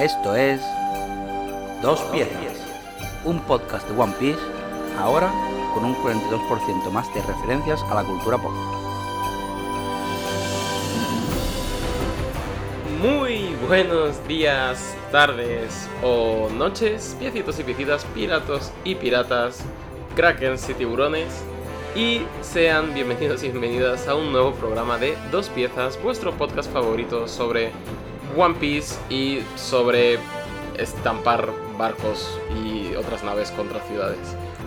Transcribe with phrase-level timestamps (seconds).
[0.00, 0.62] Esto es
[1.82, 2.56] Dos Piezas,
[3.26, 4.40] un podcast de One Piece,
[4.98, 5.30] ahora
[5.74, 8.50] con un 42% más de referencias a la cultura pop.
[13.02, 19.62] Muy buenos días, tardes o noches, piecitos y piecitas, piratos y piratas,
[20.16, 21.44] krakens y tiburones.
[21.94, 27.28] Y sean bienvenidos y bienvenidas a un nuevo programa de Dos Piezas, vuestro podcast favorito
[27.28, 27.72] sobre
[28.36, 30.18] One Piece y sobre
[30.78, 31.48] estampar
[31.78, 34.18] barcos y otras naves contra ciudades.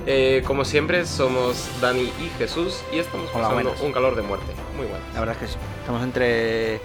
[0.05, 3.81] Eh, como siempre, somos Dani y Jesús y estamos Hola, pasando buenas.
[3.81, 4.45] un calor de muerte.
[4.75, 5.03] Muy bueno.
[5.13, 5.59] La verdad es que sí.
[5.79, 6.81] Estamos entre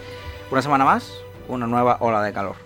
[0.50, 1.12] una semana más,
[1.48, 2.56] una nueva ola de calor.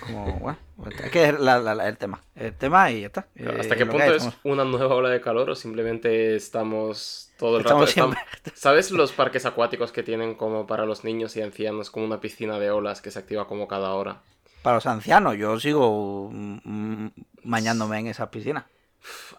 [0.00, 0.58] como, bueno,
[0.88, 2.20] es que es la- la- la- el tema.
[2.34, 3.20] El tema y ya está.
[3.58, 7.30] ¿Hasta Eh, qué punto hay, es estamos- una nueva ola de calor o simplemente estamos
[7.38, 8.10] todo el Estamos rato...
[8.10, 12.06] estam- siempre- ¿Sabes los parques acuáticos que tienen como para los niños y ancianos, como
[12.06, 14.22] una piscina de olas que se activa como cada hora?
[14.62, 17.06] Para los ancianos, yo sigo mm,
[17.44, 18.64] bañándome en esas piscinas.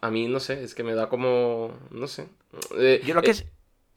[0.01, 1.71] A mí, no sé, es que me da como...
[1.91, 2.27] no sé.
[2.77, 3.51] Eh, Yo lo que eh,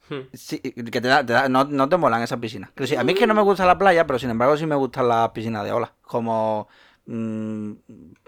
[0.09, 0.19] hmm.
[0.33, 2.69] Sí, que te da, te da- no, no te molan esas piscinas.
[2.95, 5.07] A mí es que no me gusta la playa, pero sin embargo sí me gustan
[5.07, 5.89] las piscinas de olas.
[6.03, 6.67] Como
[7.05, 7.73] mm,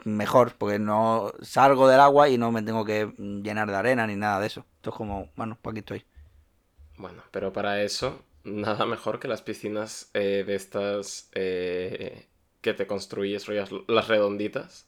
[0.05, 4.15] mejor, porque no salgo del agua y no me tengo que llenar de arena ni
[4.15, 4.65] nada de eso.
[4.77, 6.05] Entonces como, bueno, pues aquí estoy.
[6.97, 12.27] Bueno, pero para eso, nada mejor que las piscinas eh, de estas eh,
[12.61, 13.47] que te construyes,
[13.87, 14.87] las redonditas.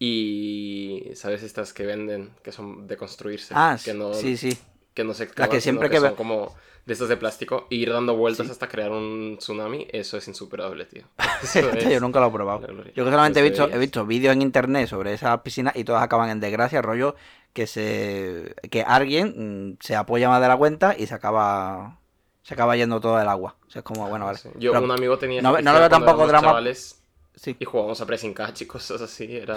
[0.00, 1.42] Y, ¿sabes?
[1.42, 3.54] Estas que venden, que son de construirse.
[3.56, 4.56] Ah, que no, sí, sí.
[4.98, 7.66] Que no se excavan, que sino siempre que son ve- como de estos de plástico,
[7.70, 8.52] e ir dando vueltas Sí.
[8.52, 11.04] hasta crear un tsunami, eso es insuperable, tío.
[11.42, 11.54] Es
[11.88, 12.66] yo nunca lo he probado.
[12.66, 12.84] la.
[12.96, 13.80] Yo que solamente he visto, he deberías.
[13.80, 17.14] visto vídeos en internet sobre esas piscinas y todas acaban en desgracia, rollo
[17.52, 21.98] que se que alguien mm, se apoya más de la cuenta y se acaba
[22.42, 23.54] se acaba yendo todo el agua.
[23.66, 24.38] O sea, es como, bueno, vale.
[24.38, 24.48] Sí.
[24.58, 27.00] Yo, Pero- un amigo tenía no- no le veo tampoco drama- chavales
[27.36, 27.54] sí.
[27.58, 29.56] y jugábamos a pressing catch y cosas así, era,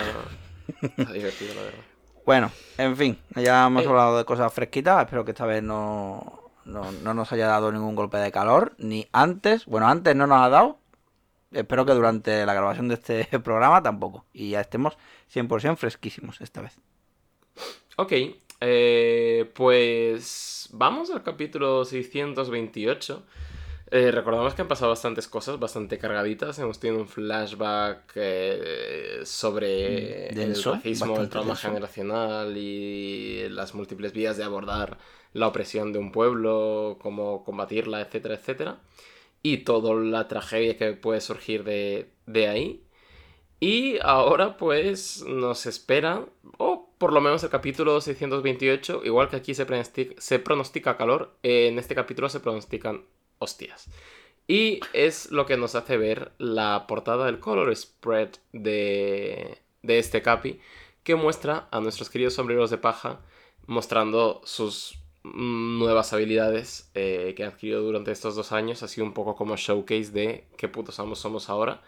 [0.97, 1.79] era divertido, la verdad.
[2.25, 3.87] Bueno, en fin, ya hemos Eh.
[3.87, 5.03] hablado de cosas fresquitas.
[5.03, 9.07] Espero que esta vez no, no, no nos haya dado ningún golpe de calor, ni
[9.11, 9.65] antes.
[9.65, 10.77] Bueno, antes no nos ha dado.
[11.51, 14.25] Espero que durante la grabación de este programa tampoco.
[14.33, 14.97] Y ya estemos
[15.33, 16.77] 100% fresquísimos esta vez.
[17.97, 18.13] Ok,
[18.61, 23.23] eh, pues vamos al capítulo 628.
[23.93, 26.57] Eh, recordamos que han pasado bastantes cosas, bastante cargaditas.
[26.59, 31.67] Hemos tenido un flashback eh, sobre Mm, denso, el racismo, el trauma denso.
[31.67, 34.97] generacional y las múltiples vías de abordar
[35.33, 38.81] la opresión de un pueblo, cómo combatirla, etcétera, etcétera.
[39.43, 42.85] Y toda la tragedia que puede surgir de, de ahí.
[43.59, 46.25] Y ahora pues nos espera,
[46.57, 51.37] o por lo menos el capítulo 628, igual que aquí se pronostica, se pronostica calor,
[51.43, 53.05] eh, en este capítulo se pronostican
[53.41, 53.89] hostias.
[54.47, 60.21] Y es lo que nos hace ver la portada del color spread de, de este
[60.21, 60.59] capi,
[61.03, 63.21] que muestra a nuestros queridos sombreros de paja
[63.67, 68.83] mostrando sus nuevas habilidades eh, que han adquirido durante estos dos años.
[68.83, 71.81] Ha sido un poco como showcase de qué putos amos somos ahora.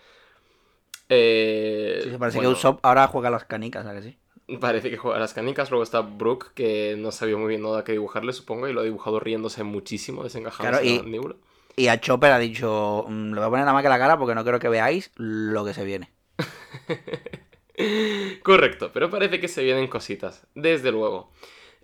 [1.09, 4.19] Eh, Sí, se parece bueno, que Usopp ahora juega a las canicas, ¿sabes que sí?
[4.59, 5.69] Parece que juega a las canicas.
[5.71, 8.83] Luego está Brooke, que no sabía muy bien nada que dibujarle, supongo, y lo ha
[8.83, 11.35] dibujado riéndose muchísimo, desencajándose Claro, y- la mandíbula.
[11.75, 14.19] Y a Chopper ha dicho, "Mm, le voy a poner nada más que la cara
[14.19, 16.11] porque no quiero que veáis lo que se viene.
[18.43, 21.31] Correcto, pero parece que se vienen cositas, desde luego.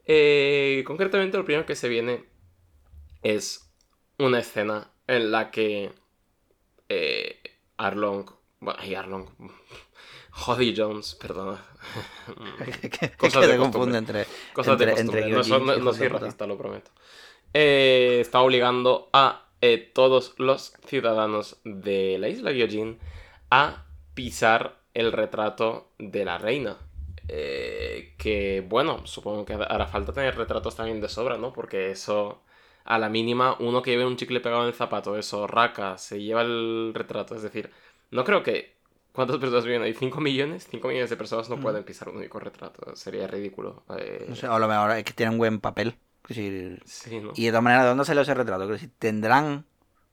[0.06, 2.26] Eh, concretamente, lo primero que se viene
[3.24, 3.72] es
[4.20, 5.92] una escena en la que
[6.90, 7.40] eh,
[7.78, 8.30] Arlong.
[8.60, 9.28] Bueno, ay, Arlong.
[10.46, 11.64] Jody Jones, perdona.
[12.82, 16.08] que que Cosas te de confunde entre, Cosas de entre, no, soy- no- no soy
[16.08, 16.92] racista, lo prometo.
[17.54, 23.00] Eh, está obligando a eh, todos los ciudadanos de la isla Gyojin
[23.50, 26.78] a pisar el retrato de la reina.
[27.28, 31.54] Eh, que bueno, supongo que hará falta tener retratos también de sobra, ¿no?
[31.54, 32.42] Porque eso,
[32.86, 36.22] a la mínima, uno que lleve un chicle pegado en el zapato, eso, raca, se
[36.22, 37.36] lleva el retrato.
[37.36, 37.72] Es decir,
[38.12, 38.79] no creo que.
[39.14, 39.94] ¿Cuántas personas viven ahí?
[39.94, 40.68] ¿5 millones?
[40.70, 41.62] 5 millones de personas no Mm.
[41.62, 42.96] pueden pisar un único retrato.
[42.96, 43.84] Sería ridículo.
[43.98, 45.98] Eh, No sé, a lo mejor es que tienen buen papel.
[46.28, 47.32] Decir, sí, ¿no?
[47.36, 48.68] Y de todas maneras, ¿de dónde salió ese retrato?
[48.68, 49.66] Decir, ¿tendrán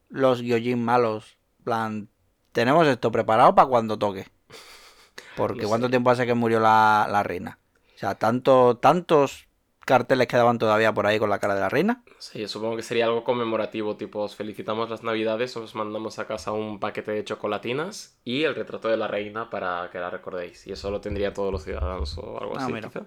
[0.08, 1.36] los Gyojin malos?
[1.62, 2.08] plan,
[2.52, 4.26] tenemos esto preparado para cuando toque.
[5.36, 7.58] Porque No ¿cuánto tiempo hace que murió la, la reina?
[7.94, 9.45] O sea, tanto, tantos
[9.86, 12.04] carteles quedaban todavía por ahí con la cara de la reina.
[12.18, 16.26] Sí, yo supongo que sería algo conmemorativo, tipo, os felicitamos las navidades, os mandamos a
[16.26, 20.66] casa un paquete de chocolatinas y el retrato de la reina para que la recordéis.
[20.66, 22.88] Y eso lo tendría todos los ciudadanos o algo Ah, así, mira.
[22.88, 23.06] quizá.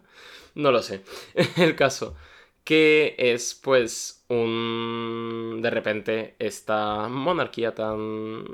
[0.56, 1.04] No lo sé.
[1.58, 2.16] El caso,
[2.64, 5.60] que es pues un...
[5.64, 8.46] De repente, esta monarquía tan...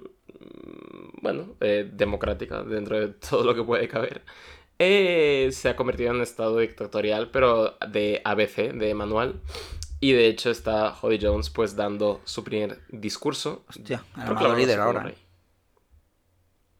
[1.22, 4.24] bueno, eh, democrática dentro de todo lo que puede caber,
[4.80, 9.42] eh, se ha convertido en un estado dictatorial, pero de ABC, de manual.
[10.00, 13.63] Y de hecho está Jody Jones pues dando su primer discurso.
[13.69, 15.04] Hostia, el amado líder ahora.
[15.04, 15.16] rey.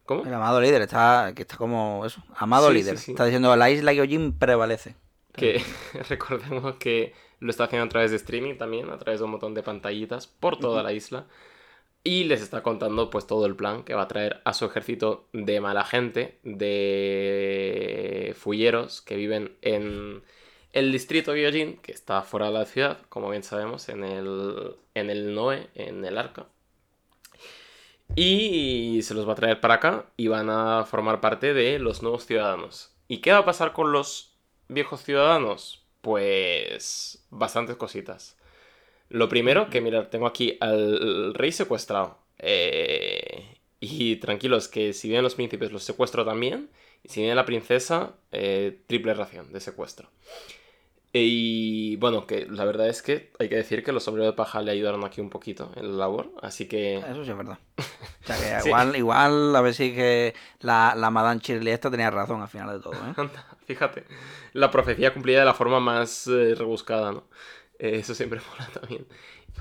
[0.04, 0.24] ¿Cómo?
[0.24, 2.22] El amado líder está, que está como eso.
[2.36, 2.98] Amado Sí, líder.
[2.98, 3.10] sí, sí.
[3.12, 4.94] Está diciendo la isla Gyojin prevalece.
[5.32, 5.62] Que
[6.08, 9.54] recordemos que lo está haciendo a través de streaming también, a través de un montón
[9.54, 11.26] de pantallitas por toda la isla.
[12.06, 15.26] Y les está contando pues todo el plan que va a traer a su ejército
[15.32, 20.22] de mala gente, de fulleros que viven en
[20.72, 25.10] el distrito Gyojin, que está fuera de la ciudad, como bien sabemos, en el, en
[25.10, 26.46] el Noe, en el Arca.
[28.14, 32.04] Y se los va a traer para acá y van a formar parte de los
[32.04, 32.94] nuevos ciudadanos.
[33.08, 34.38] ¿Y qué va a pasar con los
[34.68, 35.84] viejos ciudadanos?
[36.02, 38.36] Pues bastantes cositas.
[39.08, 42.18] Lo primero, que mirar, tengo aquí al rey secuestrado.
[42.38, 46.70] Eh, y tranquilos, que si vienen los príncipes los secuestro también.
[47.02, 50.08] Y si viene la princesa, eh, triple ración de secuestro.
[51.12, 54.60] Y bueno, que la verdad es que hay que decir que los sombreros de paja
[54.60, 56.30] le ayudaron aquí un poquito en la labor.
[56.42, 57.58] Así que Eso sí es verdad.
[58.22, 58.98] O sea que Sí.
[58.98, 62.82] igual, a ver si que la, la Madame Shirley esta tenía razón al final de
[62.82, 63.14] todo, ¿eh?
[63.66, 64.02] Fíjate,
[64.52, 67.22] la profecía cumplida de la forma más eh, rebuscada, ¿no?
[67.78, 69.06] Eh, eso siempre mola también.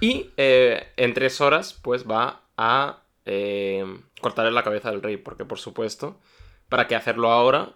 [0.01, 3.85] Y eh, en tres horas, pues va a eh,
[4.21, 6.19] cortarle la cabeza al rey, porque por supuesto,
[6.69, 7.73] ¿para qué hacerlo ahora?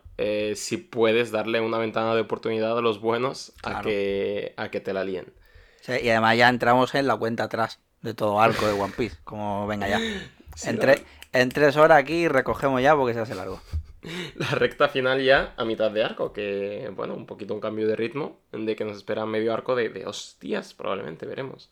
[0.55, 4.91] si puedes darle una ventana de oportunidad a los buenos a, que, a que te
[4.91, 5.31] la líen.
[5.79, 9.15] Sí, y además ya entramos en la cuenta atrás de todo arco de One Piece.
[9.23, 9.99] Como venga ya.
[10.55, 10.79] Sí, en,
[11.31, 13.61] en tres horas aquí recogemos ya porque se hace largo.
[14.35, 17.95] la recta final ya a mitad de arco, que bueno, un poquito un cambio de
[17.95, 21.69] ritmo, de que nos espera medio arco de, de hostias, probablemente, veremos.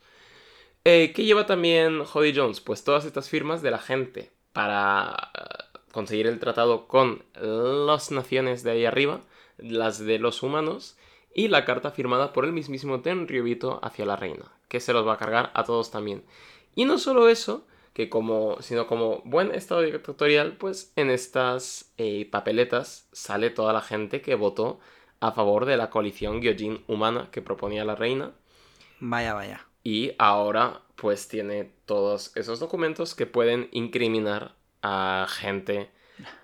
[0.83, 2.61] Eh, ¿Qué lleva también Jody Jones?
[2.61, 8.63] Pues todas estas firmas de la gente para eh, conseguir el tratado con las naciones
[8.63, 9.21] de ahí arriba,
[9.57, 10.97] las de los humanos,
[11.33, 15.13] y la carta firmada por el mismísimo Tenryubito hacia la reina, que se los va
[15.13, 16.23] a cargar a todos también.
[16.73, 22.29] Y no solo eso, que como, sino como buen estado dictatorial, pues en estas eh,
[22.29, 24.79] papeletas sale toda la gente que votó
[25.19, 28.33] a favor de la coalición Gyojin humana que proponía la reina.
[28.99, 29.65] Vaya, vaya.
[29.83, 34.53] Y ahora pues tiene todos esos documentos que pueden incriminar
[34.83, 35.89] a gente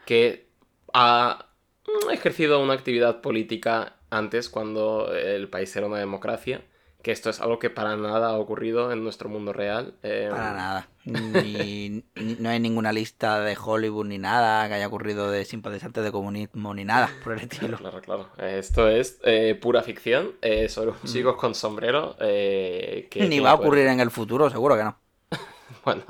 [0.08, 0.48] que
[0.92, 1.50] ha
[1.86, 6.66] mm, ejercido una actividad política antes cuando el país era una democracia.
[7.04, 9.94] Que esto es algo que para nada ha ocurrido en nuestro mundo real.
[10.04, 10.88] eh, Para nada.
[11.04, 16.02] Ni, ni- no hay ninguna lista de Hollywood ni nada que haya ocurrido de simpatizantes
[16.02, 17.78] de comunismo ni nada por el estilo.
[17.78, 18.30] Claro, claro.
[18.38, 22.16] Esto es eh, pura ficción eh, sobre un chico con sombrero.
[22.22, 24.98] eh, que Ni va a ocurrir en el futuro, seguro que no.
[25.84, 26.04] Bueno,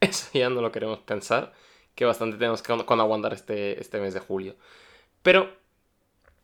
[0.00, 1.52] eso ya no lo queremos pensar,
[1.96, 4.54] que bastante tenemos que con aguantar este, este mes de julio.
[5.22, 5.50] Pero,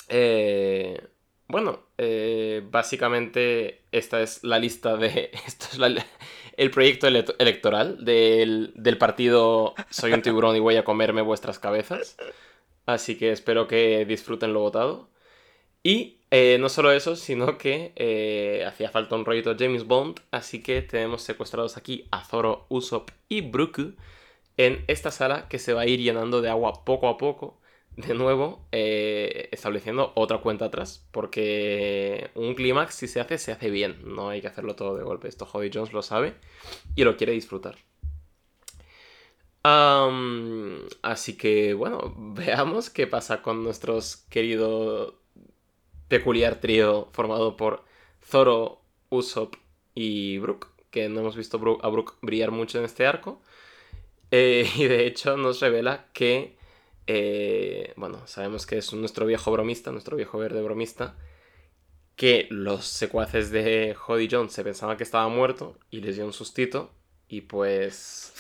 [0.09, 1.01] eh,
[1.49, 5.31] bueno, eh, básicamente esta es la lista de...
[5.47, 6.05] Esto es la-
[6.57, 11.59] el proyecto ele- electoral del, del partido Soy un tiburón y voy a comerme vuestras
[11.59, 12.17] cabezas.
[12.87, 15.09] Así que espero que disfruten lo votado.
[15.83, 20.63] Y eh, no solo eso, sino que eh, hacía falta un rollito James Bond, así
[20.63, 23.95] que tenemos secuestrados aquí a Zoro, Usopp y Brook
[24.57, 27.59] en esta sala que se va a ir llenando de agua poco a poco.
[27.97, 33.71] De nuevo, eh, estableciendo otra cuenta atrás, porque un clímax si se hace, se hace
[33.71, 35.29] bien, no hay que hacerlo todo de golpe.
[35.29, 36.35] Esto Jody Jones lo sabe
[36.95, 37.77] y lo quiere disfrutar.
[41.03, 45.21] Así que bueno, veamos qué pasa con nuestros querido
[46.09, 47.85] peculiar trío formado por
[48.25, 49.55] Zoro, Usopp
[49.95, 53.41] y Brook, que no hemos visto a Brook brillar mucho en este arco.
[54.31, 56.57] Eh, y de hecho nos revela que,
[57.07, 61.15] eh, bueno, sabemos que es nuestro viejo bromista, nuestro viejo verde bromista,
[62.17, 66.33] que los secuaces de Jody Jones se pensaban que estaba muerto y les dio un
[66.33, 66.93] sustito.
[67.29, 68.33] Y pues,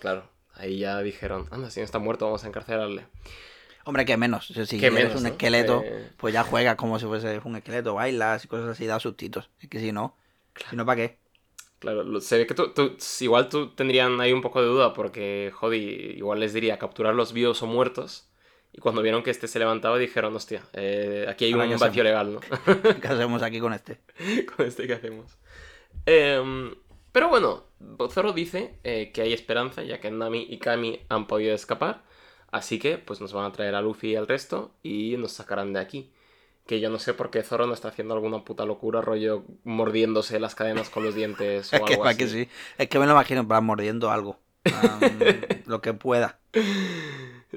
[0.00, 3.06] claro, ahí ya dijeron, anda, si no está muerto vamos a encarcelarle.
[3.84, 4.46] Hombre, que menos.
[4.48, 5.28] Si Que menos, un ¿no?
[5.30, 6.10] esqueleto, Eh.
[6.18, 9.48] pues ya juegas como si fuese un esqueleto, bailas y cosas así, da sustitos.
[9.60, 10.14] Es que si no,
[10.68, 11.18] si no, ¿para qué?
[11.78, 15.52] Claro, se ve que tú, tú- igual tú tendrían ahí un poco de duda porque,
[15.54, 15.78] Jody,
[16.16, 18.28] igual les diría capturarlos vivos o muertos.
[18.72, 21.76] Y cuando vieron que este se levantaba dijeron, hostia, eh, aquí hay Ahora, un ¿qué
[21.76, 22.40] vacío legal, ¿no?
[23.00, 24.00] ¿Qué hacemos aquí con este?
[24.56, 25.38] con este que hacemos.
[26.06, 26.74] Em,
[27.12, 27.64] pero bueno,
[28.10, 32.02] Zoro dice eh, que hay esperanza ya que Nami y Kami han podido escapar.
[32.50, 35.72] Así que pues nos van a traer a Luffy y al resto y nos sacarán
[35.72, 36.10] de aquí.
[36.68, 40.38] Que yo no sé por qué Zoro no está haciendo alguna puta locura, rollo mordiéndose
[40.38, 42.28] las cadenas con los dientes o Es que, algo ¿para así.
[42.28, 42.48] sí?
[42.76, 44.38] Es que me lo imagino, plan, mordiendo algo.
[45.66, 46.38] lo que pueda.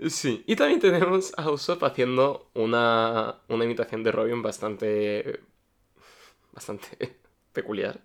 [0.07, 5.41] Sí, y también tenemos a Usopp haciendo una, una imitación de Robin bastante.
[6.53, 7.19] bastante
[7.53, 7.99] peculiar.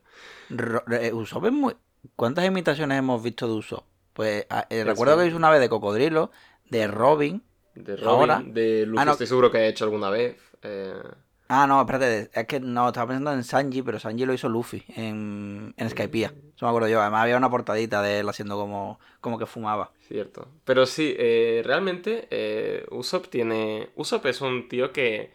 [0.90, 1.76] Eh, Usopp es muy.
[2.16, 3.84] ¿Cuántas imitaciones hemos visto de Usopp?
[4.12, 6.32] Pues ah, eh, recuerdo que hizo una vez de Cocodrilo,
[6.68, 7.42] de Robin.
[7.76, 10.36] De Robin, de ah, Luffy, estoy seguro que ha hecho alguna vez.
[10.62, 11.02] Eh...
[11.48, 14.84] Ah, no, espérate, es que no, estaba pensando en Sanji, pero Sanji lo hizo Luffy
[14.96, 16.28] en, en Skypiea.
[16.28, 17.00] Eso me acuerdo yo.
[17.00, 19.92] Además había una portadita de él haciendo como, como que fumaba.
[20.08, 20.48] Cierto.
[20.64, 23.90] Pero sí, eh, realmente eh, Usopp tiene...
[23.94, 25.30] Usopp es un tío que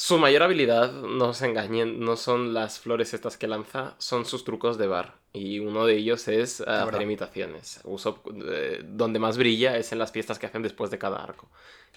[0.00, 4.44] su mayor habilidad, no se engañen, no son las flores estas que lanza, son sus
[4.44, 5.12] trucos de bar.
[5.34, 7.80] Y uno de ellos es hacer imitaciones.
[7.84, 11.50] Usopp, eh, donde más brilla es en las fiestas que hacen después de cada arco.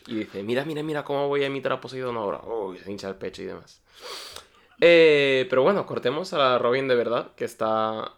[0.06, 2.42] Y dice, mira, mira, mira cómo voy a imitar a Poseidon ahora.
[2.44, 3.82] Oh, se hincha el pecho y demás.
[4.82, 8.12] Eh, pero bueno, cortemos a Robin de verdad, que está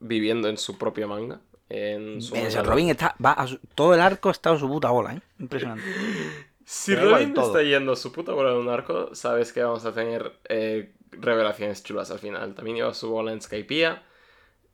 [0.00, 1.38] viviendo en su propio manga.
[1.68, 2.34] En su
[2.64, 3.46] Robin está, va
[3.76, 5.22] todo el arco está en su puta bola, ¿eh?
[5.38, 5.84] Impresionante.
[6.70, 10.38] si Robin está yendo su puta bola en un arco, sabes que vamos a tener
[10.48, 12.54] eh, revelaciones chulas al final.
[12.54, 14.04] También iba a su bola en Skypiea.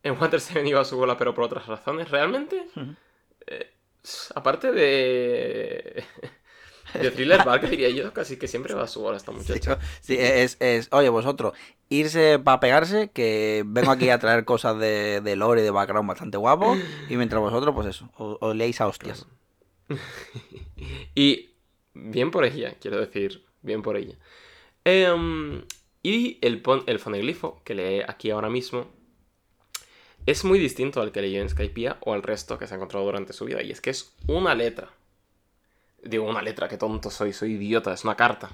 [0.03, 2.11] En Water 7 iba a su bola, pero por otras razones.
[2.11, 2.67] Realmente,
[3.47, 3.73] eh,
[4.35, 6.05] aparte de
[7.01, 9.79] de Thriller Bark, diría yo, casi que siempre va a su bola esta muchacha.
[10.03, 11.55] Sí, es, es, oye, vosotros,
[11.89, 16.11] irse para pegarse, que vengo aquí a traer cosas de, de lore y de background
[16.11, 16.77] bastante guapo,
[17.09, 19.27] y mientras vosotros, pues eso, os, leéis a hostias.
[21.15, 21.56] y
[21.97, 24.15] bien por ella, quiero decir, bien por ella.
[24.85, 25.63] Em,
[26.03, 28.89] y el, el foneglifo que lee aquí ahora mismo
[30.27, 33.05] es muy distinto al que leyó en Skypiea o al resto que se ha encontrado
[33.07, 34.91] durante su vida, y es que es una letra.
[36.03, 38.51] Digo, una letra, qué tonto soy, soy idiota, es una carta.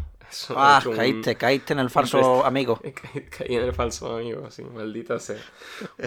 [0.50, 2.80] ah, caíste, caíste en el falso amigo.
[3.36, 5.42] Caí en el falso amigo, sí, maldita sea.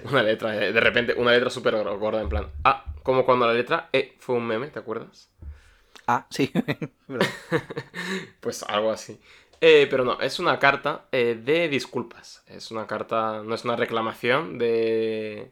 [0.09, 2.47] Una letra, eh, de repente, una letra súper gorda, en plan.
[2.63, 5.29] Ah, como cuando la letra E fue un meme, ¿te acuerdas?
[6.07, 6.51] Ah, sí.
[8.39, 9.19] pues algo así.
[9.61, 12.43] Eh, pero no, es una carta eh, de disculpas.
[12.47, 15.51] Es una carta, no es una reclamación de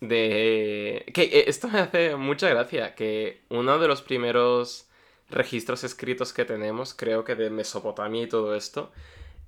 [0.00, 1.04] de...
[1.14, 4.88] Que eh, esto me hace mucha gracia, que uno de los primeros
[5.28, 8.92] registros escritos que tenemos, creo que de Mesopotamia y todo esto,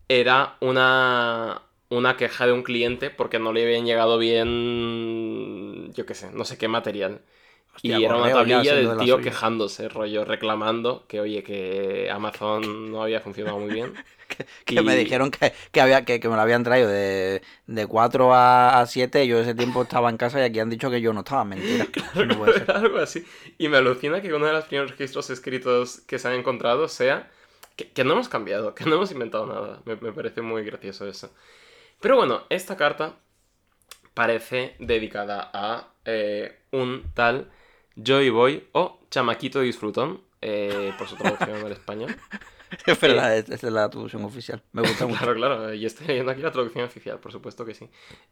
[0.09, 6.14] era una, una queja de un cliente porque no le habían llegado bien, yo qué
[6.14, 7.23] sé, no sé qué material
[7.81, 13.21] y era una tablilla del tío quejándose, rollo, reclamando que, oye, que Amazon no había
[13.21, 13.95] funcionado muy bien.
[14.67, 19.26] que, me dijeron que, había, que, me lo habían traído de, de 4 a, 7.
[19.26, 21.45] Yo ese tiempo estaba en casa y aquí han dicho que yo no estaba.
[21.45, 21.87] Mentira.
[22.75, 23.25] algo así.
[23.59, 27.31] Y me alucina que uno de los primeros registros escritos que se han encontrado sea
[27.76, 29.83] que, no hemos cambiado, que no hemos inventado nada.
[29.85, 31.33] Me, parece muy gracioso eso.
[32.00, 33.17] Pero bueno, esta carta
[34.14, 37.50] parece dedicada a eh, un tal
[37.97, 42.17] Joy Boy o Chamaquito Disfrutón, eh, por su traducción al español.
[42.87, 44.63] Es verdad, es la traducción oficial.
[44.73, 45.19] Me gusta mucho.
[45.19, 45.75] Claro, claro.
[45.75, 47.87] Y estoy leyendo aquí la traducción oficial, por supuesto que sí.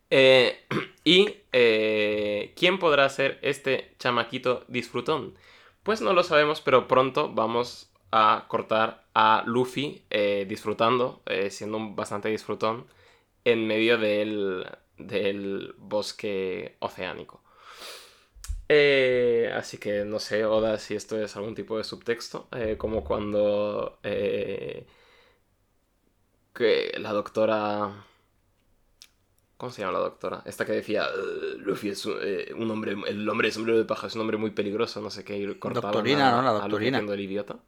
[0.09, 0.64] Eh,
[1.05, 5.35] ¿Y eh, quién podrá ser este chamaquito disfrutón?
[5.83, 10.05] Pues no lo sabemos, pero pronto vamos a cortar a Luffy
[10.47, 12.87] disfrutando, siendo un bastante disfrutón,
[13.45, 17.43] en medio del, del bosque oceánico.
[18.72, 23.02] Eh, así que no sé, Oda, si esto es algún tipo de subtexto, eh, como
[23.02, 24.86] cuando eh,
[26.54, 28.06] que la doctora...
[29.56, 30.42] ¿Cómo se llama la doctora?
[30.46, 31.04] Esta que decía,
[31.58, 35.00] Luffy es un, hombre, el hombre de sombrero de paja es un hombre muy peligroso,
[35.00, 36.42] no sé qué, y doctorina, ¿no?
[36.42, 37.00] La doctorina.
[37.00, 37.58] el idiota.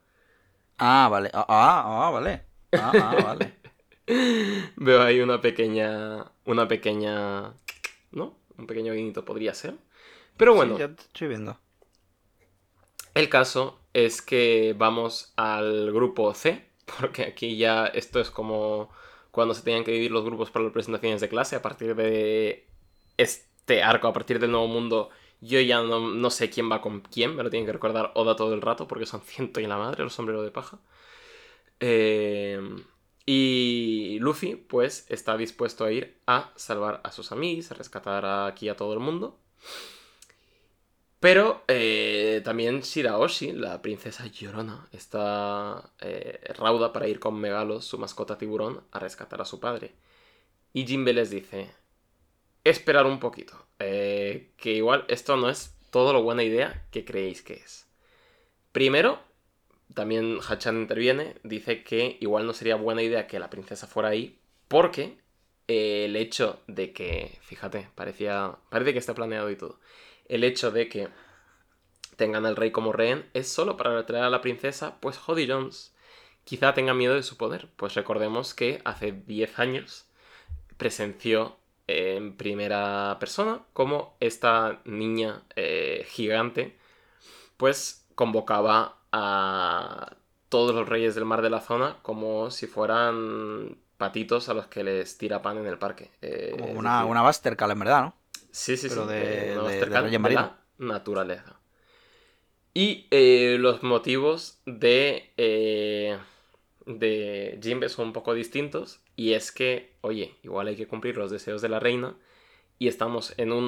[0.77, 1.29] Ah, vale.
[1.33, 2.45] Ah, ah, ah vale.
[2.71, 3.23] Ah, ah,
[4.07, 4.71] vale.
[4.77, 7.53] Veo ahí una pequeña, una pequeña,
[8.11, 8.37] ¿no?
[8.57, 9.75] Un pequeño guiñito podría ser.
[10.37, 10.77] Pero bueno.
[10.77, 11.57] estoy viendo.
[13.13, 16.67] El caso es que vamos al grupo C,
[16.99, 18.89] porque aquí ya esto es como
[19.31, 21.55] cuando se tenían que dividir los grupos para las presentaciones de clase.
[21.55, 22.67] A partir de
[23.17, 25.09] este arco, a partir del nuevo mundo,
[25.41, 28.53] yo ya no, sé quién va con quién, me lo tienen que recordar Oda todo
[28.53, 30.79] el rato, porque son ciento y la madre los sombreros de paja.
[31.79, 32.59] Eh,
[33.25, 38.69] y Luffy, pues, está dispuesto a ir a salvar a sus amigos, a rescatar aquí
[38.69, 39.39] a todo el mundo.
[41.23, 47.97] Pero eh, también Shiraoshi, la princesa llorona, está eh, rauda para ir con Megalo, su
[47.97, 49.93] mascota tiburón, a rescatar a su padre.
[50.73, 51.71] Y Jinbe les dice,
[52.65, 57.41] esperar un poquito, eh, que igual esto no es todo lo buena idea que creéis
[57.41, 57.87] que es.
[58.73, 59.21] Primero,
[59.93, 64.41] también Hachan interviene, dice que igual no sería buena idea que la princesa fuera ahí,
[64.67, 65.19] porque
[65.67, 69.79] el hecho de que, fíjate, parecía, parece que está planeado y todo,
[70.27, 71.09] el hecho de que
[72.15, 75.93] tengan al rey como rehén es solo para retraer a la princesa, pues Jodie Jones
[76.43, 80.05] quizá tenga miedo de su poder, pues recordemos que hace 10 años
[80.77, 86.77] presenció en primera persona como esta niña eh, gigante
[87.57, 90.15] pues convocaba a
[90.49, 94.83] todos los reyes del mar de la zona como si fueran patitos a los que
[94.83, 96.11] les tira pan en el parque.
[96.21, 98.15] Eh, Como una, decir, una Bustercal, en verdad, ¿no?
[98.53, 99.13] Sí, sí, pero sí.
[99.13, 101.59] de- de- la naturaleza.
[102.73, 106.17] Y eh, los motivos de, eh,
[106.85, 109.01] de Jimbe son un poco distintos.
[109.15, 112.17] Y es que, oye, igual hay que cumplir los deseos de la reina.
[112.79, 113.67] Y estamos en un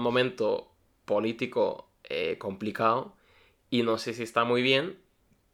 [0.00, 0.72] momento
[1.06, 3.16] político eh, complicado.
[3.70, 4.98] Y no sé si está muy bien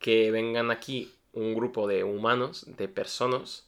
[0.00, 3.67] que vengan aquí un grupo de humanos, de personas,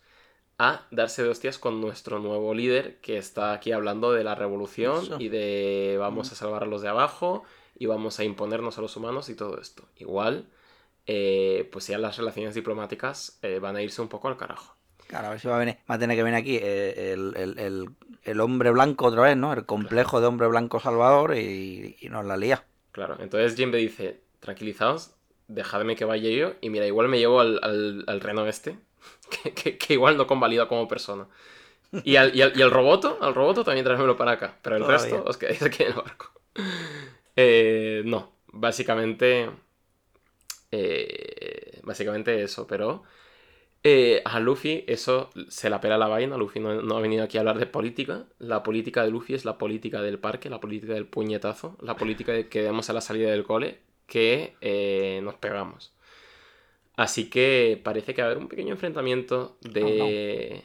[0.63, 5.03] a darse de hostias con nuestro nuevo líder que está aquí hablando de la revolución
[5.05, 5.17] Eso.
[5.19, 7.45] y de vamos a salvar a los de abajo
[7.79, 9.85] y vamos a imponernos a los humanos y todo esto.
[9.99, 10.47] Igual,
[11.07, 14.77] eh, pues ya las relaciones diplomáticas eh, van a irse un poco al carajo.
[15.07, 17.35] Claro, a ver si va a, venir, va a tener que venir aquí eh, el,
[17.37, 17.89] el- el-
[18.23, 19.53] el hombre blanco otra vez, ¿no?
[19.53, 22.65] El complejo de hombre blanco salvador y, y nos la lía.
[22.93, 25.13] Claro, entonces Jimbe dice, tranquilizaos,
[25.49, 28.79] dejadme que vaya yo y mira, igual me llevo al, al, al reno este,
[29.45, 31.29] que, que- que igual no convalida como persona.
[32.03, 34.85] Y al, y al, y al roboto, al roboto también tráemelo para acá, pero el
[34.85, 34.87] Todavía.
[34.87, 36.33] resto os quedáis aquí en el barco.
[37.37, 39.51] Eh, no, básicamente...
[40.71, 43.03] eh, básicamente eso, pero...
[43.85, 47.39] eh, a Luffy eso se la pela la vaina, Luffy no, no ha venido aquí
[47.39, 50.95] a hablar de política, la política de Luffy es la política del parque, la política
[50.95, 55.37] del puñetazo, la política de que vemos a la salida del cole, que eh, nos
[55.37, 55.95] pegamos.
[56.97, 60.65] Así que parece que va a haber un pequeño enfrentamiento de...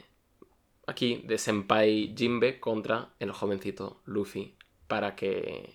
[0.88, 4.54] Aquí, de Senpai Jinbe contra el jovencito Luffy,
[4.86, 5.74] para que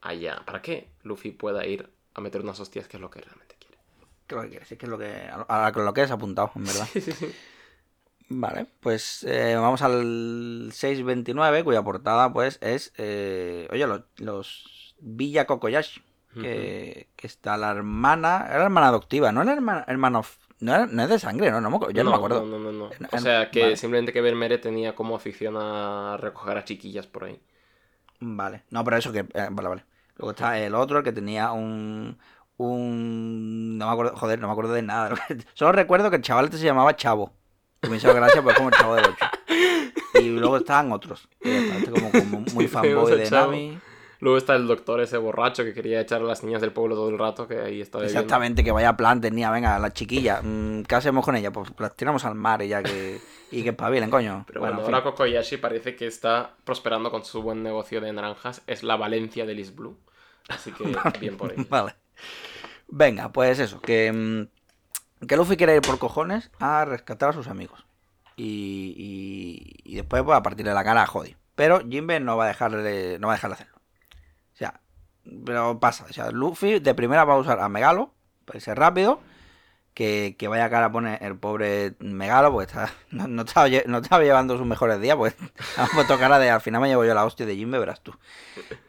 [0.00, 0.44] haya...
[0.44, 3.78] Para que Luffy pueda ir a meter unas hostias, que es lo que realmente quiere.
[4.26, 6.88] Creo que sí, que es lo que, a, lo que es apuntado, en verdad.
[6.92, 7.32] Sí, sí, sí.
[8.32, 15.46] Vale, pues eh, vamos al 629, cuya portada pues es, eh, oye, los, los Villa
[15.46, 16.00] Kokoyashi,
[16.34, 20.22] que, que está la hermana, era la hermana adoptiva, no era hermana, hermano,
[20.60, 22.44] no, era- no es de sangre, no, no me yo no, me acuerdo.
[22.44, 23.76] No, no, no, O sea, que vale.
[23.76, 27.40] simplemente que Bermere tenía como afición a recoger a chiquillas por ahí.
[28.20, 29.84] Vale, no, pero eso que, eh, vale, vale.
[30.16, 32.18] Luego está el otro, el que tenía un,
[32.58, 35.14] un, no me acuerdo, joder, no me acuerdo de nada.
[35.54, 37.32] Solo recuerdo que el chaval este se llamaba Chavo.
[37.82, 39.26] Y me hizo gracia, pues como el Chavo del 8.
[40.20, 41.26] Y luego estaban otros.
[41.40, 43.30] Este como, como muy fanboy de.
[43.30, 43.78] Nami.
[44.20, 47.08] Luego está el doctor ese borracho que quería echar a las niñas del pueblo todo
[47.08, 48.20] el rato, que ahí está bebiendo.
[48.20, 51.50] Exactamente, que vaya plan tenía, venga, la chiquilla, mm, ¿qué hacemos con ella?
[51.50, 53.18] Pues las tiramos al mar y ya que,
[53.50, 54.44] y que espabilen, coño.
[54.46, 55.10] Pero bueno, bueno, en ahora.
[55.10, 58.60] Kokoyashi parece que está prosperando con su buen negocio de naranjas.
[58.66, 59.96] Es la Valencia del East Blue.
[60.48, 60.84] Así que
[61.20, 61.64] bien por ello.
[61.70, 61.94] Vale.
[62.88, 67.48] Venga, pues eso, que, mm, que Luffy quiere ir por cojones a rescatar a sus
[67.48, 67.86] amigos.
[68.36, 71.36] Y, y, y después pues, a partirle la cara a Jody.
[71.54, 73.69] Pero Jinbe no va a dejarle, no va a dejarle hacerlo.
[75.44, 76.06] Pero pasa.
[76.08, 78.12] O sea, Luffy de primera va a usar a Megalo,
[78.44, 79.20] para irse rápido.
[79.94, 83.98] Que, que vaya cara a poner el pobre Megalo, porque está, no, no estaba, no
[83.98, 85.34] estaba llevando sus mejores días, pues
[85.76, 88.14] ha puesto cara de al final me llevo yo la hostia de Jinbe, verás tú.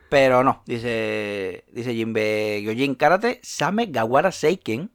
[0.09, 4.91] Pero no, dice, dice Jinbe Gyojin Karate Same Gawara Seiken.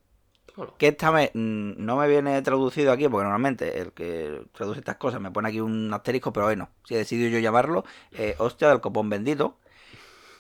[0.79, 4.97] Que esta vez mm, no me viene traducido aquí, porque normalmente el que traduce estas
[4.97, 6.71] cosas me pone aquí un asterisco, pero hoy no.
[6.85, 9.59] Si he decidido yo llamarlo, eh, hostia del copón bendito,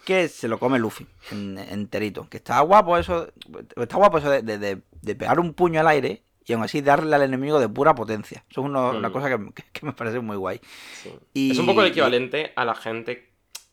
[0.06, 2.28] que se lo come Luffy en- enterito.
[2.30, 3.28] Que está guapo eso,
[3.76, 6.80] está guapo eso de, de- de- de pegar un puño al aire y aún así
[6.80, 8.44] darle al enemigo de pura potencia.
[8.48, 9.12] Eso es uno- una Mm.
[9.12, 10.60] cosa que, que- que me parece muy guay.
[11.02, 11.10] sí.
[11.34, 13.30] Y- Es un poco el equivalente a la gente,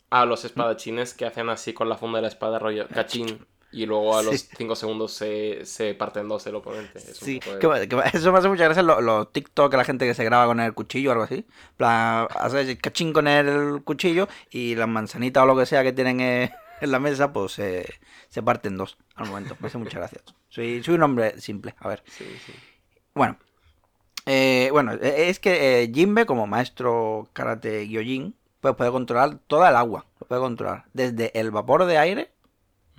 [0.10, 3.46] a los espadachines que hacen así con la funda de la espada rollo cachín.
[3.74, 4.48] Y luego a los Sí.
[4.56, 7.00] 5 segundos se, se parten dos el oponente.
[7.00, 10.06] Es Sí, de- que que eso me hace mucha gracia los, los TikTok, la gente
[10.06, 11.46] que se graba con el cuchillo o algo así.
[11.78, 16.20] Plan, hace cachín con el cuchillo y las manzanitas o lo que sea que tienen
[16.22, 17.86] eh, en la mesa, pues se
[18.30, 19.58] se parten dos al momento.
[19.60, 20.22] Me hace mucha gracia.
[20.50, 22.04] Soy, soy un hombre simple, a ver.
[22.08, 22.54] Sí, sí.
[23.16, 23.38] Bueno,
[24.26, 29.70] eh, bueno, eh, es que eh, Jinbe, como maestro karate gyojin, pues puede controlar toda
[29.70, 30.06] el agua.
[30.20, 30.86] Lo puede controlar.
[30.94, 32.32] Desde el vapor de aire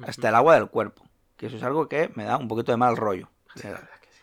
[0.03, 1.05] hasta el agua del cuerpo.
[1.37, 3.29] Que eso es algo que me da un poquito de mal rollo.
[3.55, 4.21] Sí, la verdad que sí.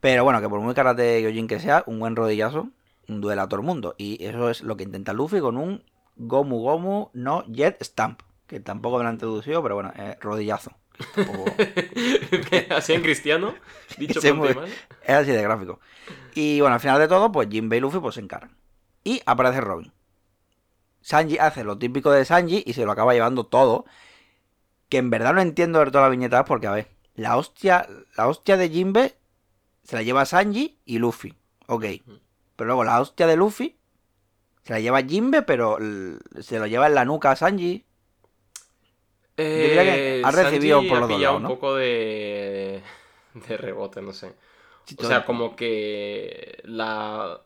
[0.00, 2.68] Pero bueno, que por muy karate gyojin que sea, un buen rodillazo
[3.06, 3.94] duela a todo el mundo.
[3.98, 5.84] Y eso es lo que intenta Luffy con un
[6.16, 8.20] Gomu Gomu no Jet Stamp.
[8.46, 10.72] Que tampoco me lo han traducido, pero bueno, eh, rodillazo.
[11.14, 11.54] Tampoco-
[12.70, 13.54] Así en cristiano,
[13.98, 14.66] dicho y muy- mal.
[15.02, 15.80] es así de gráfico.
[16.34, 18.56] Y bueno, al final de todo, pues Jinbe y Luffy pues se encargan.
[19.04, 19.92] y aparece Robin.
[21.00, 23.86] Sanji hace lo típico de Sanji y se lo acaba llevando todo.
[24.90, 28.28] Que en verdad no entiendo de toda la viñeta porque, a ver, la hostia, la
[28.28, 29.14] hostia de Jinbe
[29.82, 31.34] se la lleva Sanji y Luffy.
[31.66, 31.84] Ok.
[32.56, 33.78] Pero luego la hostia de Luffy
[34.62, 35.78] se la lleva Jinbe, pero
[36.40, 37.86] se lo lleva en la nuca a Sanji.
[39.36, 42.82] diría que ha recibido Sanji por ha los dos un poco de,
[43.34, 44.34] de rebote, no sé.
[44.84, 47.40] Sí, O sea, como que la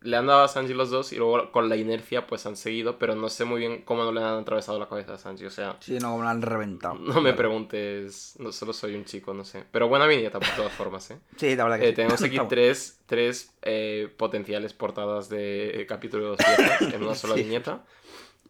[0.00, 2.98] le han dado a Sanji los dos y luego con la inercia pues han seguido,
[2.98, 5.44] pero no sé muy bien cómo no le han atravesado la cabeza a Sanji.
[5.46, 6.94] O sea, Sí, no, lo han reventado.
[7.00, 9.64] no me preguntes, no solo soy un chico, no sé.
[9.72, 11.18] Pero buena viñeta por todas formas, ¿eh?
[11.36, 11.94] Sí, la verdad que Eh, sí.
[11.96, 17.42] tenemos aquí tres, tres eh, potenciales portadas de capítulos viejas en una sola Sí.
[17.42, 17.84] viñeta.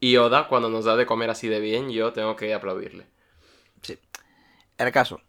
[0.00, 3.06] Y Oda, cuando nos da de comer así de bien, yo tengo que aplaudirle.
[3.82, 3.98] Sí.
[4.76, 5.20] El caso,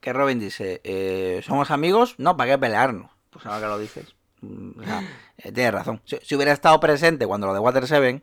[0.00, 2.14] que Robin dice, eh, ¿somos amigos?
[2.18, 3.10] No, ¿para qué pelearnos?
[3.30, 4.15] Pues ahora que lo dices.
[4.78, 5.02] O sea,
[5.38, 6.00] eh, tienes razón.
[6.04, 8.22] Si, si hubiera estado presente cuando lo de Water 7,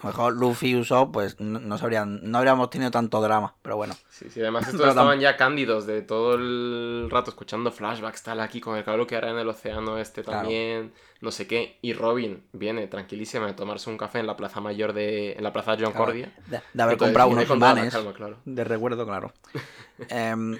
[0.00, 3.20] a lo mejor Luffy y Usopp, pues no, no, se habrían- no habríamos tenido tanto
[3.20, 3.54] drama.
[3.62, 8.22] Pero bueno, Sí, sí, además estos estaban ya cándidos de todo el rato escuchando flashbacks,
[8.22, 10.40] tal aquí con el cabrón que hará en el océano este Claro.
[10.40, 11.78] también, no sé qué.
[11.82, 15.32] Y Robin viene tranquilísima de tomarse un café en la plaza mayor de...
[15.32, 16.32] en la plaza John claro, Cordia.
[16.46, 18.38] de, de haber Entonces, comprado unos calma, claro.
[18.44, 19.32] De recuerdo, claro.
[20.08, 20.58] Em,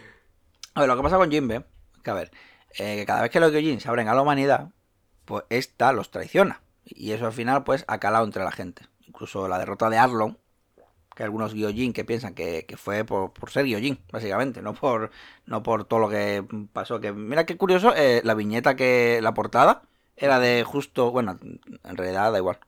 [0.75, 1.65] a ver, lo que pasa con Jinbe,
[2.03, 2.31] que a ver,
[2.79, 4.71] eh, que cada vez que los Gyojin se abren a la humanidad,
[5.25, 6.63] pues esta los traiciona.
[6.85, 8.87] Y eso al final, pues, ha calado entre la gente.
[9.07, 10.37] Incluso la derrota de Arlong,
[11.15, 15.11] que algunos Gyojin que piensan que, que fue por, por ser Gyojin, básicamente, no por,
[15.47, 17.01] no por todo lo que pasó.
[17.01, 19.83] Que mira qué curioso, eh, la viñeta que, la portada,
[20.17, 22.59] era de justo, bueno, en realidad da igual.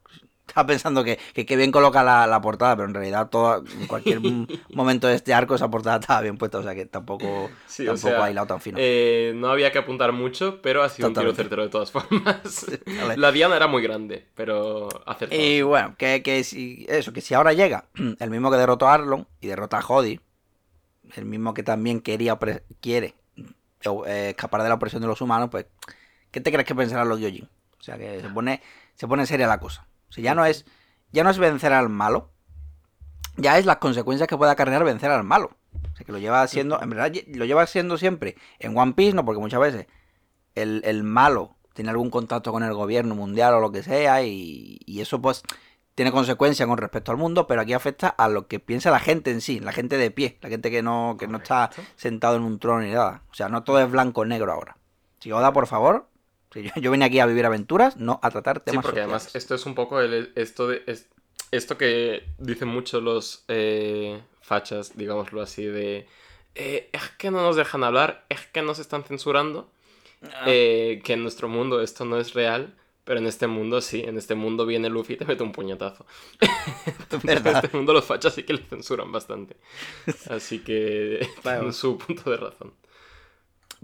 [0.47, 3.87] Estaba pensando que, que, que bien coloca la, la portada, pero en realidad todo, en
[3.87, 4.21] cualquier
[4.75, 7.95] momento de este arco esa portada estaba bien puesta, o sea que tampoco, Sí, o
[7.95, 8.77] tampoco sea, ha tan fino.
[8.79, 12.67] Eh, no había que apuntar mucho, pero ha sido un tiro certero de todas formas.
[13.17, 15.41] La diana era muy grande, pero acertado.
[15.41, 17.87] Y bueno, que, que si eso, que si ahora llega
[18.19, 20.21] el mismo que derrotó a Arlon y derrota a Jody,
[21.17, 22.39] el mismo que también quería
[22.81, 23.15] quiere
[24.07, 25.67] eh, escapar de la opresión de los humanos, pues,
[26.31, 27.49] ¿qué te crees que pensarán los Gyojin?
[27.79, 28.63] O sea que se pone,
[28.95, 29.87] se pone seria la cosa.
[30.15, 30.65] O sea, ya no es,
[31.11, 32.31] ya no es vencer al malo,
[33.37, 35.57] ya es las consecuencias que puede acarrear vencer al malo.
[35.93, 39.15] O sea que lo lleva haciendo, en verdad lo lleva haciendo siempre en One Piece,
[39.15, 39.87] no porque muchas veces
[40.55, 44.79] el, el malo tiene algún contacto con el gobierno mundial o lo que sea y,
[44.87, 45.43] y eso pues
[45.97, 49.33] tiene consecuencias con respecto al mundo, pero aquí afecta a lo que piensa la gente
[49.33, 52.43] en sí, la gente de pie, la gente que no, que no está sentado en
[52.43, 53.23] un trono ni nada.
[53.31, 54.77] O sea, no todo es blanco o negro ahora.
[55.21, 56.09] Si Oda, por favor,
[56.63, 59.55] yo, yo vine aquí a vivir aventuras, no a tratar Sí, temas porque además esto
[59.55, 61.09] es un poco el, esto, de, es-
[61.51, 66.07] esto que dicen mucho los eh, fachas, digámoslo así, de
[66.55, 69.71] eh, es que no nos dejan hablar, es que nos están censurando,
[70.33, 70.45] Ah.
[70.47, 74.17] eh, que en nuestro mundo esto no es real, pero en este mundo sí, en
[74.17, 76.07] este mundo viene Luffy y te mete un puñetazo.
[77.29, 79.57] en este mundo los fachas sí que le censuran bastante.
[80.31, 82.73] Así que tienen su punto de razón.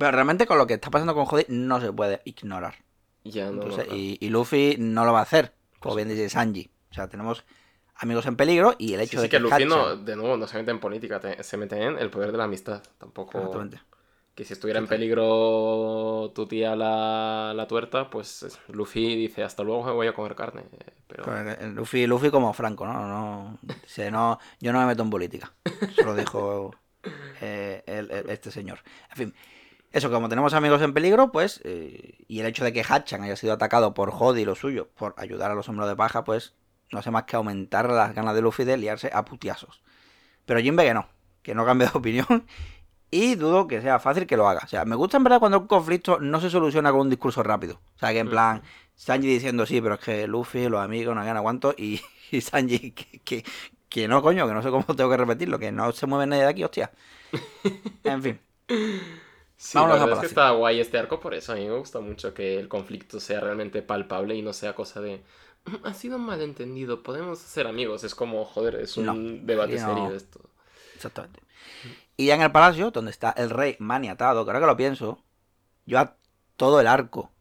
[0.01, 2.75] Pero realmente con lo que está pasando con Jody no se puede ignorar.
[3.23, 6.71] Ya no, y, y Luffy no lo va a hacer, como bien dice Sanji.
[6.91, 7.45] O sea, tenemos
[7.97, 10.47] amigos en peligro y el hecho sí, de que que, Luffy no, de nuevo, no
[10.47, 12.83] se mete en política, te- se mete en el poder de la amistad.
[12.97, 13.37] Tampoco.
[13.37, 13.83] Exactamente.
[14.35, 19.85] Que si estuviera en peligro tu tía la, la tuerta, pues Luffy dice hasta luego
[19.85, 20.65] me voy a comer carne.
[21.09, 21.25] Pero
[21.75, 23.07] Luffy, Luffy como Franco, ¿no?
[23.07, 25.53] no, dice, no yo no me meto en política.
[25.83, 26.75] Eso lo dijo
[27.43, 28.79] eh, el- el- este señor.
[29.11, 29.35] En fin,
[29.93, 33.37] eso, como tenemos amigos en peligro, pues, eh, y el hecho de que Hatchan haya
[33.37, 36.55] sido atacado por Jody y lo suyo, por ayudar a los hombres de paja, pues,
[36.93, 39.83] no hace más que aumentar las ganas de Luffy de liarse a putiazos.
[40.47, 41.09] Pero Jinbe que no,
[41.43, 42.47] que no cambie de opinión.
[43.13, 44.61] Y dudo que sea fácil que lo haga.
[44.63, 47.43] O sea, me gusta en verdad cuando un conflicto no se soluciona con un discurso
[47.43, 47.81] rápido.
[47.97, 48.63] O sea, que en plan,
[48.95, 51.75] Sanji diciendo sí, pero es que Luffy, los amigos, no ganan aguanto.
[51.77, 52.01] Y,
[52.31, 53.45] y Sanji, que, que,
[53.89, 56.45] que no, coño, que no sé cómo tengo que repetirlo, que no se mueve nadie
[56.45, 56.93] de aquí, hostia.
[58.05, 58.41] En fin.
[59.61, 61.53] Sí, vámonos la a verdad es que está guay este arco por eso.
[61.53, 65.01] A mí me gusta mucho que el conflicto sea realmente palpable y no sea cosa
[65.01, 65.23] de.
[65.67, 68.05] "Mm, Ha sido un malentendido, podemos ser amigos.
[68.05, 69.15] Es como, joder, es un No,
[69.47, 69.79] debate no.
[69.79, 70.41] serio esto.
[70.95, 71.41] Exactamente.
[72.17, 75.25] Y ya en el palacio, donde está el rey maniatado, que ahora que lo pienso,
[75.87, 76.19] lleva
[76.57, 77.33] todo el arco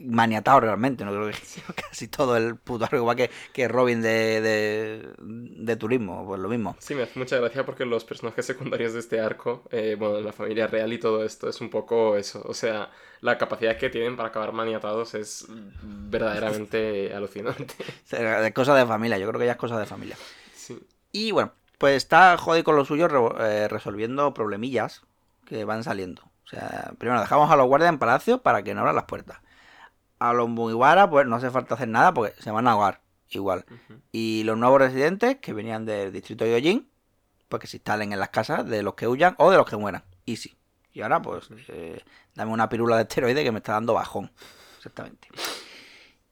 [0.00, 4.40] maniatado realmente, no creo que casi todo el puto arco, igual que, que Robin de,
[4.40, 6.76] de, de turismo, pues lo mismo.
[6.78, 10.32] Sí, me hace mucha gracia porque los personajes secundarios de este arco, eh, bueno, la
[10.32, 12.42] familia real y todo esto es un poco eso.
[12.44, 15.46] O sea, la capacidad que tienen para acabar maniatados es
[15.82, 17.74] verdaderamente alucinante.
[18.10, 20.16] Es cosa de familia, yo creo que ya es cosa de familia.
[20.54, 20.78] Sí.
[21.12, 23.08] Y bueno, pues está Jody con lo suyo
[23.40, 25.02] eh, resolviendo problemillas
[25.46, 26.22] que van saliendo.
[26.44, 29.38] O sea, primero dejamos a los guardias en palacio para que no abran las puertas.
[30.18, 33.00] A los Mugiwara, pues no hace falta hacer nada porque se van a ahogar
[33.30, 33.64] igual.
[34.12, 36.88] Y los nuevos residentes que venían del distrito de Yojin,
[37.48, 39.76] pues que se instalen en las casas de los que huyan o de los que
[39.76, 40.04] mueran.
[40.26, 40.56] Easy.
[40.92, 42.02] Y ahora, pues, eh,
[42.34, 44.32] dame una pirula de esteroide que me está dando bajón.
[44.78, 45.28] Exactamente.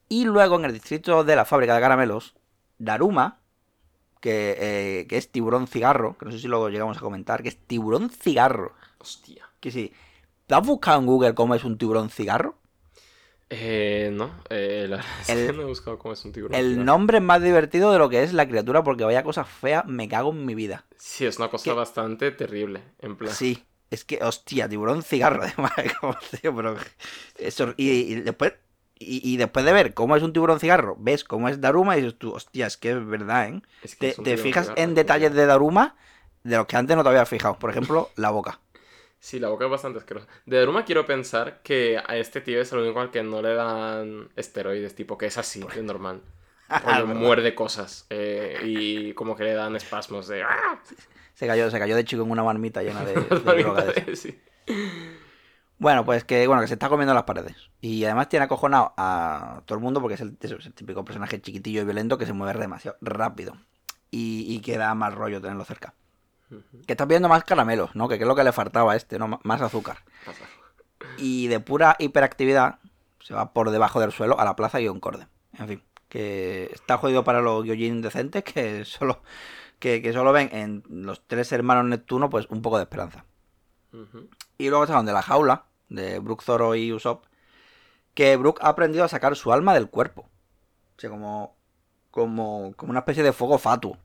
[0.09, 2.35] Y luego en el distrito de la fábrica de caramelos,
[2.79, 3.41] Daruma,
[4.21, 7.51] que, eh, que es tiburón cigarro, que no sé si luego llegamos a comentar, que
[7.51, 8.73] es tiburón cigarro.
[8.99, 9.49] Hostia.
[9.61, 9.93] Que sí.
[10.47, 12.57] ¿Te has buscado en Google cómo es un tiburón cigarro?
[13.51, 16.57] Eh, no, eh, la El- no he buscado cómo es un tiburón.
[16.59, 19.85] El nombre es más divertido de lo que es la criatura, porque vaya cosa fea,
[19.87, 20.85] me cago en mi vida.
[20.97, 21.73] Sí, es una cosa ¿Qué?
[21.73, 22.83] bastante terrible.
[23.01, 23.35] En plan.
[23.35, 26.77] Sí, es que, hostia, tiburón cigarro, además, como tío, pero
[27.39, 28.55] eso, y, y después
[28.99, 32.03] y, y después de ver cómo es un tiburón cigarro, ves cómo es Daruma y
[32.03, 33.63] dices tú, hostia, es que es verdad, ¿eh?
[33.83, 35.97] Es que Te, fijas cigarro, en detalles de Daruma
[36.45, 37.59] de los que antes no te habías fijado.
[37.59, 38.61] Por ejemplo, la boca.
[39.25, 40.27] Sí, la boca es bastante asquerosa.
[40.45, 43.55] De Daruma quiero pensar que a este tío es el único al que no le
[43.55, 46.21] dan esteroides, tipo que es así, de normal.
[46.69, 47.23] Rollo, Verdad.
[47.23, 50.43] muerde cosas eh, y como que le dan espasmos de...
[50.43, 50.79] ¡Ah!
[51.33, 53.15] Se cayó, se cayó de chico en una marmita llena de,
[53.55, 54.19] de droga de esas.
[54.19, 54.39] Sí.
[55.79, 57.71] Bueno, pues que bueno, que se está comiendo las paredes.
[57.81, 61.81] Y además tiene acojonado a todo el mundo porque es el, es típico personaje chiquitillo
[61.81, 63.57] y violento que se mueve demasiado rápido.
[64.11, 65.95] Y, y que da más rollo tenerlo cerca.
[66.87, 68.09] Que está pidiendo más caramelos, ¿no?
[68.09, 69.27] Que, que es lo que le faltaba a este, ¿no?
[69.27, 69.99] M- Más azúcar.
[71.19, 72.79] Y de pura hiperactividad
[73.21, 75.27] se va por debajo del suelo a la plaza Concorde.
[75.59, 79.23] En fin, que está jodido para los Gyojin decentes que solo,
[79.79, 83.25] que, que solo ven en los tres hermanos Neptuno pues un poco de esperanza.
[84.59, 87.25] Y luego está donde la jaula de Brook Zoro y Usopp.
[88.15, 90.29] Que Brook ha aprendido a sacar su alma del cuerpo.
[90.97, 91.57] O sea, como,
[92.11, 93.97] como, como una especie de fuego fatuo.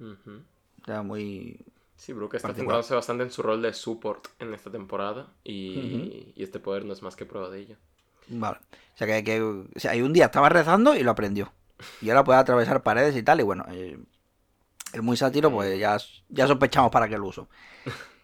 [0.00, 0.42] Ujú.
[0.82, 1.64] O sea, muy...
[1.96, 6.42] Sí, Brook está centrándose bastante en su rol de support en esta temporada y, y
[6.42, 7.76] este poder no es más que prueba de ello.
[8.28, 8.58] Vale.
[8.94, 11.52] O sea, que, que o sea, y un día estaba rezando y lo aprendió.
[12.00, 13.40] Y ahora puede atravesar paredes y tal.
[13.40, 13.98] Y bueno, eh,
[14.92, 15.96] el muy sátiro, pues ya,
[16.28, 17.48] ya sospechamos para qué lo uso.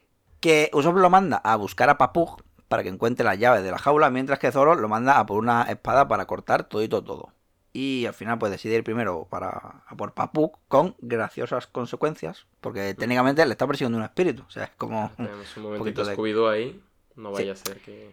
[0.40, 3.76] Que Usopp lo manda a buscar a Papug para que encuentre las llaves de la
[3.76, 7.34] jaula, mientras que Zoro lo manda a por una espada para cortar todito todo.
[7.72, 12.94] Y al final pues decide ir primero para, a por Papug con graciosas consecuencias, porque
[12.94, 14.42] técnicamente le está persiguiendo un espíritu.
[14.46, 15.10] O sea, es como...
[15.16, 16.82] Tenemos un poquito momentito de- Scooby-Doo ahí.
[17.16, 17.34] No Sí.
[17.42, 18.12] vaya a ser que...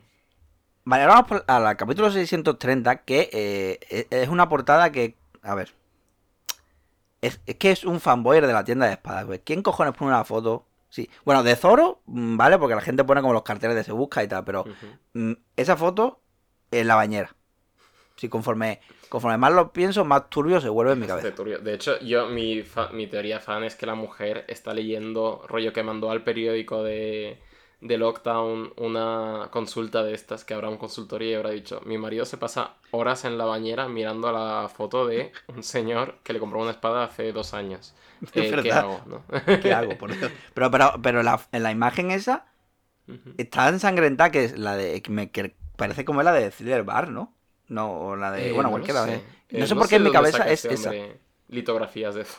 [0.83, 5.73] Vale, ahora vamos al capítulo 630, que eh, e- es una portada que, a ver,
[7.21, 9.25] es, es que es un fanboy de la tienda de espadas.
[9.25, 9.41] pues.
[9.43, 10.65] ¿Quién cojones pone una foto?
[10.89, 13.91] Sí, bueno, de Zoro, mm, vale, porque la gente pone como los carteles de se
[13.91, 14.65] busca y tal, pero
[15.13, 16.21] mm, esa foto
[16.71, 17.35] en la bañera.
[18.17, 21.33] Sí, conforme, conforme más lo pienso, más turbio se vuelve en mi cabeza.
[21.35, 21.59] turbio.
[21.59, 25.73] De hecho, yo mi, fa- mi teoría fan es que la mujer está leyendo rollo
[25.73, 27.39] que mandó al periódico de,
[27.81, 32.25] de Lockdown una consulta de estas, que habrá un consultorio y habrá dicho, mi marido
[32.25, 36.59] se pasa horas en la bañera mirando la foto de un señor que le compró
[36.61, 37.95] una espada hace dos años.
[38.33, 39.03] Eh, ¿Qué hago?
[39.07, 39.23] ¿no?
[39.59, 39.97] ¿Qué hago?
[39.97, 40.31] Por Dios?
[40.53, 42.45] Pero, pero, pero la- en la imagen esa
[43.37, 45.01] está ensangrentada, que es la de.
[45.01, 47.36] Que, me, que parece como la de Thriller Bar, ¿no?
[47.69, 48.49] No, o la de.
[48.49, 49.03] Eh, bueno, no cualquiera.
[49.05, 49.11] sé.
[49.11, 49.17] de-
[49.49, 50.91] Eh, No sé por qué en mi cabeza es este esa.
[51.49, 52.35] Litografías de Thor.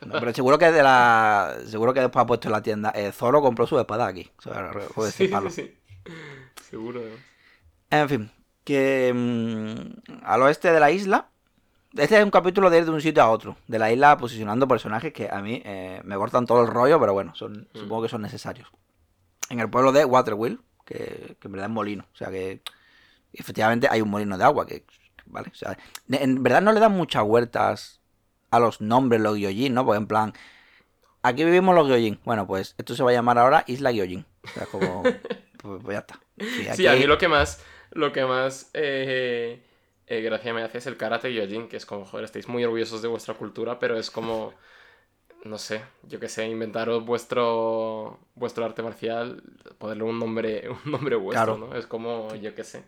[0.06, 1.56] No, pero seguro que de la.
[1.66, 2.92] Seguro que después ha puesto en la tienda.
[2.94, 4.30] eh, Zoro compró su espada aquí.
[4.38, 5.74] O sea, puede Sí, sí, sí.
[6.68, 7.00] Seguro.
[7.00, 7.18] además.
[7.90, 8.30] En fin.
[8.64, 11.28] Que mm, al oeste de la isla.
[11.96, 13.56] Este es un capítulo de ir de un sitio a otro.
[13.68, 17.14] De la isla posicionando personajes que a mí eh, me cortan todo el rollo, pero
[17.14, 17.78] bueno, son, Mm.
[17.78, 18.68] supongo que son necesarios.
[19.48, 22.04] En el pueblo de Waterwheel, que, que en verdad es molino.
[22.12, 22.60] O sea que
[23.38, 24.66] efectivamente hay un molino de agua.
[24.66, 24.84] Que,
[25.26, 25.48] ¿vale?
[25.50, 25.76] O sea,
[26.10, 28.00] en- verdad no le dan muchas vueltas
[28.50, 29.84] a los nombres, los Gyojin, ¿no?
[29.84, 30.32] Porque en plan,
[31.22, 32.20] aquí vivimos los Gyojin.
[32.24, 34.26] Bueno, pues esto se va a llamar ahora Isla Gyojin.
[34.44, 35.02] O sea, como,
[35.62, 36.20] pues, pues ya está.
[36.38, 39.62] Sí, Sí, a mí lo que más, lo que más eh,
[40.06, 43.02] eh, gracia me hace es el karate yojin, que es como, joder, estáis muy orgullosos
[43.02, 44.52] de vuestra cultura, pero es como,
[45.44, 49.42] no sé, yo qué sé, inventaros vuestro, vuestro arte marcial,
[49.78, 51.68] ponerle un nombre, un nombre vuestro, Claro.
[51.68, 51.76] ¿no?
[51.76, 52.84] Es como, yo qué sé.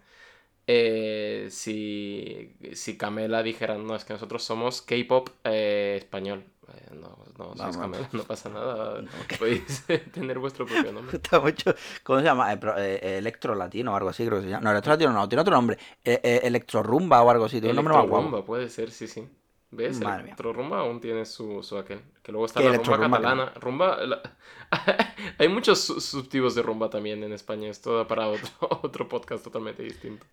[0.71, 6.45] Eh, si, si Camela dijera, no, es que nosotros somos K-pop eh, español.
[6.69, 7.55] Eh, no, no.
[7.73, 9.03] Camela, no pasa nada.
[9.39, 11.19] Podéis tener vuestro propio nombre.
[11.43, 11.75] mucho.
[12.03, 12.53] ¿Cómo se llama?
[12.53, 14.65] Eh, eh, Electro Latino o algo así, creo que se llama.
[14.65, 15.79] No, Electro Latino no, tiene otro nombre.
[16.05, 17.61] Electro Rumba o algo así.
[17.61, 18.19] Tiene un nombre más guapo.
[18.19, 19.27] Electrorumba, puede ser, sí, sí.
[19.71, 20.01] ¿Ves?
[20.01, 20.33] Madre mía.
[20.33, 22.01] Electrorumba aún tiene su, su aquel.
[22.23, 23.53] Que luego está ¿Qué la rumba catalana.
[23.61, 23.97] Rumba.
[24.07, 24.23] la-
[25.39, 27.69] Hay muchos su- subtipos de rumba también en España.
[27.69, 28.49] Esto da para otro,
[28.83, 30.27] otro podcast totalmente distinto.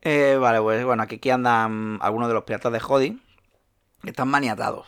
[0.00, 3.20] Eh, vale, pues bueno, aquí, aquí andan algunos de los piratas de Jodi.
[4.02, 4.86] Que están maniatados.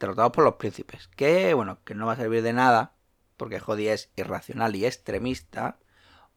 [0.00, 1.08] Derrotados por los príncipes.
[1.08, 2.94] Que, bueno, que no va a servir de nada.
[3.36, 5.76] Porque Jodi es irracional y extremista.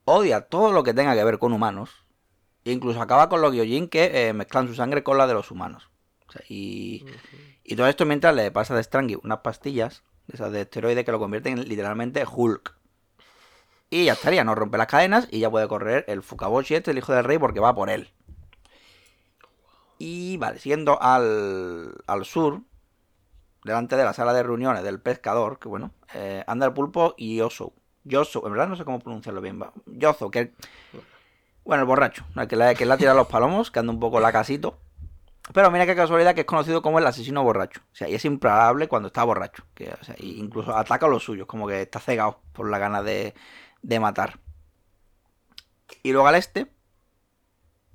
[0.04, 1.92] Odia todo lo que tenga que ver con humanos.
[2.66, 5.50] E incluso acaba con los Gyojin que eh, mezclan su sangre con la de los
[5.50, 5.90] humanos.
[6.32, 7.06] O sea, y,
[7.66, 11.12] y todo esto mientras le pasa de Strangy unas pastillas, de esas de esteroide, que
[11.12, 12.74] lo convierten en literalmente Hulk.
[13.90, 17.00] Y ya estaría, no rompe las cadenas y ya puede correr el Fukaboshi este, el
[17.00, 18.10] hijo del rey, porque va por él.
[19.98, 22.62] Y vale, siguiendo al, al sur,
[23.66, 27.42] delante de la sala de reuniones del pescador, que bueno, eh, anda el pulpo y
[27.42, 27.74] Oso.
[28.06, 29.62] Yoso, en verdad no sé cómo pronunciarlo bien.
[29.62, 29.74] va.
[29.86, 30.54] Yozo, que
[31.64, 34.00] bueno, el borracho, el que le, que le ha tirado los palomos, que anda un
[34.00, 34.80] poco lacasito.
[35.54, 37.82] Pero mira qué casualidad que es conocido como el asesino borracho.
[37.92, 39.64] O sea, y es imparable cuando está borracho.
[39.74, 43.04] Que, o sea, incluso ataca a los suyos, como que está cegado por la gana
[43.04, 43.34] de,
[43.82, 44.40] de matar.
[46.04, 46.72] Y luego al este,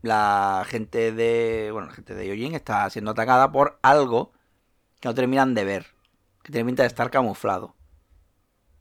[0.03, 1.71] la gente de.
[1.73, 4.33] Bueno, la gente de Yojin está siendo atacada por algo
[5.01, 5.87] que no terminan de ver.
[6.43, 7.77] Que tiene pinta de estar camuflado.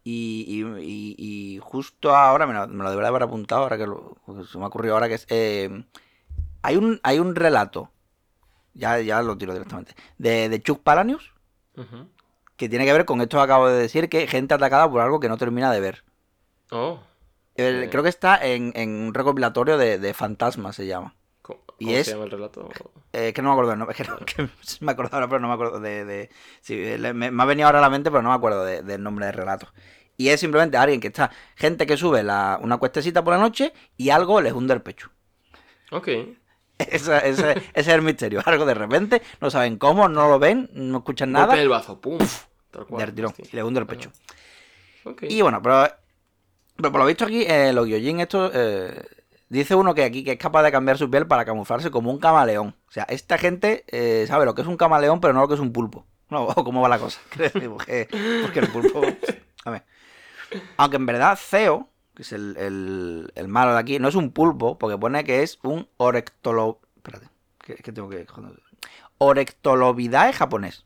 [0.04, 4.18] Y, y- justo ahora, me lo, debería haber apuntado, ahora que lo-
[4.52, 5.26] se me ha ocurrido ahora que es.
[5.30, 5.86] eh,
[6.64, 7.92] hay, un, hay un relato,
[8.76, 11.34] ya, ya lo tiro directamente, de, de Chuck Palahnius,
[11.76, 12.08] Ujú.
[12.56, 15.20] que tiene que ver con esto que acabo de decir, que gente atacada por algo
[15.20, 16.04] que no termina de ver.
[16.72, 17.00] Oh.
[17.56, 17.88] Eh.
[17.90, 21.16] Creo que está en, en un recopilatorio de, de fantasmas, se llama.
[21.42, 22.70] ¿Cómo, Y cómo es- se llama el relato?
[23.14, 24.50] Eh, que no me acuerdo del nombre, es que, no- que
[24.86, 26.04] me acuerdo ahora, pero no me acuerdo de...
[26.06, 26.30] de-
[26.62, 26.76] sí,
[27.14, 29.26] me, me ha venido ahora a la mente, pero no me acuerdo de- del nombre
[29.28, 29.72] del relato.
[30.18, 33.74] Y es simplemente alguien que está, gente que sube la- una cuestecita por la noche
[33.98, 35.10] y algo les hunde el pecho.
[35.92, 36.08] Ok.
[36.78, 38.42] Ese, es el misterio.
[38.46, 41.70] Algo de repente, no saben cómo, no lo ven, no escuchan Golpe nada, en el
[41.70, 42.20] bazo, pum.
[42.72, 43.06] Tal cual.
[43.06, 44.12] del tirón, y les hunde el pecho.
[45.22, 45.88] Y bueno, pero,
[46.76, 49.06] pero por lo visto aquí, eh, los Gyojin, esto, eh,
[49.50, 52.20] dice uno que aquí que es capaz de cambiar su piel para camuflarse como un
[52.20, 52.76] camaleón.
[52.88, 55.54] O sea, esta gente eh, sabe lo que es un camaleón, pero no lo que
[55.54, 56.06] es un pulpo.
[56.30, 57.20] No, cómo va la cosa.
[57.70, 58.08] porque,
[58.42, 59.02] porque el pulpo.
[59.66, 59.84] A ver.
[60.78, 64.32] Aunque en verdad, Ceo, que es el, el, el malo de aquí, no es un
[64.32, 66.80] pulpo, porque pone que es un orectolo.
[66.98, 67.28] Espérate,
[67.60, 68.26] que, que tengo que.
[68.26, 68.60] joder.
[69.18, 70.86] Orectolobidae japonés.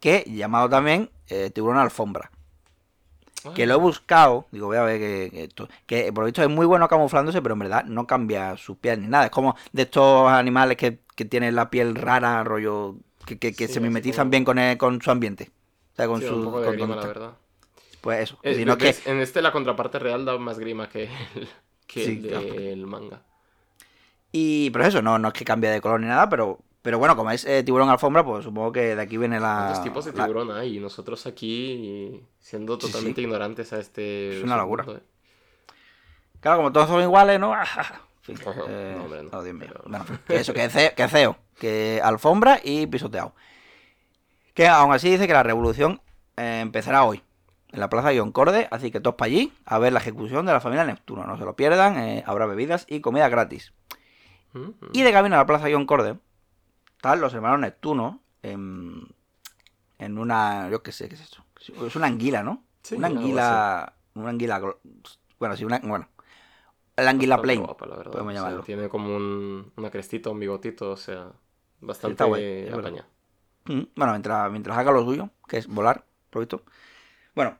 [0.00, 2.30] Que llamado también eh, tiburón alfombra
[3.54, 6.42] que lo he buscado, digo, voy a ver que, que esto, que por lo visto
[6.42, 9.26] es muy bueno camuflándose, pero en verdad no cambia su piel ni nada.
[9.26, 13.68] Es como de estos animales que, que tienen la piel rara, rollo, que, que, Sí,
[13.68, 15.52] se mimetizan como- bien con, el- con su ambiente.
[15.92, 16.34] O sea, con Sí, su...
[16.34, 17.20] un poco de con grima, donde la está.
[17.20, 17.36] verdad.
[18.06, 18.38] Pues eso.
[18.44, 21.48] Eh, si no es que, En este la contraparte real da más grima que el,
[21.88, 22.86] que Sí, el claro.
[22.86, 23.22] manga.
[24.30, 27.16] y, pero eso, no, no es que cambie de color ni nada, pero, pero bueno,
[27.16, 29.56] como es eh, tiburón alfombra, pues supongo que de aquí viene la...
[29.72, 30.76] ¿Cuántos tipos de la- tiburón hay?
[30.76, 32.92] Y nosotros aquí siendo Sí, sí.
[32.92, 34.38] totalmente ignorantes a este...
[34.38, 34.84] Es una locura.
[34.88, 35.00] ¿eh?
[36.40, 37.54] Claro, como todos son iguales, ¿no?
[38.28, 39.68] Eh, no, hombre, no, oh, Dios mío.
[39.68, 43.34] pero- Bueno, que eso, que ceo, que ceo, que alfombra y pisoteado.
[44.54, 46.00] Que aún así dice que la revolución
[46.36, 47.22] eh, empezará hoy,
[47.76, 50.60] en la plaza Concorde, así que todos para allí a ver la ejecución de la
[50.60, 51.24] familia Neptuno.
[51.26, 53.72] No se lo pierdan, eh, habrá bebidas y comida gratis.
[54.54, 56.18] Mm, Y de camino a la plaza Concorde,
[56.96, 59.06] están los hermanos Neptuno en,
[59.98, 60.68] en una.
[60.70, 61.44] Yo qué sé, ¿qué es esto?
[61.86, 62.64] Es una anguila, ¿no?
[62.82, 63.92] Sí, una anguila.
[64.14, 64.60] Una anguila.
[65.38, 65.78] Bueno, sí, una.
[65.80, 66.08] Bueno.
[66.96, 67.62] La anguila plain.
[67.62, 68.12] guapa, la verdad.
[68.12, 68.62] podemos O sea, llamarlo.
[68.64, 71.30] tiene como un, una crestita, un bigotito, o sea,
[71.80, 73.06] bastante guay, apaña.
[73.66, 76.62] Mm, Bueno, mientras, mientras haga lo suyo, que es volar, visto.
[77.34, 77.58] Bueno,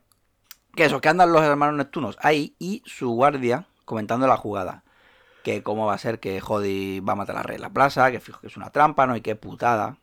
[0.77, 4.85] que eso, que andan los hermanos Neptunos ahí y su guardia comentando la jugada.
[5.43, 8.11] Que cómo va a ser que Jody va a matar a Rey en la plaza,
[8.11, 9.17] que fijo que es una trampa, ¿no?
[9.17, 9.99] Y qué putada.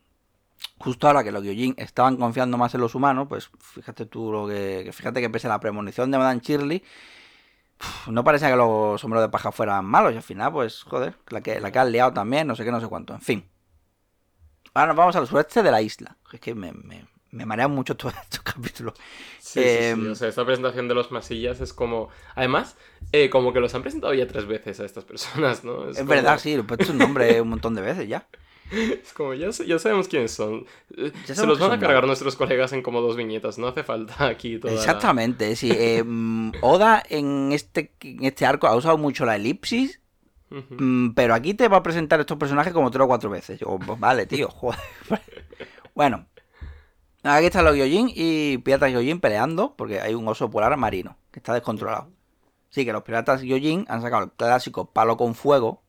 [0.78, 4.48] Justo ahora que los Gyojin estaban confiando más en los humanos, pues fíjate tú lo
[4.48, 4.90] que.
[4.92, 6.82] fíjate que pese a la premonición de Madame Shirley,
[8.06, 10.12] no parecía que los sombreros de paja fueran malos.
[10.12, 12.80] Y al final, pues, joder, la que, la que liado también, no sé qué, no
[12.80, 13.14] sé cuánto.
[13.14, 13.48] En fin.
[14.72, 16.16] Ahora nos vamos al sureste de la isla.
[16.32, 16.72] Es que me,
[17.34, 18.94] me marean mucho todos estos capítulos.
[19.40, 22.08] Sí, sí, sí, Em, O sea, esta presentación de los masillas es como.
[22.34, 22.76] Además,
[23.12, 25.88] eh, como que los han presentado ya tres veces a estas personas, ¿no?
[25.88, 28.26] Es, como- verdad, sí, he puesto un nombre un montón de veces ya.
[28.72, 30.64] Es como, ya, ya sabemos quiénes son.
[30.96, 33.58] Eh, Ya Se los van a cargar nuestros colegas en como dos viñetas.
[33.58, 34.72] No hace falta aquí toda.
[34.72, 35.70] la- Exactamente, sí.
[35.72, 40.00] eh, mm, Oda en este, en este arco ha usado mucho la elipsis,
[40.50, 43.60] mm, pero aquí te va a presentar estos personajes como tres o cuatro veces.
[43.60, 44.80] Yo, pues vale, tío, joder.
[45.94, 46.26] Bueno,
[47.32, 51.38] aquí están los Gyojin y piratas Gyojin peleando porque hay un oso polar marino que
[51.40, 52.10] está descontrolado.
[52.70, 55.82] Sí, que los piratas Gyojin han sacado el clásico palo con fuego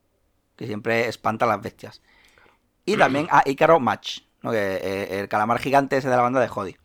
[0.56, 2.00] que siempre espanta a las bestias.
[2.84, 4.52] Y también a Ícaro Match, ¿no?
[4.52, 6.76] que, eh, el calamar gigante ese de la banda de Jody,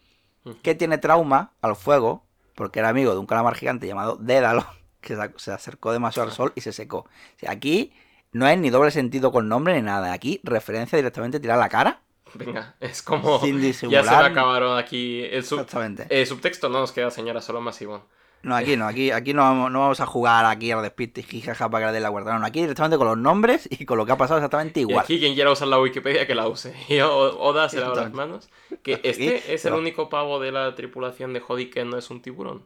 [0.63, 2.25] que tiene trauma al fuego
[2.55, 4.65] porque era amigo de un calamar gigante llamado Dédalo,
[5.01, 6.97] que se- acercó demasiado al sol y se secó.
[6.97, 7.93] O sea, aquí
[8.33, 10.11] no es ni doble sentido con nombre ni nada.
[10.11, 12.01] Aquí referencia directamente tirar la cara.
[12.33, 13.39] Venga, es como.
[13.39, 15.23] Sin Ya se me acabaron aquí.
[15.23, 16.07] El sub- Exactamente.
[16.09, 18.01] eh, subtexto no nos queda, señora, solo masivón.
[18.43, 21.23] No, aquí no, aquí, aquí no, vamos, no vamos a jugar aquí a despiste y
[21.23, 22.39] jijaja para que dé la guarda.
[22.39, 25.03] No, aquí directamente con los nombres y con lo que ha pasado exactamente Y igual.
[25.03, 26.73] aquí quien quiera usar la Wikipedia que la use.
[26.89, 28.49] Y O- Oda se lava las manos.
[28.81, 32.09] Que Aquí, este es el único pavo de la tripulación de Jody que no es
[32.09, 32.63] un tiburón.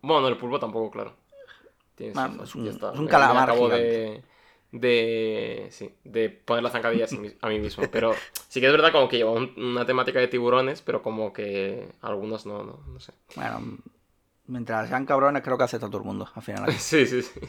[0.00, 1.16] Bueno, el pulpo tampoco, claro.
[1.96, 2.88] Tienes es un- ya está.
[2.92, 3.84] es un Me- me calamar acabo gigante.
[3.84, 4.22] de,
[4.72, 7.06] de, sí, de poner la zancadilla
[7.40, 7.84] a mí mismo.
[7.90, 8.14] Pero
[8.48, 11.88] sí que es verdad como que lleva un- una temática de tiburones, pero como que
[12.02, 13.12] algunos no, no, no sé.
[13.36, 13.78] Bueno,
[14.46, 16.70] mientras sean cabrones, creo que acepta todo el mundo, al final.
[16.78, 17.40] Sí, sí, sí.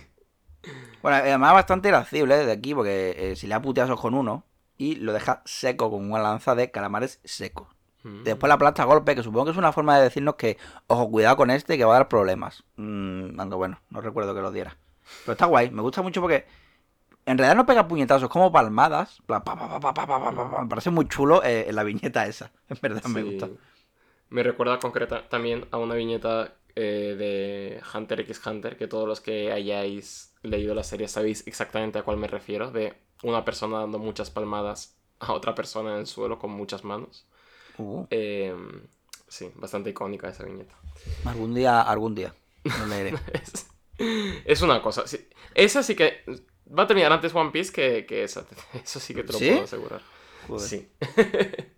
[1.02, 4.44] Bueno, además bastante irascible de aquí, porque eh, si le da puteazos con uno
[4.78, 7.68] y lo deja seco con una lanza de calamares secos.
[8.04, 8.24] Mm.
[8.24, 10.58] Después la aplasta golpe, que supongo que es una forma de decirnos que,
[10.88, 12.64] ojo, cuidado con este, que va a dar problemas.
[12.76, 14.78] Mm, aunque bueno, no recuerdo que lo diera.
[15.24, 16.46] Pero está guay, me gusta mucho porque
[17.28, 19.22] en realidad no pega puñetazos, como palmadas.
[19.28, 19.42] Me
[20.70, 22.52] parece muy chulo eh, la viñeta esa.
[22.70, 23.50] En verdad me gusta.
[24.30, 29.20] Me recuerda concreta también a una viñeta eh, de Hunter x Hunter, que todos los
[29.20, 34.00] que hayáis leído la serie sabéis exactamente a cuál me refiero, de una persona dando
[34.00, 37.28] muchas palmadas a otra persona en el suelo con muchas manos.
[37.78, 38.06] Uh.
[38.10, 38.88] Em,
[39.28, 40.76] sí, bastante icónica esa viñeta.
[41.26, 42.34] Algún día, algún día.
[44.00, 45.08] Es, es, una cosa.
[45.08, 46.24] Sí, esa sí que
[46.78, 48.46] va a terminar antes One Piece que, que esa.
[48.84, 49.50] Eso sí que te lo ¿Sí?
[49.52, 50.02] puedo asegurar.
[50.48, 50.70] Joder.
[50.70, 50.90] Sí.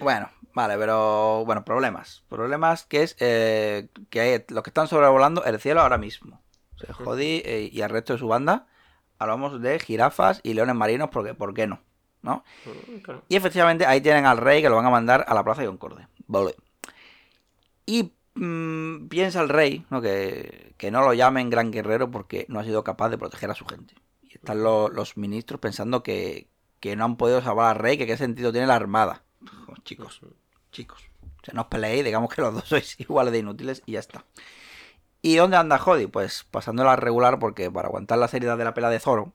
[0.00, 2.24] Bueno, vale, pero bueno, problemas.
[2.28, 6.42] Problemas que es eh, que hay los que están sobrevolando el cielo ahora mismo.
[6.74, 8.66] O sea, Jody eh, y el resto de su banda.
[9.18, 11.80] Hablamos de jirafas y leones marinos porque, ¿por qué no?
[12.22, 12.42] ¿No?
[12.66, 13.10] Mm.
[13.28, 15.68] Y efectivamente ahí tienen al rey que lo van a mandar a la plaza de
[15.68, 16.08] Concorde.
[16.26, 16.56] Vale.
[17.86, 20.02] Y mm, piensa el rey ¿no?
[20.02, 23.54] que, que no lo llamen gran guerrero porque no ha sido capaz de proteger a
[23.54, 23.94] su gente.
[24.44, 26.48] Están lo- los ministros pensando que,
[26.80, 29.22] que no han podido salvar al rey, que qué sentido tiene la armada.
[29.68, 30.20] Oh, chicos,
[30.70, 31.02] chicos.
[31.22, 34.00] O sea, no os peleéis, digamos que los dos sois iguales de inútiles y ya
[34.00, 34.24] está.
[35.22, 36.06] ¿Y dónde anda Jody?
[36.06, 39.32] Pues pasándola regular porque para aguantar la seriedad de la pela de Zoro,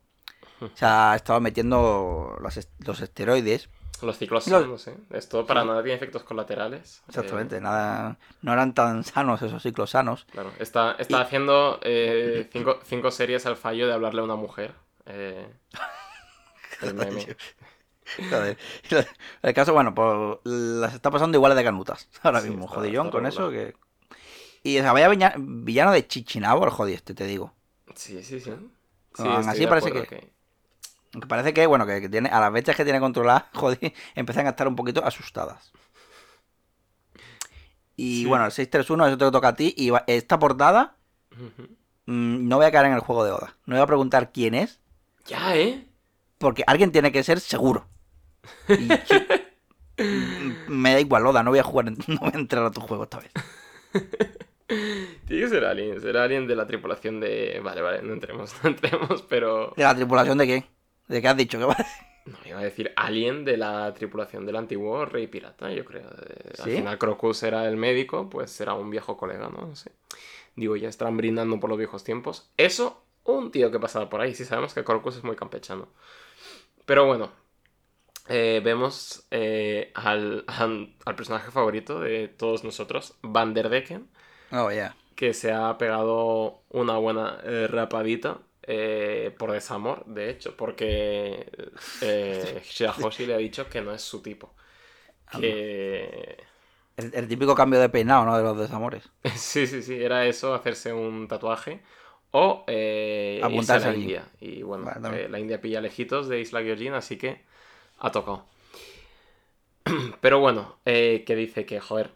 [0.76, 3.70] se ha estado metiendo los, est- los esteroides
[4.04, 4.98] Los ciclos Los- sanos, ¿eh?
[5.10, 7.02] Esto para nada tiene efectos colaterales.
[7.08, 10.26] Exactamente, Eh, nada, no eran tan sanos esos ciclos sanos.
[10.32, 14.76] claro, está, está haciendo eh, cinco, cinco series al fallo de hablarle a una mujer.
[15.10, 15.52] Eh,
[16.82, 17.36] el meme.
[18.30, 18.58] Joder.
[19.44, 23.08] El caso, bueno, pues las está pasando iguales de canutas ahora Sí, mismo, está- jodillón
[23.08, 23.76] está con eso que...
[24.64, 27.54] Y o sea, vaya villano de Chichinabo el jodi este, te digo.
[27.96, 28.52] Sí, sí, sí.
[29.18, 30.32] Así parece que-
[31.14, 34.48] Aunque parece que, bueno, que, que tiene, a las bestias que tiene controladas, jodi, empiezan
[34.48, 35.72] a estar un poquito asustadas.
[37.96, 38.26] Y Sí.
[38.26, 39.74] bueno, el 631, eso te toca a ti.
[39.78, 40.96] Y esta portada,
[42.06, 43.56] mm, no voy a caer en el juego de Oda.
[43.66, 44.79] No voy a preguntar quién es,
[45.30, 45.86] Ya, ¿eh?
[46.38, 47.88] Porque alguien tiene que ser seguro.
[48.70, 49.20] Y yo-
[50.68, 53.04] me da igual, Oda, no voy a jugar, no voy a entrar a tu juego
[53.04, 53.32] esta vez.
[54.68, 56.00] Tiene que ser alguien.
[56.00, 57.60] Será alguien de la tripulación de.
[57.64, 59.74] Vale, vale, no entremos, no entremos, pero.
[59.76, 60.64] ¿De la tripulación de qué?
[61.08, 61.58] ¿De qué has dicho?
[61.58, 61.76] que va?
[62.26, 66.08] No, iba a decir alguien de la tripulación del antiguo rey pirata, yo creo.
[66.08, 66.76] Eh, Al ¿Sí?
[66.78, 69.66] final Crocus era el médico, pues será un viejo colega, ¿no?
[69.66, 69.92] No sé.
[70.56, 72.52] Digo, ya estarán brindando por los viejos tiempos.
[72.58, 73.04] Eso,
[73.38, 74.34] un tío que pasaba por ahí.
[74.36, 75.90] Si sabemos que Crocus es muy campechano.
[76.86, 77.32] Pero bueno,
[78.30, 84.10] eh, vemos eh, al, al- al personaje favorito de todos nosotros, Van der Decken,
[84.52, 84.96] Oh, ya.
[85.16, 91.52] que se ha pegado una buena eh, rapadita eh, por desamor, de hecho, porque
[92.64, 94.56] Shirahoshi le ha dicho que no es su tipo.
[95.32, 96.38] Que...
[96.98, 98.38] El, el típico cambio de peinado, ¿no?
[98.38, 99.10] De los desamores.
[99.36, 101.82] Sí, sí, sí, era eso, hacerse un tatuaje
[102.32, 104.02] o eh, irse a la allí.
[104.04, 104.28] India.
[104.40, 107.42] Y bueno, Vale, eh, la India pilla lejitos de Isla Gyojin, así que
[108.00, 108.46] ha tocado.
[110.22, 112.12] Pero bueno, eh, que dice que, joder,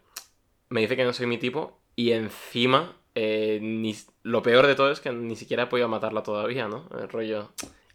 [0.70, 4.91] me dice que no soy mi tipo y encima eh, ni- lo peor de todo
[4.91, 6.88] es que ni siquiera he podido matarla todavía, ¿no?
[6.99, 7.51] El rollo...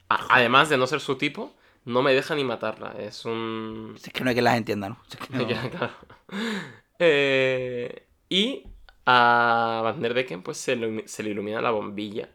[0.08, 1.52] A- además de no ser su tipo,
[1.84, 2.94] no me deja ni matarla.
[2.98, 3.94] Es un...
[3.96, 4.98] Es que no hay que las entienda, ¿no?
[5.10, 5.92] Es que no- Ya, claro.
[7.00, 8.64] Eh, y
[9.08, 12.28] a Van der Decken pues se, le ilumina la bombilla.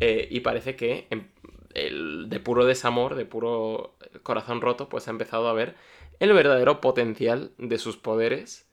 [0.00, 1.28] Eh, y parece que em-
[1.74, 5.76] el, de puro desamor, de puro corazón roto, pues ha empezado a ver
[6.20, 8.68] el verdadero potencial de sus poderes.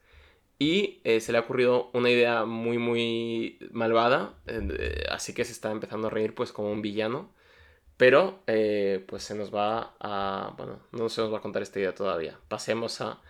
[0.58, 4.34] Y eh, se le ha ocurrido una idea muy, muy malvada.
[4.46, 7.30] eh, así que se está empezando a reír pues como un villano.
[7.98, 8.42] Pero
[9.08, 10.54] pues se nos va a...
[10.56, 12.38] Bueno, no se nos va a contar esta idea todavía.
[12.48, 13.20] Pasemos a...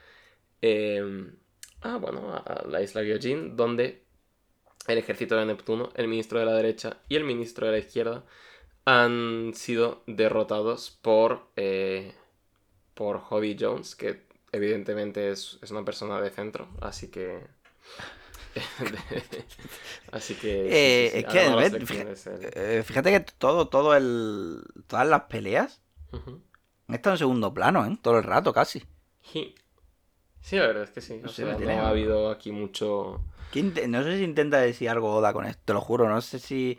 [1.82, 4.02] ah, bueno, a la isla Gyojin, donde
[4.86, 8.24] el ejército de Neptuno, el ministro de la derecha y el ministro de la izquierda
[8.84, 12.14] han sido derrotados por, eh,
[12.94, 17.46] por Hobby Jones, que evidentemente es, es una persona de centro, así que
[20.12, 20.66] Así que...
[20.68, 24.62] Eh, sí, sí, es que, ves, lecciones, el- Eh, fíjate que todo, todo el.
[24.86, 25.80] Todas las peleas
[26.88, 27.96] han estado en segundo plano, ¿eh?
[28.00, 28.82] Todo el rato casi.
[29.22, 29.54] Sí.
[30.48, 31.20] Sí, la verdad es que sí.
[31.22, 33.20] No O sé, sea, no ha habido aquí mucho...
[33.50, 36.08] ¿Qué inte- No sé si intenta decir algo Oda con esto, te lo juro.
[36.08, 36.78] No sé si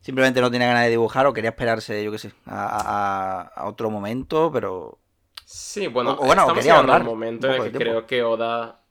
[0.00, 3.68] simplemente no tiene ganas de dibujar o quería esperarse, yo qué sé, a, a- a
[3.68, 4.98] otro momento, pero.
[5.44, 6.64] Sí, bueno, O- bueno, estamos
[7.02, 8.84] momento un en poco el de que creo que Oda...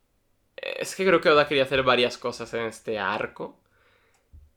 [0.58, 3.60] Es que creo que Oda quería hacer varias cosas en este arco.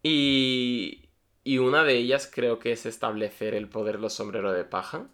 [0.02, 1.06] Y...
[1.42, 5.08] Y una de ellas creo que es establecer el poder de los sombreros de paja.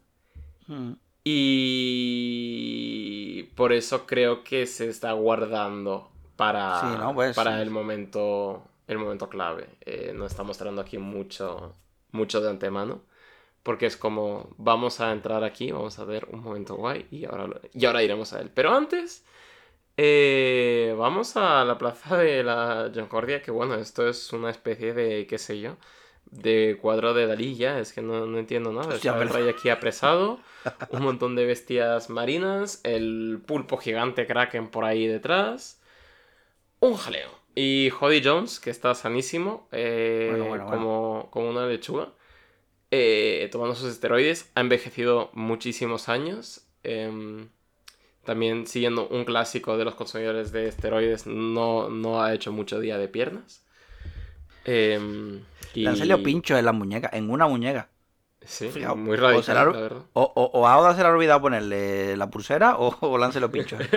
[0.68, 0.92] hmm,
[2.18, 7.14] Y por eso creo que se está guardando para, Sí, ¿no?
[7.14, 7.62] Pues, para sí.
[7.62, 9.66] el momento el momento clave.
[9.80, 11.74] Eh, no está mostrando aquí mucho,
[12.12, 13.02] mucho de antemano.
[13.62, 17.48] Porque es como, vamos a entrar aquí, vamos a ver un momento guay y ahora,
[17.72, 18.50] y ahora iremos a él.
[18.54, 19.24] Pero antes,
[19.96, 25.26] eh, vamos a la plaza de la Concordia, que bueno, esto es una especie de,
[25.26, 25.76] qué sé yo,
[26.30, 28.94] de cuadro de Dalí ya, es que no, no entiendo nada.
[28.94, 30.40] Hostia, el rey aquí apresado,
[30.90, 35.80] un montón de bestias marinas, el pulpo gigante Kraken por ahí detrás,
[36.80, 37.30] un jaleo.
[37.54, 40.78] Y Jody Jones, que está sanísimo, eh, Bueno, bueno, bueno.
[40.78, 42.12] Como, como una lechuga,
[42.90, 46.62] eh, tomando sus esteroides, ha envejecido muchísimos años.
[46.82, 47.48] em,
[48.24, 52.98] también siguiendo un clásico de los consumidores de esteroides, no, no ha hecho mucho día
[52.98, 53.65] de piernas.
[54.66, 55.40] Em,
[55.74, 55.82] y...
[55.82, 57.88] Le han salido pinchos en las muñecas, en una muñeca.
[58.44, 60.02] Sí, muy o radical, la verdad.
[60.12, 63.32] O, o, o a Oda se le ha olvidado ponerle la pulsera o, o han
[63.32, 63.80] salido pinchos.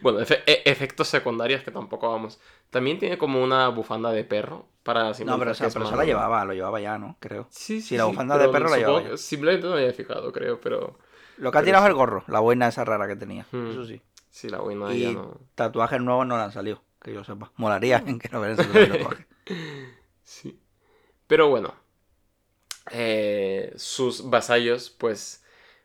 [0.00, 2.40] Bueno, efe- e- efectos secundarios que tampoco vamos.
[2.70, 5.96] También tiene como una bufanda de perro para No, pero, que es pero malo.
[5.96, 7.16] la llevaba, lo llevaba ya, ¿no?
[7.20, 7.48] Creo.
[7.50, 10.96] Sí, Sí, la bufanda de perro la llevaba Simplemente no me había fijado, creo, pero
[11.36, 11.90] Lo que ha tirado es sí.
[11.90, 13.46] el gorro, la boina esa rara que tenía.
[13.50, 13.72] Hmm.
[13.72, 14.00] Eso sí.
[14.30, 15.38] sí, la buena Y ya no.
[15.54, 17.52] tatuajes nuevos no le han salido, que yo sepa.
[17.56, 19.26] Molaría en que no verán ese tatuaje.
[20.24, 20.58] Sí.
[21.28, 21.74] Pero bueno.
[22.90, 25.44] eh, sus vasallos, pues,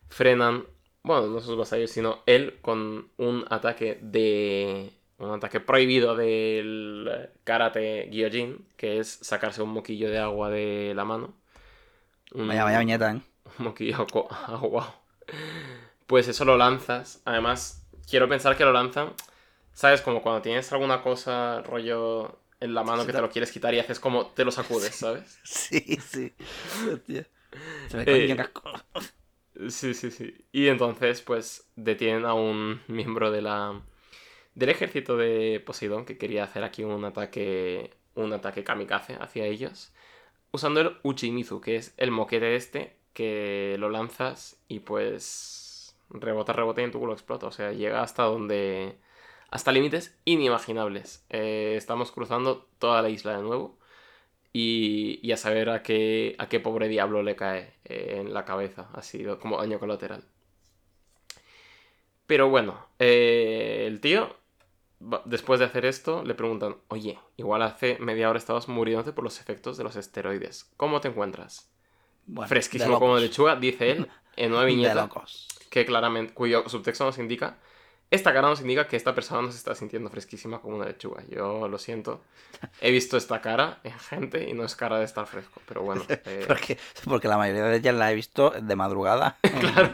[0.09, 0.65] frenan.
[1.03, 4.91] Bueno, no sus vasallos, sino él con un ataque de.
[5.19, 11.05] Un ataque prohibido del karate Gyojin, que es sacarse un moquillo de agua de la
[11.05, 11.33] mano.
[12.33, 13.21] Un- Vaya, vaya viñeta, ¿eh?
[13.59, 14.05] un moquillo
[14.47, 14.95] agua.
[16.07, 17.21] Pues eso lo lanzas.
[17.25, 19.13] Además, quiero pensar que lo lanzan.
[19.73, 20.01] ¿Sabes?
[20.01, 23.79] Como cuando tienes alguna cosa, rollo en la mano que te lo quieres quitar y
[23.79, 25.39] haces como te lo sacudes, ¿sabes?
[25.43, 26.33] Sí, sí.
[26.91, 27.27] Hostia.
[27.87, 28.71] Se me Eh, casco.
[29.69, 30.33] Sí, sí, sí.
[30.51, 33.81] Y entonces, pues, detienen a un miembro de la
[34.55, 39.93] del ejército de Poseidón que quería hacer aquí un ataque un ataque kamikaze hacia ellos
[40.51, 46.81] usando el Uchimizu, que es el moquete este que lo lanzas y pues rebota, rebota
[46.81, 48.97] y en tu culo explota, o sea, llega hasta donde
[49.53, 51.23] hasta límites inimaginables.
[51.29, 53.77] Eh, estamos cruzando toda la isla de nuevo.
[54.51, 58.45] Y, y a saber a qué, a qué pobre diablo le cae eh, en la
[58.45, 60.25] cabeza, así como daño colateral.
[62.25, 64.35] Pero bueno, eh, el tío,
[65.25, 69.39] después de hacer esto, le preguntan, oye, igual hace media hora estabas muriéndote por los
[69.39, 70.71] efectos de los esteroides.
[70.77, 71.69] ¿Cómo te encuentras?
[72.25, 75.47] Bueno, Fresquísimo de como lechuga, dice él, en una De viñeta locos.
[75.69, 77.59] que claramente, cuyo subtexto nos indica,
[78.15, 81.23] esta cara nos indica que esta persona no se está sintiendo fresquísima como una lechuga.
[81.29, 82.21] Yo lo siento.
[82.79, 86.03] He visto esta cara en gente y no es cara de estar fresco, pero bueno.
[86.09, 89.37] eh, Porque, porque la mayoría de ellas la he visto de madrugada.
[89.59, 89.93] claro.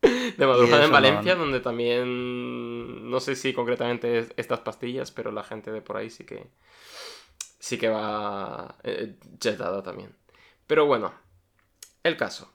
[0.00, 5.32] De madrugada en no- Valencia, donde también no sé si concretamente es- estas pastillas, pero
[5.32, 6.46] la gente de por ahí sí que
[7.58, 10.14] sí que va eh, jetada también.
[10.66, 11.12] Pero bueno,
[12.04, 12.52] el caso.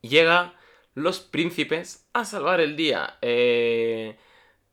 [0.00, 0.54] Llega
[0.94, 3.18] los príncipes a salvar el día.
[3.22, 4.18] Eh,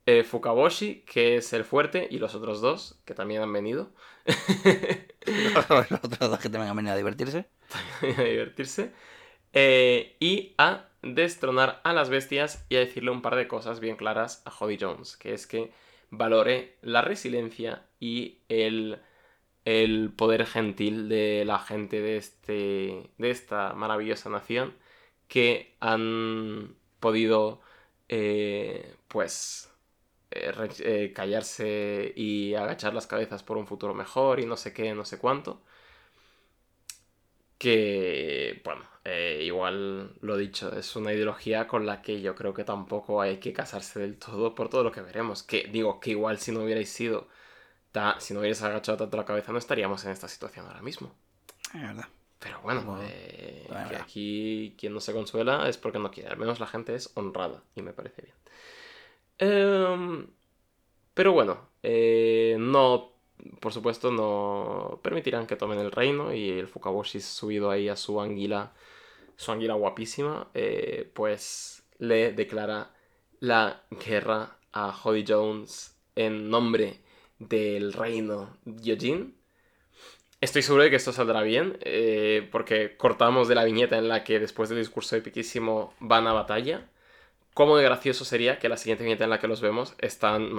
[0.06, 3.94] eh, Fukaboshi, que es el fuerte, y los otros dos, que también han venido.
[5.90, 7.50] Los otros dos que vengan a venir a divertirse.
[8.18, 8.94] a divertirse.
[9.54, 13.96] eh, y a destronar a las bestias y a decirle un par de cosas bien
[13.98, 15.74] claras a Jody Jones, que es que
[16.12, 19.02] valore la resiliencia y el,
[19.66, 24.76] el poder gentil de la gente de, este, de esta maravillosa nación
[25.30, 27.62] que han podido,
[28.10, 29.72] eh, pues,
[30.32, 34.94] eh, eh, callarse y agachar las cabezas por un futuro mejor y no sé qué,
[34.96, 35.62] no sé cuánto
[37.58, 38.86] que, bueno,
[39.42, 43.54] igual lo dicho, es una ideología con la que yo creo que tampoco hay que
[43.54, 45.44] casarse del todo por todo lo que veremos.
[45.44, 47.28] Que digo que igual si no hubierais sido,
[48.20, 51.14] si no hubierais agachado tanto la cabeza, no estaríamos en esta situación ahora mismo.
[51.74, 52.08] Es verdad.
[52.40, 53.90] Pero bueno, Bueno, eh, bueno.
[53.90, 56.30] que aquí quien no se consuela es porque no quiere.
[56.30, 58.36] Al menos la gente es honrada y me parece bien.
[59.38, 60.28] Em,
[61.14, 63.12] Pero bueno, eh, no,
[63.60, 68.22] por supuesto, no permitirán que tomen el reino y el Fukaboshi subido ahí a su
[68.22, 68.74] anguila,
[69.36, 72.94] su anguila guapísima, eh, pues le declara
[73.42, 77.02] la guerra a Jody Jones en nombre
[77.40, 79.36] del reino Yojin.
[80.42, 84.24] Estoy seguro de que esto saldrá bien, eh, porque cortamos de la viñeta en la
[84.24, 86.88] que después del discurso epiquísimo van a batalla.
[87.54, 90.52] ¿Cómo de gracioso sería que la siguiente viñeta en la que los vemos están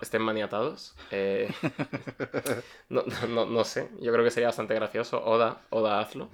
[0.00, 0.94] estén maniatados?
[1.10, 1.52] Eh,
[2.88, 5.22] no, no, sé, yo creo que sería bastante gracioso.
[5.22, 6.30] Oda, Oda, hazlo.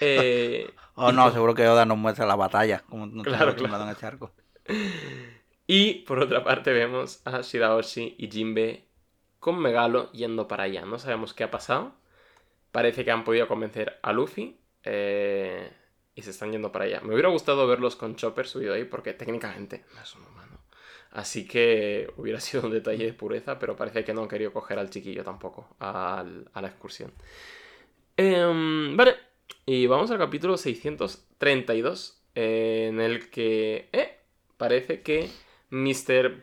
[0.00, 3.84] Eh, oh, no, seguro que Oda nos muestra la batalla, como no claro, claro.
[3.84, 4.32] en este arco.
[5.70, 8.87] Y por otra parte vemos a Shidaoshi y Jinbe
[9.38, 10.84] con Megalo yendo para allá.
[10.84, 11.94] No sabemos qué ha pasado.
[12.72, 14.58] Parece que han podido convencer a Luffy.
[14.84, 15.72] Eh,
[16.14, 17.00] y se están yendo para allá.
[17.00, 20.58] Me hubiera gustado verlos con Chopper subido ahí porque técnicamente no es un humano.
[21.12, 24.78] Así que hubiera sido un detalle de pureza, pero parece que no han querido coger
[24.78, 27.12] al chiquillo tampoco a la excursión.
[28.16, 29.14] Em, vale,
[29.64, 34.18] y vamos al capítulo 632, en el que eh,
[34.56, 35.30] parece que
[35.70, 36.42] Mr.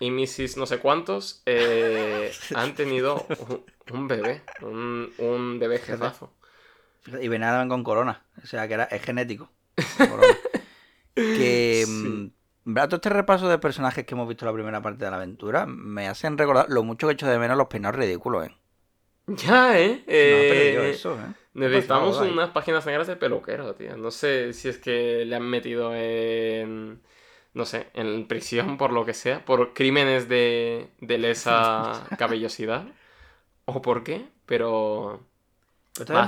[0.00, 0.56] y Mrs.
[0.56, 3.26] no sé cuántos eh, han tenido
[3.92, 6.32] un, bebé, un, bebé jefazo.
[7.20, 9.50] Y venían con corona, o sea que era, es genético.
[11.14, 12.32] que sí.
[12.64, 15.66] Mm, este repaso de personajes que hemos visto en la primera parte de la aventura
[15.66, 18.54] me hacen recordar lo mucho que he hecho de menos los peinados ridículos, ¿eh?
[19.28, 20.04] Ya, ¿eh?
[20.06, 21.34] eh eso, ¿eh?
[21.54, 23.96] Necesitamos unas páginas negras de peluquero, tío.
[23.96, 27.00] No sé si es que le han metido en
[27.56, 32.84] no sé, en prisión por lo que sea, por crímenes de, de lesa cabellosidad,
[33.64, 35.24] o por qué, pero...
[35.98, 36.26] es, la,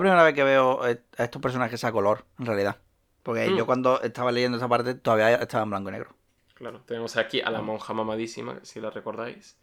[0.00, 2.78] primera vez que veo a estos personajes a color, en realidad.
[3.22, 3.66] Porque yo mm.
[3.66, 6.16] cuando estaba leyendo esa parte todavía estaba en blanco y negro.
[6.54, 9.56] Claro, tenemos aquí a la monja mamadísima, si la recordáis,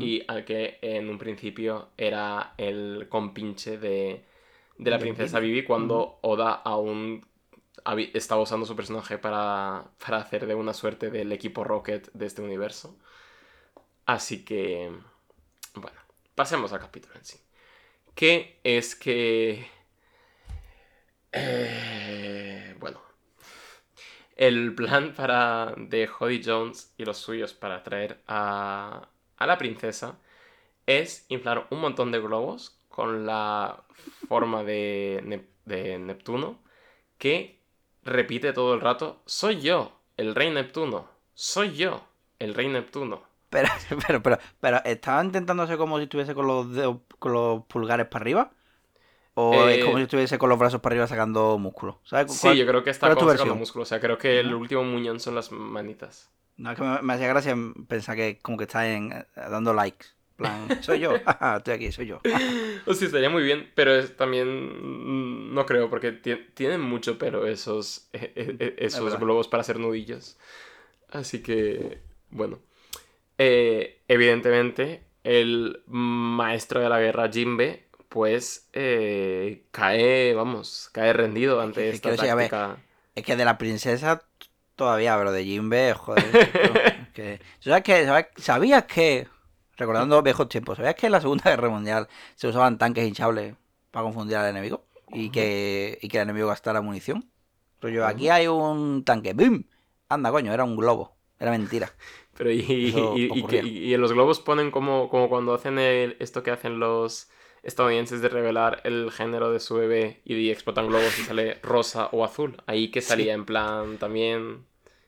[0.00, 4.22] y al que en un principio era el compinche de,
[4.76, 7.24] de la princesa Vivi cuando Oda aún
[8.14, 12.42] estaba usando su personaje para, para hacer de una suerte del equipo Rocket de este
[12.42, 12.96] universo.
[14.06, 14.90] Así que,
[15.74, 15.98] bueno,
[16.34, 17.38] pasemos al capítulo en sí.
[18.14, 19.68] Que es que...
[21.32, 23.02] Eh, bueno,
[24.36, 30.18] el plan para de Jody Jones y los suyos para traer a, a la princesa
[30.86, 33.84] es inflar un montón de globos con la
[34.26, 36.62] forma de, de Neptuno
[37.18, 37.57] que
[38.08, 42.04] repite todo el rato, soy yo, el rey Neptuno, soy yo,
[42.38, 43.22] el rey Neptuno.
[43.50, 43.68] Pero,
[44.06, 46.66] pero, pero, pero, ¿estaba intentándose como si estuviese con los
[47.18, 48.50] con los pulgares para arriba?
[49.40, 52.00] ¿O es como si eh, estuviese con los brazos para arriba sacando músculo?
[52.26, 53.84] Sí, yo creo que está sacando músculo.
[53.84, 56.28] O sea, creo que el último muñón son las manitas.
[56.56, 57.56] No, es que me, hacía gracia
[57.86, 60.08] pensar que como que está en, eh, dando likes
[60.38, 61.16] plan, soy yo,
[61.56, 62.20] estoy aquí, soy yo.
[62.86, 67.46] o sea, estaría muy bien, pero es, también mm, no creo, porque tienen mucho pero
[67.46, 70.38] esos, e, e, e, esos globos para hacer nudillos.
[71.10, 71.98] Así que,
[72.30, 72.60] bueno.
[73.36, 81.90] Eh, evidentemente, el maestro de la guerra, Jimbe, pues eh, cae, vamos, cae rendido ante
[81.90, 82.78] esta táctica.
[83.14, 84.24] es que de la princesa
[84.76, 87.10] todavía, pero de Jimbe, joder.
[87.14, 89.26] que, ¿sabes, que, ¿Sabías que
[89.78, 93.54] recordando viejos tiempos, ¿sabías que en la Segunda Guerra Mundial se usaban tanques hinchables
[93.90, 94.84] para confundir al enemigo?
[95.10, 97.30] Y que, y que el enemigo gastara munición.
[97.80, 99.64] Pero yo, aquí hay un tanque, ¡bim!
[100.10, 101.90] Anda, coño, era un globo, era mentira.
[102.36, 107.28] Pero y, y, en los globos ponen como, como cuando hacen esto que hacen los
[107.64, 112.24] estadounidenses de revelar el género de su bebé y explotan globos y sale rosa o
[112.24, 112.62] azul.
[112.66, 114.66] Ahí que salía en plan también...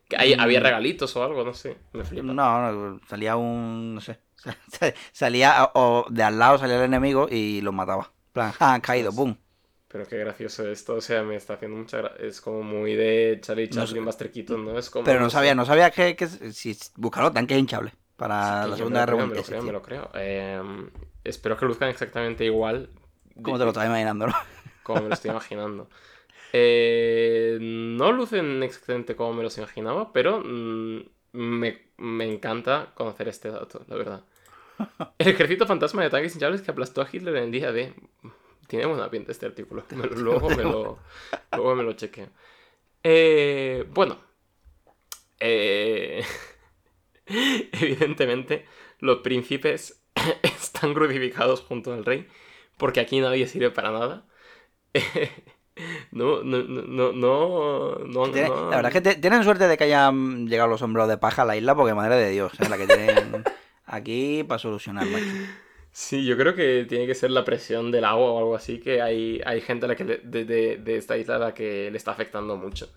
[0.09, 0.65] Que había mm.
[0.65, 1.77] regalitos o algo, no sé.
[1.93, 2.33] Me flipa.
[2.33, 3.95] No, no, salía un...
[3.95, 4.19] no sé
[5.13, 8.11] salía, o de al lado salía el enemigo y lo mataba.
[8.33, 9.37] plan, ah, caído, boom.
[9.89, 12.25] Pero qué gracioso esto, o sea, me está haciendo mucha gracia.
[12.25, 14.79] Es como muy de Charlie Chaplin, Buster Keaton, ¿no?
[14.79, 18.77] Es como, pero no sabía, no sabía que, que si buscarlo tanques hinchables para la
[18.77, 20.11] segunda guerra Me lo creo, me lo creo.
[20.15, 20.91] Em,
[21.25, 22.91] espero que luzcan exactamente igual.
[23.43, 24.35] Como te lo estás imaginando, ¿no?
[24.85, 25.89] Como me lo estoy imaginando.
[26.53, 31.01] Eh, no lucen exactamente como me los imaginaba, pero mm,
[31.33, 34.25] me, me encanta conocer este dato, la verdad.
[35.19, 37.95] El ejército fantasma de tanques hinchables que aplastó a Hitler en el día de...
[38.67, 39.85] Tiene buena pinta este artículo.
[40.17, 40.99] luego, me lo,
[41.57, 42.29] luego me lo chequeo.
[43.03, 44.19] Eh, bueno.
[45.41, 46.23] Eh,
[47.27, 48.67] evidentemente,
[49.01, 50.01] los príncipes
[50.43, 52.29] están crucificados junto al rey.
[52.77, 54.25] Porque aquí nadie sirve para nada.
[56.11, 58.69] No, no, no, no, no, Tiene- no.
[58.71, 61.41] La verdad es que te- tienen suerte de que hayan llegado los sombreros de paja
[61.43, 63.45] a la isla, porque madre de Dios, es la que tienen
[63.91, 65.25] aquí para solucionar, macho.
[65.93, 69.03] Sí, yo creo que tiene que ser la presión del agua o algo así, que
[69.03, 71.91] hay, hay gente a la que le- de, de- de esta isla a la que
[71.91, 72.89] le está afectando mucho.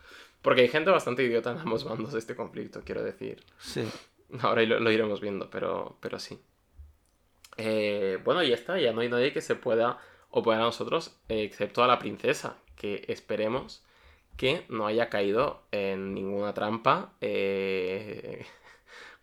[0.43, 3.43] Porque hay gente bastante idiota en ambos bandos de este conflicto, quiero decir.
[3.59, 3.83] Sí.
[4.41, 6.37] Ahora lo, lo iremos viendo, pero, pero sí.
[7.57, 11.83] Eh, bueno, ya está, ya no hay nadie que se pueda oponer a nosotros, excepto
[11.83, 13.83] a la princesa, que esperemos
[14.37, 18.45] que no haya caído en ninguna trampa eh,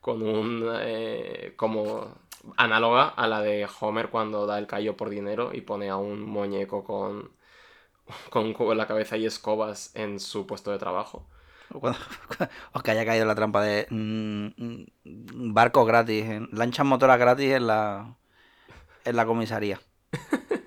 [0.01, 0.67] con un...
[0.81, 2.21] eh, como
[2.57, 6.23] análoga a la de Homer cuando da el callo por dinero y pone a un
[6.23, 7.33] muñeco con,
[8.31, 11.27] con un cubo en la cabeza y escobas en su puesto de trabajo.
[11.73, 11.97] Os
[12.83, 17.67] que haya caído la trampa de mm, mm, barcos gratis, en, lanchas motoras gratis en
[17.67, 18.17] la,
[19.05, 19.81] en la comisaría.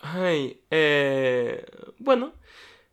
[0.00, 1.64] Ay, eh,
[1.98, 2.32] bueno,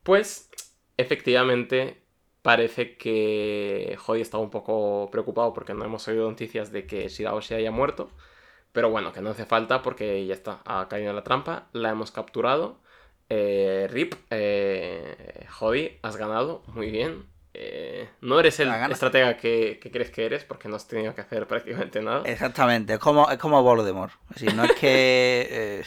[0.04, 0.50] pues
[0.98, 2.03] efectivamente
[2.44, 7.42] parece que Jody estaba un poco preocupado porque no hemos oído noticias de que Shirao
[7.42, 8.12] se haya muerto.
[8.74, 11.90] Pero bueno, que no hace falta porque ya está, ha caído en la trampa, la
[11.90, 12.78] hemos capturado.
[13.30, 15.48] Eh, Rip, eh,
[16.02, 17.26] has ganado, muy bien.
[17.56, 21.22] Eh, no eres el estratega que, que crees que eres porque no has tenido que
[21.22, 22.24] hacer prácticamente nada.
[22.26, 24.14] Exactamente, es como, es como Voldemort.
[24.30, 25.84] Decir, no es que, eh,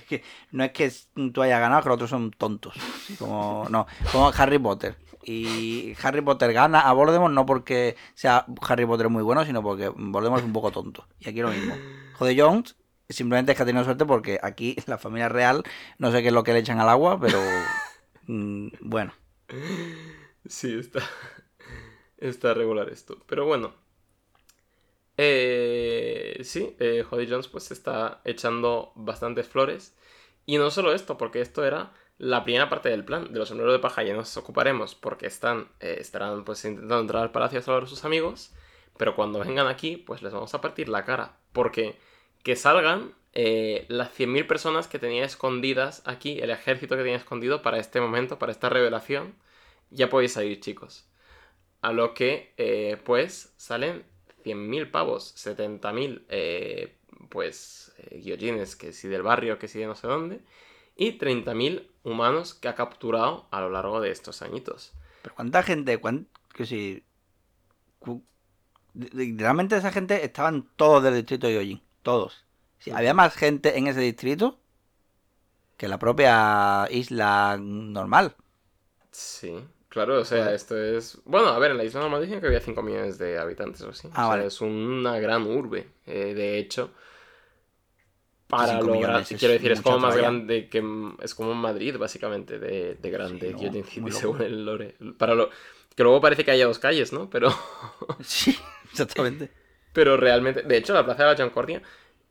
[0.52, 0.92] no es que
[1.32, 2.74] tú hayas ganado, que los otros son tontos.
[3.18, 4.96] Como, no, como Harry Potter.
[5.24, 9.88] Y Harry Potter gana a Voldemort no porque sea Harry Potter muy bueno, sino porque
[9.88, 11.06] Voldemort es un poco tonto.
[11.20, 11.74] Y aquí lo mismo.
[12.18, 12.76] Jode Jones
[13.12, 15.62] simplemente es que ha tenido suerte porque aquí la familia real,
[15.98, 17.38] no sé qué es lo que le echan al agua, pero
[18.26, 19.12] mm, bueno.
[20.46, 21.00] Sí, está.
[22.18, 23.18] Está regular esto.
[23.26, 23.74] Pero bueno.
[25.24, 29.96] Eh, sí, eh, Jody Jones pues está echando bastantes flores.
[30.46, 33.32] Y no solo esto, porque esto era la primera parte del plan.
[33.32, 37.22] De los sombreros de paja ya nos ocuparemos porque están, eh, estarán pues intentando entrar
[37.22, 38.52] al palacio a salvar a sus amigos.
[38.98, 41.36] Pero cuando vengan aquí, pues les vamos a partir la cara.
[41.52, 41.96] Porque
[42.42, 47.62] que salgan eh, las 100.000 personas que tenía escondidas aquí, el ejército que tenía escondido
[47.62, 49.34] para este momento, para esta revelación.
[49.90, 51.08] Ya podéis salir, chicos.
[51.80, 54.04] A lo que, eh, pues, salen
[54.42, 56.96] 100.000 pavos, 70.000, eh,
[57.28, 60.40] pues, eh, guillotines, que si del barrio, que si de no sé dónde,
[60.96, 64.92] y 30.000 humanos que ha capturado a lo largo de estos añitos.
[65.22, 67.04] Pero cuánta gente, cuán- que si
[68.00, 68.24] cu-
[68.94, 72.44] literalmente esa gente estaban todos del distrito de Yojin, todos.
[72.78, 74.58] Sí, había más gente en ese distrito
[75.76, 78.36] que la propia isla normal.
[79.10, 79.52] Sí,
[79.92, 81.18] claro, o sea, esto es...
[81.26, 83.90] Bueno, a ver, en la isla normal dicen que había 5 millones de habitantes o
[83.90, 84.08] así.
[84.14, 85.86] Ah, o sea, es una gran urbe.
[86.06, 86.90] Eh, de hecho,
[88.46, 89.22] para lograr...
[89.26, 90.82] Quiero decir, es como más grande que...
[91.20, 94.96] Es como Madrid, básicamente, de, de grande, Sí, no, Guillotine City, según el lore.
[95.18, 95.50] Para lo...
[95.94, 97.28] Que luego parece que haya dos calles, ¿no?
[97.28, 97.50] Pero...
[98.22, 98.56] Sí,
[98.90, 99.50] exactamente.
[99.92, 101.82] Pero realmente, de hecho, la Plaza de la Concordia,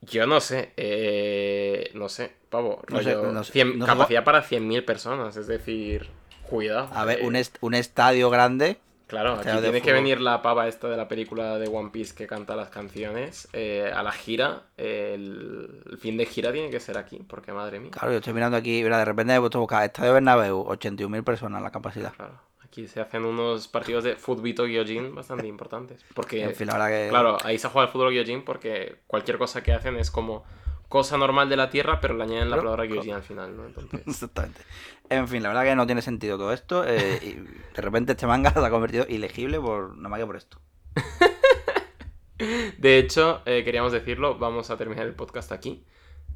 [0.02, 3.92] yo no sé, eh, no sé, pavo, No sé, rollo, no sé, 100 no sé
[3.92, 6.10] capacidad para 100.000 personas, es decir,
[6.52, 6.90] cuidado.
[6.94, 8.78] A ver, eh, un, est- un estadio grande.
[9.08, 12.16] Claro, aquí estadio tiene que venir la pava esta de la película de One Piece
[12.16, 16.70] que canta las canciones eh, a la gira, eh, el, el fin de gira tiene
[16.70, 17.92] que ser aquí, porque madre mía.
[17.92, 21.24] Claro, yo estoy mirando aquí, mira, de repente he puesto a buscar Estadio Bernabéu, 81.000
[21.26, 22.14] personas la capacidad.
[22.14, 26.44] Claro, aquí se hacen unos partidos de futbito Gyojin bastante importantes, porque...
[26.44, 27.10] En fin, la verdad que...
[27.10, 30.46] Claro, ahí se juega el fútbol Gyojin porque cualquier cosa que hacen es como
[30.92, 32.86] cosa normal de la Tierra, pero le añaden la Claro, palabra.
[32.86, 33.66] Gyojin al final, ¿no?
[33.66, 34.62] Entonces, Exactamente.
[35.10, 36.84] En fin, la verdad que no tiene sentido todo esto.
[36.88, 37.32] eh, y
[37.76, 40.60] de repente este manga se ha convertido ilegible por nada más que por esto.
[42.78, 45.84] de hecho, eh, queríamos decirlo, vamos a terminar el podcast aquí.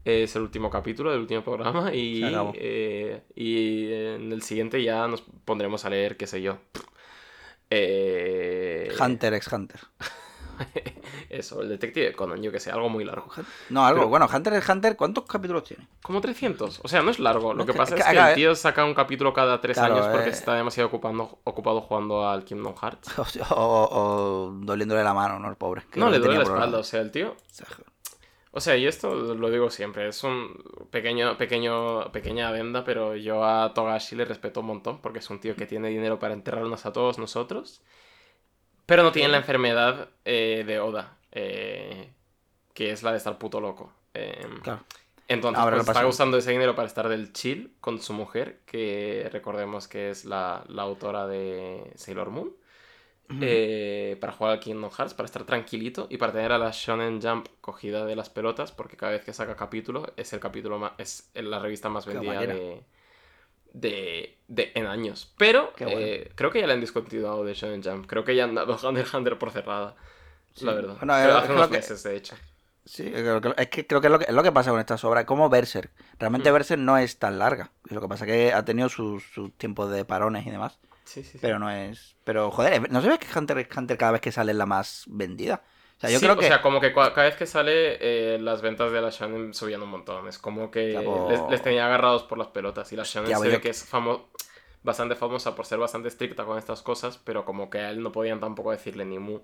[0.04, 2.22] Es el último capítulo del último programa y,
[2.54, 6.58] eh, y en el siguiente ya nos pondremos a leer, qué sé yo.
[7.72, 9.80] Eh, Hunter x Hunter.
[11.30, 13.28] Eso, el detective Conan, yo que sé, algo muy largo.
[13.70, 15.88] No, algo, Pero- bueno, Hunter x Hunter, ¿cuántos capítulos tiene?
[16.02, 16.82] Como 300.
[16.84, 17.54] O sea, no es largo.
[17.54, 18.36] Lo que pasa es que el eh.
[18.36, 20.34] tío saca un capítulo cada tres Claro, años porque eh.
[20.34, 23.12] está demasiado ocupando, ocupado jugando al Kingdom Hearts.
[23.52, 23.90] O, o-
[24.48, 25.50] o doliéndole la mano, ¿no?
[25.50, 25.84] El pobre.
[25.92, 26.80] que No, le duele la espalda.
[26.80, 27.36] O sea, el tío.
[28.52, 30.08] O sea, y esto lo digo siempre.
[30.08, 35.20] Es un pequeño, pequeño, pequeña adenda, pero yo a Togashi le respeto un montón porque
[35.20, 37.82] es un tío que tiene dinero para enterrarnos a todos nosotros.
[38.86, 42.14] Pero no tiene la enfermedad eh, de Oda, eh,
[42.74, 43.94] que es la de estar puto loco.
[44.14, 44.86] Eh, Claro.
[45.28, 49.28] Entonces, Ahora pues, está usando ese dinero para estar del chill con su mujer, que
[49.32, 52.56] recordemos que es la, la autora de Sailor Moon.
[53.40, 57.22] eh, para jugar al Kingdom Hearts, para estar tranquilito y para tener a la Shonen
[57.22, 60.94] Jump cogida de las pelotas, porque cada vez que saca capítulo es el capítulo más,
[61.00, 62.86] es la revista más vendida de,
[63.76, 65.34] de, de, en años.
[65.38, 68.08] Pero eh, creo que ya le han discontinuado de Shonen Jump.
[68.08, 69.96] Creo que ya han dado Hunter Hunter por cerrada.
[70.62, 70.96] La verdad.
[70.98, 72.36] Bueno, hace unos meses, de hecho.
[72.86, 75.26] Sí, es que creo que es lo que, es lo que pasa con estas obras.
[75.26, 75.92] Como Berserk.
[76.20, 76.54] Realmente mm.
[76.54, 77.72] Berserk no es tan larga.
[77.90, 79.24] Lo que pasa es que ha tenido sus,
[79.58, 80.80] tiempos de parones y demás.
[81.04, 81.40] Sí, sí, sí.
[81.42, 82.16] Pero no es.
[82.24, 84.66] Pero, joder, ¿no se ve que Hunter x Hunter cada vez que sale es la
[84.66, 85.64] más vendida?
[85.98, 86.46] O sea, yo creo que...
[86.46, 89.82] o sea, como que cada vez que sale, eh, las ventas de la Shonen subían
[89.82, 90.28] un montón.
[90.28, 91.00] Es como que
[91.50, 92.92] les, tenía agarrados por las pelotas.
[92.92, 94.30] Y la Shonen se ve que es famo...
[94.84, 98.12] bastante famosa por ser bastante estricta con estas cosas, pero como que a él no
[98.12, 99.40] podían tampoco decirle ni mu.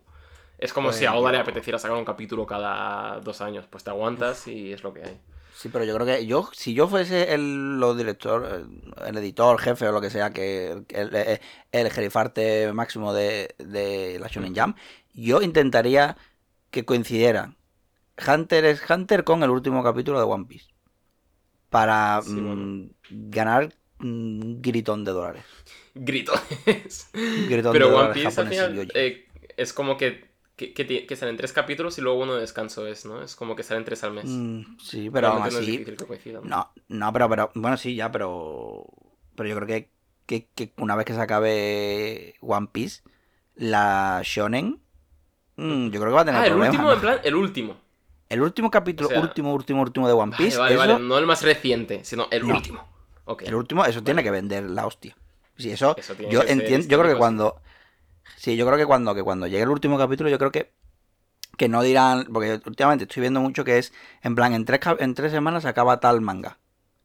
[0.57, 3.65] Es como si a Oda le apeteciera sacar un capítulo cada dos años.
[3.67, 5.19] Pues te aguantas y es lo que hay.
[5.55, 8.67] Sí, pero yo creo que yo, si yo fuese el lo director,
[9.05, 11.39] el, editor, jefe o lo que sea, que el, el,
[11.71, 14.75] el jerifarte máximo de, de la Shonen Jam,
[15.13, 16.17] yo intentaría
[16.71, 17.57] que coincidieran
[18.27, 20.67] Hunter es Hunter con el último capítulo de One Piece.
[21.69, 25.43] Para mm, ganar un gritón de dólares.
[25.95, 27.09] Gritones.
[27.13, 32.01] Pero One Piece al final eh, es como que que, que, salen tres capítulos y
[32.01, 33.23] luego uno de descanso es, ¿no?
[33.23, 34.25] Es como que salen tres al mes.
[34.27, 35.83] Mm, sí, pero aún así...
[36.43, 38.85] No, no, pero, pero, bueno, sí, ya, pero...
[39.35, 39.87] Pero yo creo
[40.27, 43.01] que, que, una vez que se acabe One Piece,
[43.55, 44.79] la Shonen,
[45.61, 47.77] mm, yo creo que va a tener ah, el último, en plan, el último.
[48.29, 50.57] El último capítulo, último, último, último de One Piece.
[50.57, 52.87] Vale, vale, no el más reciente, sino el último.
[53.39, 55.15] El último, eso tiene que vender la hostia.
[55.57, 55.95] Sí, eso,
[56.29, 57.61] yo entiendo, yo creo que cuando
[58.41, 60.71] Sí, yo creo que cuando, que cuando llegue el último capítulo, yo creo que,
[61.57, 63.93] que no dirán, porque últimamente estoy viendo mucho que es,
[64.23, 66.57] en plan, en tres, en tres semanas acaba tal manga.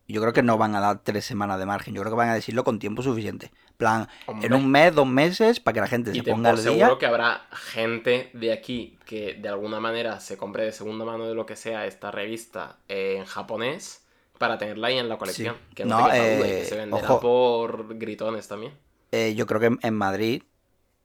[0.09, 2.31] Yo creo que no van a dar tres semanas de margen, yo creo que van
[2.31, 3.53] a decirlo con tiempo suficiente.
[3.77, 4.09] Plan,
[4.43, 6.73] en un mes, dos meses, para que la gente se ponga al día.
[6.73, 11.27] Seguro que habrá gente de aquí que de alguna manera se compre de segunda mano
[11.27, 14.05] de lo que sea esta revista en japonés
[14.39, 15.57] para tenerla ahí en la colección.
[15.75, 18.73] Que no, que se eh, venderá por gritones también.
[19.13, 20.43] Eh, yo creo que en Madrid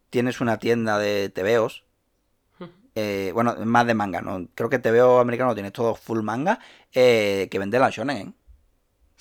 [0.09, 1.83] tienes una tienda de TVOs.
[2.93, 4.47] Eh, bueno, más de manga, ¿no?
[4.53, 6.59] Creo que TVO americano tiene todo full manga.
[6.93, 8.35] Eh, que vende la shonen,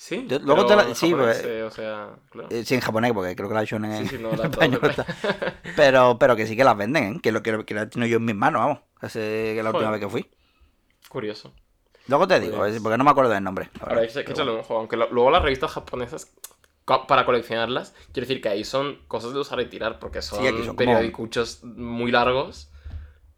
[0.01, 0.25] ¿eh?
[0.27, 2.49] Sí, luego te la, sí, pues, o sea, claro.
[2.63, 4.49] sí, en japonés, porque creo que la shonen sí, sí, no, la
[5.75, 7.19] pero, pero que sí que las venden, ¿eh?
[7.21, 8.79] Que lo que, que la tengo yo en mis manos, vamos.
[8.99, 10.29] Hace que la última vez que fui.
[11.07, 11.53] Curioso.
[12.07, 13.69] Luego te digo, pues porque no me acuerdo del nombre.
[13.79, 16.33] Ahora, hay que echarle un ojo, aunque luego las revistas japonesas
[17.07, 21.63] para coleccionarlas, quiero decir que ahí son cosas de usar y tirar, porque son, periodicuchos
[21.63, 22.70] muy largos,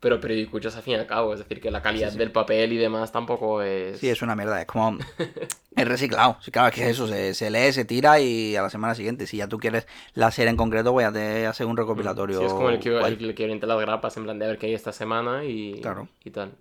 [0.03, 2.77] pero periodicuchos al fin y al cabo, es decir, que la calidad del papel y
[2.77, 4.01] demás tampoco es...
[4.01, 4.97] Sí, es una mierda, es como...
[5.77, 8.95] es reciclado, sí, claro, es que eso, se, lee, se tira y a la semana
[8.95, 12.37] siguiente, si ya tú quieres la serie en concreto, voy a hacer un recopilatorio.
[12.37, 14.57] Sí, es como el que, el que orienta las grapas, en plan de a ver
[14.57, 15.81] qué hay esta semana y,
[16.25, 16.51] y tal.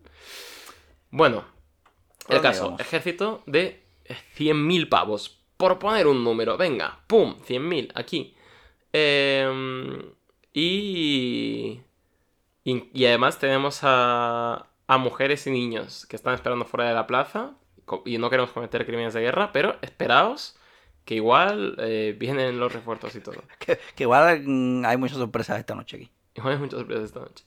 [1.10, 1.44] Bueno,
[2.28, 3.82] el caso, ejército de
[4.38, 7.34] 100.000 pavos por poner un número, venga, ¡pum!
[7.44, 8.36] 100.000 aquí.
[8.92, 10.12] Em,
[10.54, 11.80] y,
[12.64, 17.54] y, además tenemos a, a mujeres y niños que están esperando fuera de la plaza
[18.04, 20.56] y no queremos cometer crímenes de guerra, pero esperaos
[21.04, 23.42] que igual eh, vienen los refuerzos y todo.
[23.58, 26.10] que, igual mm, hay muchas sorpresas esta noche aquí.
[26.34, 27.44] Igual hay muchas sorpresas esta noche.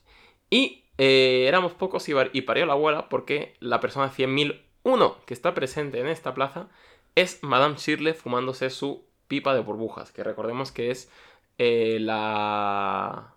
[0.50, 5.54] Y eh, éramos pocos y, y parió la abuela porque la persona 100.001 que está
[5.54, 6.68] presente en esta plaza
[7.14, 11.10] es Madame Shirley fumándose su pipa de burbujas, que recordemos que es
[11.58, 13.34] eh, la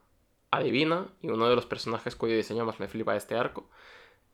[0.52, 3.70] adivina y uno de los personajes cuyo diseño más me flipa este arco,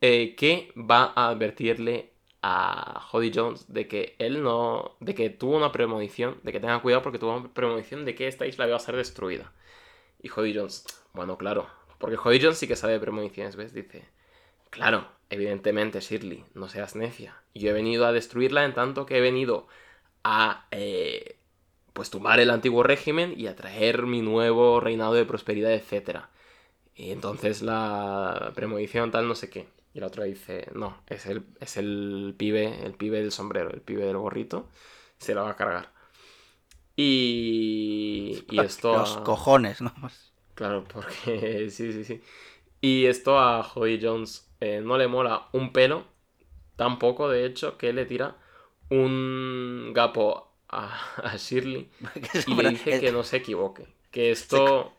[0.01, 2.11] eh, que va a advertirle
[2.41, 6.82] a Jody Jones de que él no, de que tuvo una premonición, de que tenga
[6.82, 9.51] cuidado porque tuvo una premonición de que esta isla iba a ser destruida.
[10.22, 13.74] Y Jody Jones, bueno, claro, porque Jody Jones sí que sabe de premoniciones, ¿ves?
[13.74, 14.05] Dice,
[14.70, 17.36] claro, Evidentemente, Shirley, no seas necia.
[17.53, 19.68] Yo he venido a destruirla en tanto que he venido
[20.24, 21.39] a eh,
[21.95, 26.25] pues tumbar el antiguo régimen y a traer mi nuevo reinado de prosperidad, etc.
[26.93, 29.69] Y entonces la premonición tal no sé qué.
[29.93, 33.79] Y la otra dice, no, es el, es el pibe, el pibe del sombrero, el
[33.79, 34.67] pibe del gorrito,
[35.19, 35.93] se la va a cargar.
[36.97, 38.97] Y, y esto...
[38.97, 39.93] Los cojones, ¿no?
[40.53, 42.21] Claro, porque sí, sí, sí.
[42.81, 46.03] Y esto a Joey Jones eh, no le mola un pelo,
[46.75, 48.35] tampoco de hecho, que le tira
[48.89, 51.89] un gapo a, Shirley
[52.47, 53.88] y le dice que no se equivoque.
[54.11, 54.93] Que esto.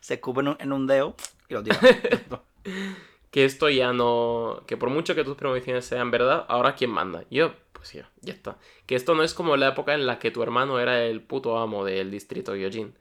[0.00, 1.16] Se, escupe en un, dedo
[1.48, 1.78] y lo tira.
[3.30, 4.62] que esto ya no.
[4.66, 7.24] Que por mucho que tus premoniciones sean verdad, ahora quién manda.
[7.30, 8.58] Yo, pues ya, ya está.
[8.86, 11.58] Que esto no es como la época en la que tu hermano era el puto
[11.58, 12.94] amo del distrito Yojin.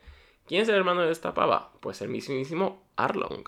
[0.47, 1.71] ¿Quién es el hermano de esta pava?
[1.79, 3.43] Pues el mismísimo Arlong.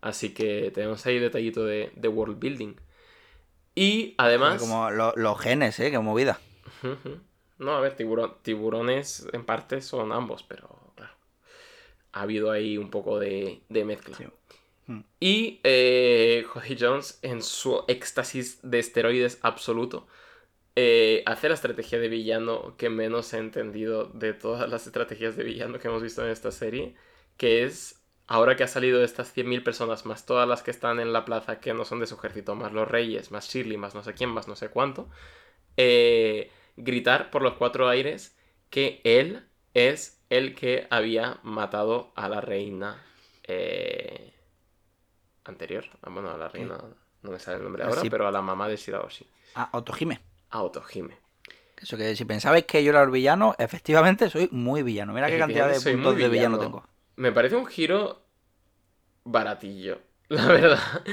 [0.00, 2.76] Así que tenemos ahí detallito de, de world building.
[3.74, 4.60] Y además...
[4.60, 5.90] Como los genes, ¿eh?
[5.90, 6.40] Qué movida.
[7.58, 11.12] No, a ver, tiburones en parte son ambos, pero claro.
[12.12, 14.16] Ha habido ahí un poco de, mezcla.
[14.86, 15.00] Hmm.
[15.20, 16.46] Y eh,
[16.78, 20.06] Jones, en su éxtasis de esteroides absoluto,
[20.76, 25.42] eh, hace la estrategia de villano que menos he entendido de todas las estrategias de
[25.42, 26.94] villano que hemos visto en esta serie,
[27.36, 31.00] que es, ahora que ha salido de estas 100.000 personas, más todas las que están
[31.00, 33.96] en la plaza que no son de su ejército, más los reyes, más Shirley, más
[33.96, 35.08] no sé quién, más no sé cuánto,
[35.76, 38.36] eh, gritar por los cuatro aires
[38.70, 43.02] que él es el que había matado a la reina
[43.44, 44.32] eh,
[45.44, 45.84] anterior.
[46.02, 46.78] Ah, bueno, a la reina,
[47.22, 49.26] no me sale el nombre ahora, pero a la mamá de Shiraoshi.
[49.54, 50.20] A Otohime.
[50.50, 51.16] A Otohime.
[51.80, 55.12] Eso que si pensabais que yo era el villano, efectivamente soy muy villano.
[55.12, 56.84] Mira qué cantidad de puntos de villano tengo.
[57.16, 58.22] Me parece un giro
[59.24, 61.04] baratillo, la verdad.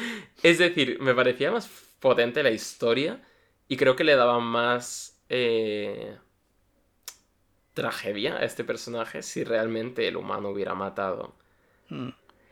[0.42, 3.22] Es decir, me parecía más potente la historia
[3.68, 6.18] y creo que le daba más eh,
[7.74, 11.34] tragedia a este personaje si realmente el humano hubiera matado
[11.90, 12.10] hmm.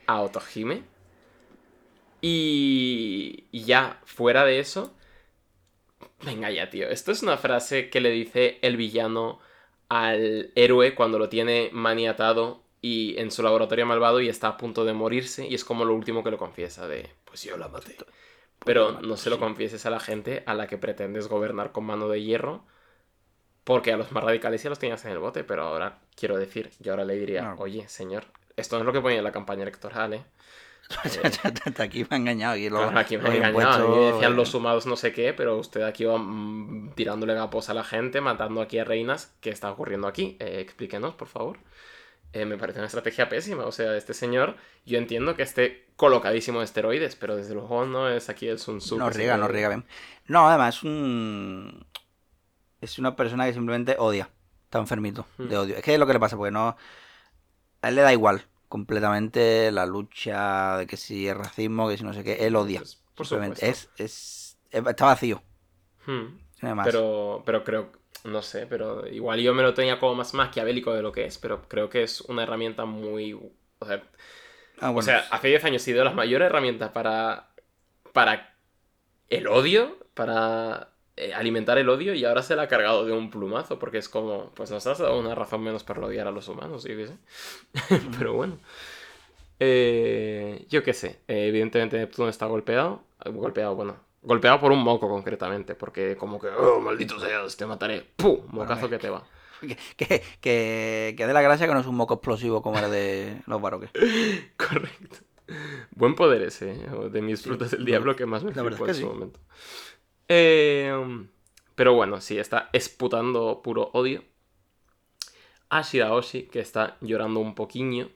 [0.08, 0.84] a Otohime.
[2.22, 4.94] Y, y ya, fuera de eso,
[6.24, 6.88] venga ya, tío.
[6.88, 9.40] Esto es una frase que le dice el villano
[9.90, 14.84] al héroe cuando lo tiene maniatado y en su laboratorio malvado y está a punto
[14.86, 17.96] de morirse y es como lo último que lo confiesa de pues yo la maté.
[18.66, 22.08] Pero no se lo confieses a la gente a la que pretendes gobernar con mano
[22.10, 22.66] de hierro.
[23.64, 26.72] Porque a los más radicales ya los tenías en el bote, pero ahora quiero decir,
[26.80, 28.26] yo ahora le diría, oye, señor,
[28.58, 30.24] esto no es lo que ponía en la campaña electoral, ¿eh?
[31.80, 32.54] aquí me ha engañado.
[32.54, 33.96] Aquí, aquí me ha engañado.
[33.96, 37.74] Y decían los sumados no sé qué, pero usted aquí va mm, tirándole gapos a
[37.74, 39.34] la gente, matando aquí a reinas.
[39.40, 40.36] ¿Qué está ocurriendo aquí?
[40.40, 41.58] Eh, explíquenos, por favor.
[42.34, 43.66] Eh, me parece una estrategia pésima.
[43.66, 44.56] O sea, este señor,
[44.86, 48.80] yo entiendo que esté colocadísimo de esteroides, pero desde luego no es aquí el Sun
[48.80, 48.98] Tzu.
[48.98, 49.86] No riega, no riega bien.
[50.28, 51.86] No, además es un...
[52.84, 54.30] Es una persona que simplemente odia.
[54.66, 55.60] Está enfermito de hmm.
[55.60, 55.76] odio.
[55.78, 56.76] Es que es lo que le pasa, porque no...
[57.82, 62.04] A él le da igual completamente la lucha de que si es racismo, que si
[62.04, 62.46] no sé qué.
[62.46, 62.80] Él odia.
[63.16, 65.42] Pues, por Es, es, Está vacío.
[66.06, 66.40] Hmm.
[66.84, 67.92] Pero, pero creo
[68.24, 71.38] no sé, pero igual yo me lo tenía como más maquiavélico de lo que es,
[71.38, 73.34] pero creo que es una herramienta muy...
[73.34, 74.02] O sea,
[74.80, 77.50] ah, o sea hace 10 años ha sido la mayor herramienta para,
[78.14, 78.56] para
[79.30, 83.30] el odio, para eh, alimentar el odio y ahora se la ha cargado de un
[83.30, 86.48] plumazo porque es como, pues nos has dado una razón menos para odiar a los
[86.48, 88.02] humanos, yo qué sé.
[88.18, 88.58] pero bueno.
[89.60, 95.76] Eh, yo qué sé, evidentemente Neptuno está golpeado, golpeado, bueno, Golpeado por un moco concretamente,
[95.76, 98.06] porque como que, oh, maldito seas, te mataré.
[98.16, 98.40] ¡Pum!
[98.48, 99.24] Mocazo que te va.
[99.96, 103.42] Que, que, que, de la gracia que no es un moco explosivo como el de
[103.46, 103.92] los baroques.
[104.58, 105.18] Correcto.
[105.92, 107.10] Buen poder ese, ¿eh?
[107.12, 109.40] de mis frutas del diablo que más me flipó en su momento.
[110.36, 110.92] Eh,
[111.76, 114.24] pero bueno, sí, está esputando puro odio.
[115.70, 118.10] A Shiraoshi, que está llorando un poquillo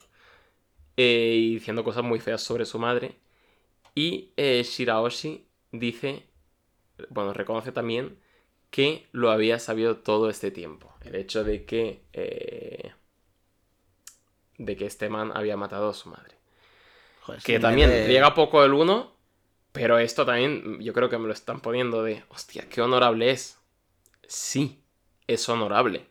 [0.95, 3.15] eh, y diciendo cosas muy feas sobre su madre.
[3.93, 6.27] Y Shiraoshi dice,
[7.09, 8.19] bueno, reconoce también
[8.69, 10.93] que lo había sabido todo este tiempo.
[11.03, 12.91] El hecho de que, eh,
[14.57, 16.35] de que este man había matado a su madre.
[17.43, 19.16] que también llega poco el uno,
[19.77, 23.57] pero esto también yo creo que me lo están poniendo de, hostia, qué honorable es.
[24.27, 24.81] Sí,
[25.27, 26.05] es honorable.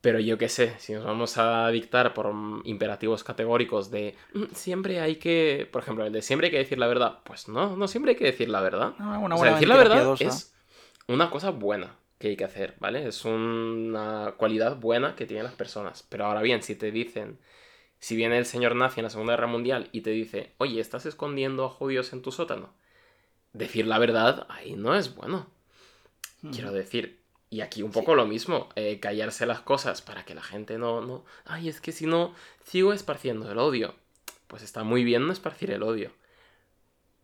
[0.00, 2.32] Pero yo qué sé, si nos vamos a dictar por
[2.64, 6.78] imperativos categóricos de mm, siempre hay que, por ejemplo, el de siempre hay que decir
[6.78, 8.94] la verdad, pues no, no siempre hay que decir la verdad.
[8.98, 10.54] o sea, decir la verdad es
[11.06, 13.06] una cosa buena que hay que hacer, ¿vale?
[13.08, 16.06] Es una cualidad buena que tienen las personas.
[16.08, 17.38] Pero ahora bien, si te dicen,
[18.00, 21.06] si viene el señor nazi en la Segunda Guerra Mundial y te dice, oye, estás
[21.06, 22.72] escondiendo a judíos en tu sótano,
[23.52, 25.46] decir la verdad ahí no es bueno.
[26.52, 27.20] Quiero decir,
[27.50, 31.02] y aquí un poco lo mismo, eh, callarse las cosas para que la gente no,
[31.02, 31.24] no...
[31.44, 32.34] Ay, es que si no,
[32.64, 33.94] sigo esparciendo el odio.
[34.46, 36.12] Pues está muy bien no esparcir el odio.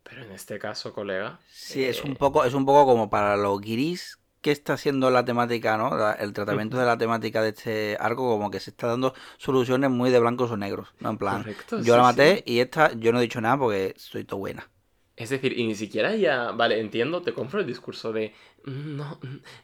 [0.02, 1.40] Pero en este caso, colega...
[1.48, 5.10] Sí, es, un eh, poco, es un poco como para los guiris que está haciendo
[5.10, 5.90] la temática, ¿no?
[6.14, 10.10] El tratamiento de la temática de este arco, como que se está dando soluciones muy
[10.10, 10.94] de blancos o negros.
[11.00, 11.10] ¿no?
[11.10, 11.44] En plan,
[11.82, 14.70] yo la maté y esta yo no he dicho nada porque soy todo buena.
[15.16, 18.34] Es decir, y ni siquiera ya, vale, entiendo, te compro el discurso de
[18.64, 19.18] no,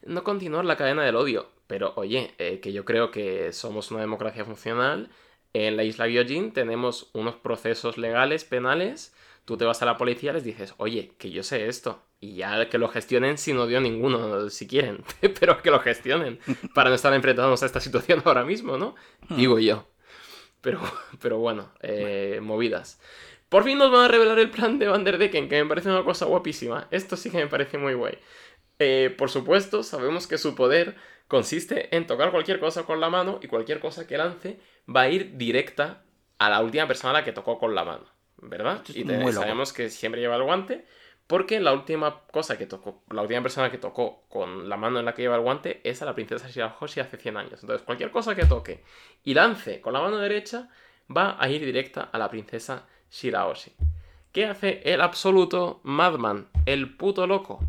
[0.05, 4.01] no continuar la cadena del odio, pero oye, eh, que yo creo que somos una
[4.01, 5.11] democracia funcional,
[5.53, 9.15] en la isla Gyojin tenemos unos procesos legales, penales,
[9.45, 12.37] tú te vas a la policía y les dices, oye, que yo sé esto, Y
[12.37, 15.03] ya que lo gestionen sin odio ninguno, si quieren.
[15.41, 16.39] Pero que lo gestionen.
[16.73, 18.95] Para no estar enfrentándonos a esta situación ahora mismo, ¿no?
[19.29, 19.89] Digo yo.
[20.61, 20.81] Pero,
[21.21, 23.01] pero bueno, eh, movidas.
[23.49, 25.89] Por fin nos van a revelar el plan de Van der Decken, que me parece
[25.89, 26.87] una cosa guapísima.
[26.93, 28.17] Esto sí que me parece muy guay.
[28.79, 30.95] Eh, por supuesto, sabemos que su poder
[31.27, 35.09] consiste en tocar cualquier cosa con la mano y cualquier cosa que lance va a
[35.09, 36.05] ir directa
[36.39, 38.05] a la última persona a la que tocó con la mano,
[38.37, 38.83] ¿verdad?
[38.89, 40.87] Es Y te- sabemos que siempre lleva el guante
[41.27, 45.05] porque la última cosa que tocó, la última persona que tocó con la mano en
[45.05, 47.61] la que lleva el guante es a la princesa Shirahoshi hace 100 años.
[47.63, 48.83] Entonces, cualquier cosa que toque
[49.25, 50.69] y lance con la mano derecha
[51.15, 53.73] va a ir directa a la princesa Shirahoshi.
[54.33, 57.61] ¿Qué hace el absoluto Madman, el puto loco?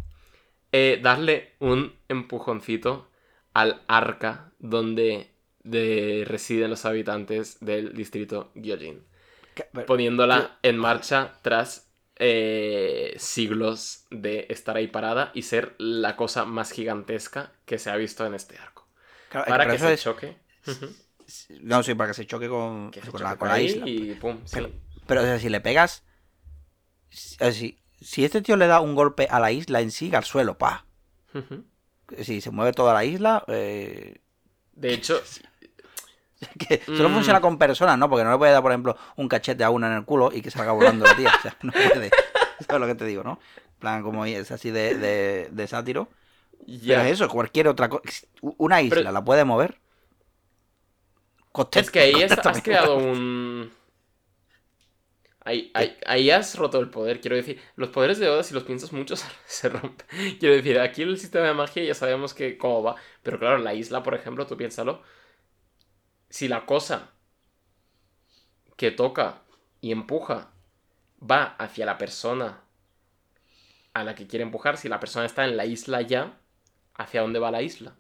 [0.72, 3.08] Eh, darle un empujoncito
[3.54, 5.30] al arca donde
[5.64, 9.04] de- residen los habitantes del distrito Gyojin,
[9.86, 16.72] poniéndola en marcha tras eh, siglos de estar ahí parada y ser la cosa más
[16.72, 18.88] gigantesca que se ha visto en este arco.
[19.30, 20.38] claro, Para que se es- choque.
[21.62, 23.88] No, sí, para que se choque con, Que se con choque la, con la isla.
[23.88, 24.56] Y pum, sí.
[24.56, 24.72] Pero-
[25.08, 26.04] Pero o sea, si le pegas.
[27.10, 30.58] Si, si, este tío le da un golpe a la isla en sí, al suelo,
[30.58, 30.86] pa.
[32.22, 33.44] Si se mueve toda la isla.
[33.48, 34.20] eh,
[34.74, 35.22] De hecho,
[36.68, 37.14] que solo Mm.
[37.14, 38.10] funciona con personas, ¿no?
[38.10, 40.42] Porque no le puede dar, por ejemplo, un cachete a una en el culo y
[40.42, 41.32] que salga volando la tía.
[41.38, 42.10] O sea, no puede.
[42.68, 43.40] ¿Sabes lo que te digo, no?
[43.68, 46.08] En plan, como es así de, de, de sátiro.
[46.66, 46.96] ya.
[46.98, 48.04] Pero es eso, cualquier otra cosa.
[48.42, 49.80] Una isla Pero- la puede mover.
[51.52, 53.72] Coste- Es que ahí has, creado un.
[55.46, 57.60] Ahí, ahí, ahí has roto el poder, quiero decir.
[57.76, 60.08] Los poderes de Oda, si los piensas mucho, se, se rompen.
[60.40, 62.96] Quiero decir, aquí el sistema de magia ya sabemos que cómo va.
[63.22, 65.02] Pero claro, la isla, por ejemplo, tú piénsalo.
[66.34, 67.12] Si la cosa
[68.76, 69.44] que toca
[69.82, 70.50] y empuja
[71.22, 72.62] va hacia la persona
[73.94, 76.40] a la que quiere empujar, si la persona está en la isla ya,
[76.96, 77.94] ¿hacia dónde va la isla?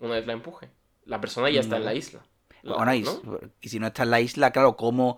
[0.00, 0.68] Una vez la empuje.
[1.06, 2.26] La persona ya está en la isla.
[2.60, 3.22] La- Bueno, y, ¿no?
[3.62, 5.16] y si no está en la isla, claro, ¿cómo,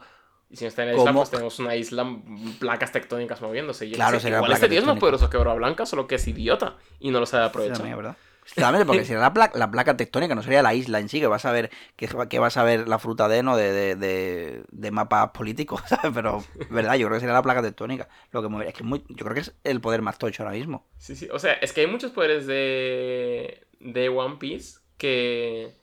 [0.49, 1.21] Y si no está en la isla, ¿Cómo?
[1.23, 3.87] pues tenemos una isla, mm, placas tectónicas moviéndose.
[3.87, 6.07] Y yo Claro, sé, sería igual este tío es más poderoso que Bro Blanca, solo
[6.07, 7.79] que es idiota y no lo sabe aprovechar.
[7.79, 8.17] También, ¿verdad?
[8.51, 11.27] Exactamente, porque sería la placa, la placa tectónica, no sería la isla en sí, que
[11.27, 14.65] vas a ver, que, que vas a ver la fruta de no de, de, de,
[14.71, 16.13] de mapas políticos, ¿sabes?
[16.15, 16.95] Pero, ¿verdad?
[16.97, 18.09] Yo creo que sería la placa tectónica.
[18.33, 18.71] Lo que movería.
[18.71, 20.87] Es que es muy, yo creo que es el poder más tocho ahora mismo.
[20.99, 21.29] Sí, sí.
[21.33, 25.75] O sea, es que hay muchos poderes de, de One Piece que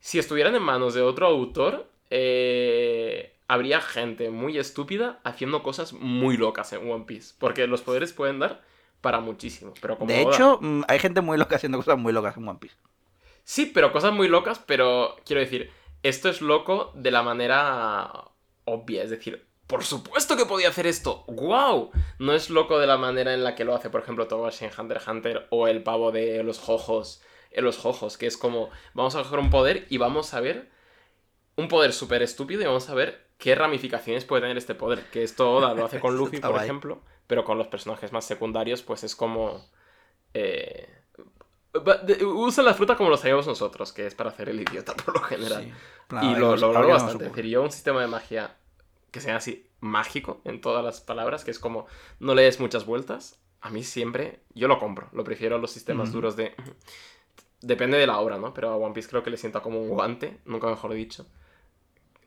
[0.00, 6.36] si estuvieran en manos de otro autor, eh, habría gente muy estúpida haciendo cosas muy
[6.36, 7.34] locas en One Piece.
[7.38, 8.62] Porque los poderes pueden dar
[9.00, 9.74] para muchísimo.
[9.80, 12.58] Pero como De hecho, mm, hay gente muy loca haciendo cosas muy locas en One
[12.58, 12.76] Piece.
[13.44, 15.70] Sí, pero cosas muy locas, pero quiero decir,
[16.02, 18.10] esto es loco de la manera
[18.64, 21.90] obvia, es decir, por supuesto que podía hacer esto, ¡wow!
[22.18, 24.72] No es loco de la manera en la que lo hace, por ejemplo, Togashi en
[24.78, 28.70] Hunter x Hunter o el pavo de los jojos, en los jojos, que es como,
[28.94, 30.70] vamos a coger un poder y vamos a ver
[31.56, 35.22] un poder súper estúpido y vamos a ver qué ramificaciones puede tener este poder, que
[35.22, 39.04] esto Oda lo hace con Luffy, por ejemplo, pero con los personajes más secundarios, pues
[39.04, 39.64] es como...
[40.34, 40.88] eh,
[41.86, 44.94] Va- de- Usa la fruta como lo sabíamos nosotros, que es para hacer el idiota
[44.94, 45.64] por lo general.
[45.64, 45.72] Sí.
[46.22, 47.24] Y lo se bastante.
[47.26, 48.56] Es decir, yo un sistema de magia
[49.10, 51.86] que sea así mágico en todas las palabras, que es como
[52.20, 53.38] no le des muchas vueltas.
[53.60, 55.08] A mí siempre, yo lo compro.
[55.12, 56.54] Lo prefiero a los sistemas duros de.
[57.60, 58.54] Depende de la obra, ¿no?
[58.54, 61.26] Pero a One Piece creo que le sienta como un guante, nunca mejor dicho.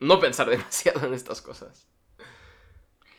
[0.02, 1.88] No pensar demasiado en estas cosas.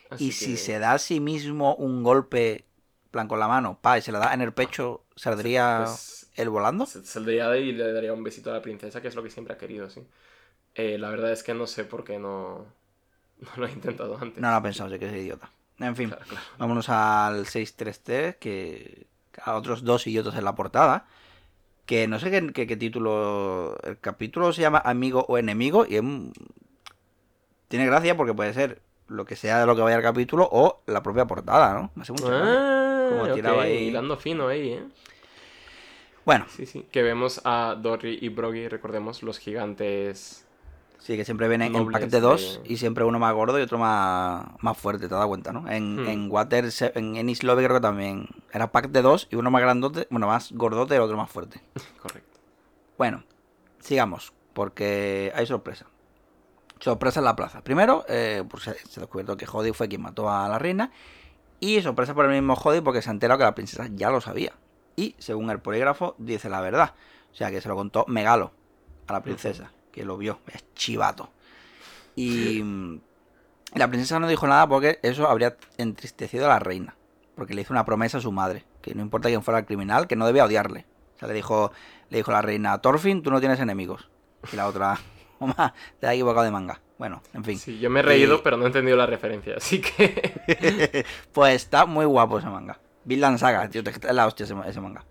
[0.09, 2.65] Así Y si se da a sí mismo un golpe,
[3.11, 6.49] plan con la mano, pa, y se le da en el pecho, ¿saldría pues, él
[6.49, 6.93] volando?
[7.03, 9.29] Saldría de ahí y le daría un besito a la princesa, que es lo que
[9.29, 10.01] siempre ha querido, sí.
[10.75, 12.65] Eh, la verdad es que no sé por qué no,
[13.39, 14.39] no lo he intentado antes.
[14.41, 15.51] No lo ha pensado, sé que es idiota.
[15.79, 16.45] En fin, Claro, claro.
[16.57, 19.07] vámonos al 633, que
[19.41, 21.05] a otros dos idiotas en la portada.
[21.85, 23.77] Que no sé qué, qué- qué título.
[23.83, 26.03] El capítulo se llama Amigo o Enemigo y es
[27.73, 30.83] tiene gracia porque puede ser lo que sea de lo que vaya el capítulo o
[30.85, 31.89] la propia portada, ¿no?
[31.95, 32.29] Me hace gracia.
[32.39, 33.87] Ah, Como ok, tiraba ahí.
[33.87, 34.83] hilando fino ahí, ¿eh?
[36.23, 36.85] Bueno, Sí, sí.
[36.91, 40.45] Que vemos a Dory y Broggy, recordemos, los gigantes.
[40.99, 43.79] sí, que siempre vienen en paquete de dos y siempre uno más gordo y otro
[43.79, 45.67] más, más fuerte, te das cuenta, ¿no?
[45.67, 46.07] En, Hmm.
[46.07, 49.63] en Water, en Ennis Lobby creo que también era pack de dos y uno más
[49.63, 51.59] grandote, bueno, más gordote y el otro más fuerte.
[52.03, 52.39] Correcto.
[52.99, 53.23] Bueno,
[53.79, 55.87] sigamos, porque hay sorpresa.
[56.83, 57.63] Sorpresa en la plaza.
[57.63, 60.91] Primero, eh, pues se, se descubierto que Jody fue quien mató a la reina.
[61.61, 64.19] Y sorpresa por el mismo Jody porque se ha enterado que la princesa ya lo
[64.19, 64.51] sabía.
[64.97, 66.93] Y según el polígrafo, dice la verdad.
[67.31, 68.51] O sea que se lo contó Megalo
[69.07, 70.39] a la princesa, que lo vio.
[70.47, 71.29] Es chivato.
[72.17, 72.99] Y mm,
[73.75, 76.97] la princesa no dijo nada porque eso habría entristecido a la reina.
[77.35, 80.05] porque le hizo una promesa a su madre, que no importa quién fuera el criminal,
[80.07, 80.85] que no debía odiarle.
[81.15, 81.71] O sea, le dijo,
[82.09, 84.09] le dijo la reina, Thorfinn, tú no tienes enemigos.
[84.51, 84.99] Y la otra,
[85.47, 86.79] mamá, te has equivocado de manga.
[86.97, 87.57] Bueno, en fin.
[87.57, 91.05] Sí, yo me he reído, Y- pero no he entendido la referencia, así que...
[91.33, 92.79] pues está muy guapo ese manga.
[93.03, 95.03] Vinland Saga, tío, te- es la hostia ese, ese manga.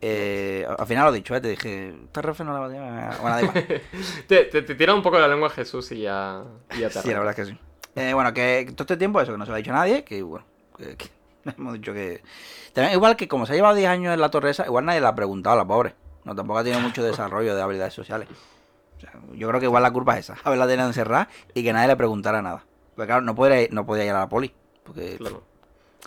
[0.00, 1.40] Eh, al final lo he dicho, ¿eh?
[1.40, 2.68] te dije, esta refe no la va a
[3.20, 3.82] Bueno, da igual.
[4.26, 6.42] te, te, te tira un poco la lengua Jesús y ya,
[6.76, 7.58] y ya te Sí, la verdad es que sí.
[7.96, 10.22] Eh, bueno, que todo este tiempo eso, que no se lo ha dicho nadie, que
[10.22, 10.46] bueno,
[10.76, 11.08] que, que
[11.56, 12.22] hemos dicho que...
[12.72, 15.00] También, igual que como se ha llevado 10 años en la torre esa, igual nadie
[15.00, 15.94] le ha preguntado a la pobre.
[16.24, 18.28] No, tampoco ha tenido mucho desarrollo de habilidades sociales.
[18.98, 21.72] O sea, yo creo que igual la culpa es esa, haberla tenido encerrada y que
[21.72, 22.64] nadie le preguntara nada.
[22.94, 24.52] Porque claro, no podía, ir- no podía ir a la poli.
[24.84, 25.42] Porque Claro.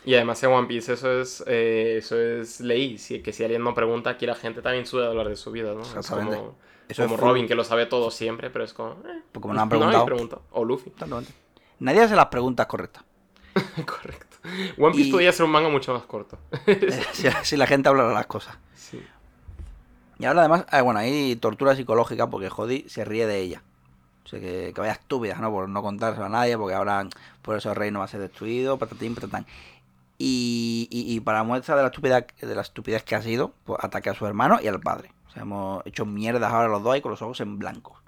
[0.06, 3.64] Y además en One Piece eso es, eh, eso es ley, si, que si alguien
[3.64, 5.82] no pregunta, aquí la gente también suele hablar de su vida, ¿no?
[5.82, 6.38] Es Exactamente.
[6.38, 6.56] como,
[6.88, 8.92] eso como es full- Robin, que lo sabe todo siempre, pero es como...
[9.06, 10.06] eh, pues como no han preguntado.
[10.06, 10.40] pregunta.
[10.52, 11.34] O Luffy, Exactamente.
[11.80, 13.04] Nadie hace las preguntas correctas.
[13.86, 14.38] correcto.
[14.78, 16.38] One Piece Y- podría ser un manga mucho más corto.
[17.14, 18.58] si, si la gente hablara las cosas.
[18.76, 19.02] sí.
[20.22, 23.64] Y ahora además, eh, bueno, hay tortura psicológica porque Jody se ríe de ella.
[24.24, 25.50] O sea, que, que vaya estúpida, ¿no?
[25.50, 27.08] Por no contárselo a nadie, porque ahora
[27.42, 29.48] por eso el reino va a ser destruido, patatín, patatán.
[30.20, 33.84] Y, y, y para muestra de la estupidez, de la estupidez que ha sido, pues
[33.84, 35.12] ataque a su hermano y al padre.
[35.28, 38.00] O sea, hemos hecho mierdas ahora los dos y con los ojos en blanco.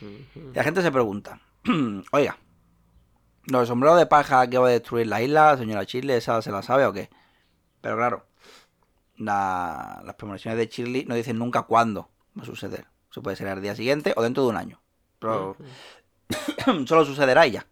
[0.00, 1.40] Y la gente se pregunta,
[2.12, 2.38] oiga,
[3.46, 6.62] ¿los sombreros de paja que va a destruir la isla, señora Chile, esa se la
[6.62, 7.10] sabe o qué?
[7.80, 8.24] Pero claro,
[9.20, 12.86] la- las premoniciones de Shirley no dicen nunca cuándo va a suceder.
[13.10, 14.80] Eso puede ser al día siguiente o dentro de un año.
[15.18, 15.56] Pero
[16.86, 17.66] solo sucederá y ya.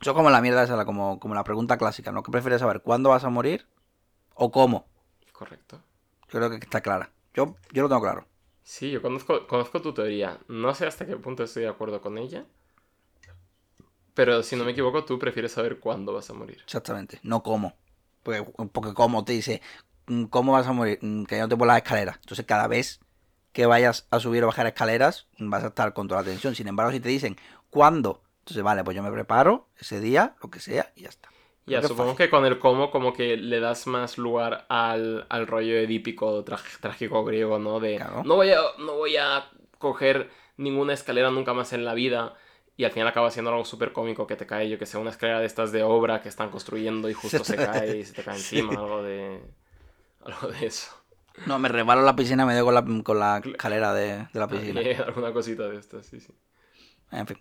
[0.00, 2.22] Eso es como la mierda esa, como, como la pregunta clásica, ¿no?
[2.22, 2.82] ¿Qué prefieres saber?
[2.82, 3.66] ¿Cuándo vas a morir?
[4.34, 4.86] ¿O cómo?
[5.32, 5.80] Correcto.
[6.32, 7.10] Yo creo que está clara.
[7.34, 8.26] Yo, yo lo tengo claro.
[8.62, 10.38] Sí, yo conozco, conozco tu teoría.
[10.48, 12.46] No sé hasta qué punto estoy de acuerdo con ella.
[14.14, 16.58] Pero si no me equivoco, tú prefieres saber cuándo vas a morir.
[16.64, 17.74] Exactamente, no cómo.
[18.22, 18.42] Porque,
[18.72, 19.62] porque cómo te dice,
[20.30, 20.98] ¿cómo vas a morir?
[21.02, 22.16] Mm, Cayéndote por las escaleras.
[22.20, 23.00] Entonces cada vez
[23.52, 26.54] que vayas a subir o bajar escaleras, mm, vas a estar con toda la tensión.
[26.54, 27.36] Sin embargo, si te dicen,
[27.70, 28.22] ¿cuándo?
[28.40, 31.28] Entonces, vale, pues yo me preparo ese día, lo que sea, y ya está.
[31.66, 35.76] Ya, supongo que con el cómo como que le das más lugar al, al rollo
[35.76, 37.78] edípico trágico griego, ¿no?
[37.78, 38.24] De Claro.
[38.24, 42.34] no voy a no voy a coger ninguna escalera nunca más en la vida
[42.76, 45.10] y al final acaba siendo algo súper cómico que te cae, yo que sé, una
[45.10, 48.24] escalera de estas de obra que están construyendo y justo se cae y se te
[48.24, 49.40] cae encima, algo de
[50.24, 50.90] algo de eso.
[51.46, 54.48] No, me resbalo la piscina, me doy con la, con la escalera de, de la
[54.48, 54.80] piscina.
[55.06, 56.34] Alguna cosita de estas, sí, sí.
[57.12, 57.38] En fin.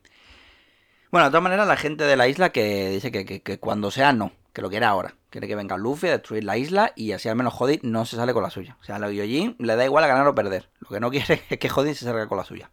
[1.11, 3.91] Bueno, de todas maneras, la gente de la isla que dice que, que- que cuando
[3.91, 4.31] sea, no.
[4.53, 5.15] Que lo quiere ahora.
[5.29, 8.15] Quiere que venga Luffy a destruir la isla y así al menos Jody no se
[8.15, 8.77] sale con la suya.
[8.81, 10.69] O sea, a la Gyojin le da igual a ganar o perder.
[10.79, 12.71] Lo que no quiere es que Jody se salga con la suya.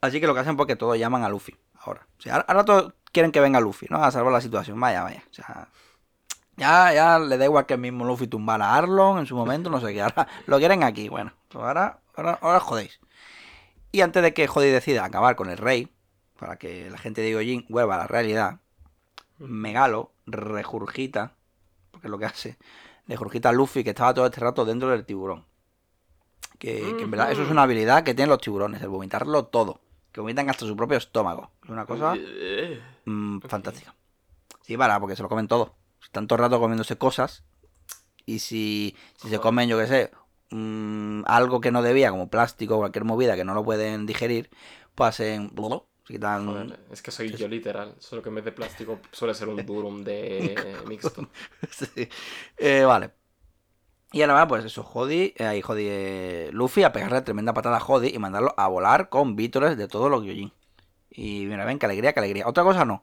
[0.00, 2.06] Así que lo que hacen porque todos llaman a Luffy ahora.
[2.18, 4.02] O sea, ahora todos quieren que venga Luffy, ¿no?
[4.04, 4.78] A salvar la situación.
[4.78, 5.22] Vaya, vaya.
[5.30, 5.68] O sea,
[6.56, 9.70] ya, ya le da igual que el mismo Luffy tumbara a Arlon en su momento,
[9.70, 10.02] no sé qué.
[10.02, 11.08] Ahora lo quieren aquí.
[11.08, 13.00] Bueno, pues ahora, ahora, ahora jodéis.
[13.92, 15.88] Y antes de que Jody decida acabar con el rey,
[16.38, 18.58] para que la gente de Gyojin vuelva a la realidad,
[19.38, 21.34] Megalo regurgita,
[21.90, 22.56] porque es lo que hace,
[23.06, 25.44] regurgita a Luffy que estaba todo este rato dentro del tiburón.
[26.58, 29.80] Que, que en verdad eso es una habilidad que tienen los tiburones, el vomitarlo todo.
[30.12, 31.50] Que vomitan hasta su propio estómago.
[31.64, 33.94] Es una cosa Eh, mm, fantástica.
[34.62, 35.74] Sí, para, porque se lo comen todo.
[36.14, 37.44] Todo el rato comiéndose cosas.
[38.26, 40.10] Y si, si se comen, yo qué sé,
[40.50, 44.50] mm, algo que no debía, como plástico o cualquier movida que no lo pueden digerir,
[44.94, 45.52] pues hacen...
[46.06, 46.46] Quitan...
[46.46, 49.56] Joder, es que soy yo literal, solo que en vez de plástico suele ser un
[49.66, 51.28] durum de mixto.
[51.70, 52.08] Sí.
[52.58, 53.12] Eh, vale.
[54.12, 57.78] Y ahora va, pues eso, Jody, eh, ahí Jody, eh, Luffy a pegarle tremenda patada
[57.78, 60.52] a Jody y mandarlo a volar con vítores de todos los Gyojin.
[61.10, 62.46] Y mira, ven, qué alegría, qué alegría.
[62.46, 63.02] Otra cosa no.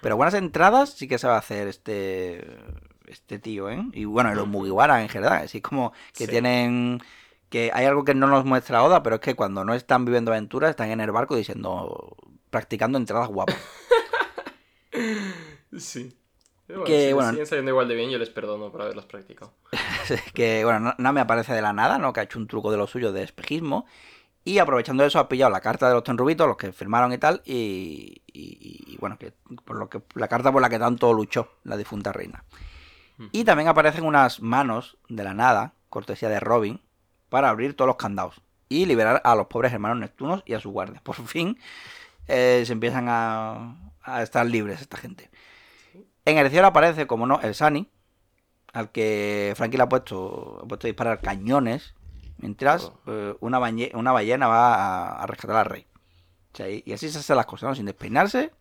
[0.00, 2.46] Pero buenas entradas sí que sabe hacer este
[3.06, 3.82] este tío, ¿eh?
[3.92, 5.42] Y bueno, y los Mugiwara en general.
[5.44, 6.30] Así como que Sí.
[6.30, 7.00] tienen...
[7.50, 10.32] Que hay algo que no nos muestra Oda, pero es que cuando no están viviendo
[10.32, 12.16] aventuras, están en el barco diciendo...
[12.50, 13.56] Practicando entradas guapas.
[15.76, 16.16] Sí.
[16.66, 19.04] Pero bueno, Que, si bueno, siguen saliendo igual de bien, yo les perdono por haberlas
[19.06, 19.52] practicado.
[20.34, 22.12] que bueno, no, no me aparece de la nada, ¿no?
[22.12, 23.86] Que ha hecho un truco de lo suyo de espejismo.
[24.44, 27.40] Y aprovechando eso ha pillado la carta de los Tenrubitos, los que firmaron y tal,
[27.46, 29.32] y, y- y, bueno, que
[29.64, 32.44] por lo que la carta por la que tanto luchó la difunta reina.
[33.32, 36.80] Y también aparecen unas manos de la nada, cortesía de Robin,
[37.28, 40.70] para abrir todos los candados y liberar a los pobres hermanos Neptunos y a su
[40.70, 41.00] guardia.
[41.02, 41.58] Por fin
[42.26, 45.30] eh, se empiezan a, a estar libres esta gente.
[46.26, 47.88] En el cielo aparece, como no, el Sani,
[48.72, 51.94] al que Frankie le ha puesto, ha puesto a disparar cañones,
[52.44, 55.86] mientras eh, una, bañe- una ballena va a, a rescatar al rey.
[56.52, 57.74] O sea, y, y así se hacen las cosas, ¿no?
[57.74, 58.52] Sin despeinarse.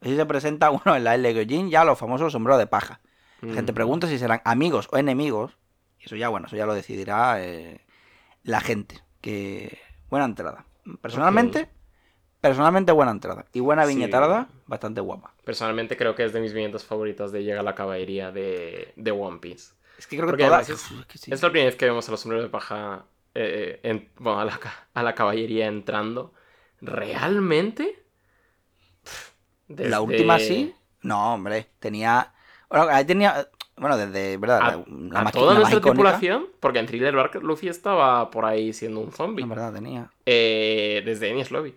[0.00, 1.32] Así se presenta uno en la L.
[1.34, 3.00] Gyojin ya los famosos sombreros de paja.
[3.42, 3.74] La gente Mm.
[3.74, 5.56] pregunta si serán amigos o enemigos.
[6.00, 7.80] Y eso ya, bueno, eso ya lo decidirá eh,
[8.44, 9.02] la gente.
[9.20, 9.78] Que
[10.10, 10.64] buena entrada.
[11.02, 11.68] Personalmente,
[12.40, 13.44] personalmente buena entrada.
[13.52, 13.94] Y buena Sí.
[13.94, 15.34] viñetada, bastante guapa.
[15.44, 19.38] Personalmente creo que es de mis viñetas favoritas de Llega la caballería de, de One
[19.38, 19.74] Piece.
[19.98, 20.68] Es que creo que todas...
[20.70, 21.32] es- es que sí.
[21.32, 23.04] Es la primera vez que vemos a los sombreros de paja,
[23.40, 24.58] eh, en- bueno, a la,
[24.94, 26.32] a la caballería entrando.
[26.80, 28.02] ¿Realmente?
[29.04, 29.30] Pff,
[29.68, 30.74] La última sí.
[31.02, 31.68] No, hombre.
[31.78, 32.32] Tenía.
[32.68, 33.48] Bueno, ahí tenía.
[33.76, 34.36] Bueno, desde.
[34.38, 34.60] ¿Verdad?
[34.62, 38.72] A, la, a toda la nuestra tripulación, porque en Thriller Bark Luffy estaba por ahí
[38.72, 39.42] siendo un zombie.
[39.44, 40.10] En verdad, tenía.
[40.26, 41.74] Eh, desde Enies Lobby.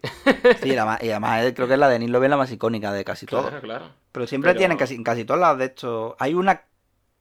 [0.61, 2.91] Sí, la más- y además creo que es la de Neil Lobby la más icónica
[2.91, 3.49] de casi todo.
[3.61, 3.85] claro.
[4.11, 6.15] Pero siempre Pero- tienen casi, casi todas las de hecho.
[6.19, 6.63] Hay una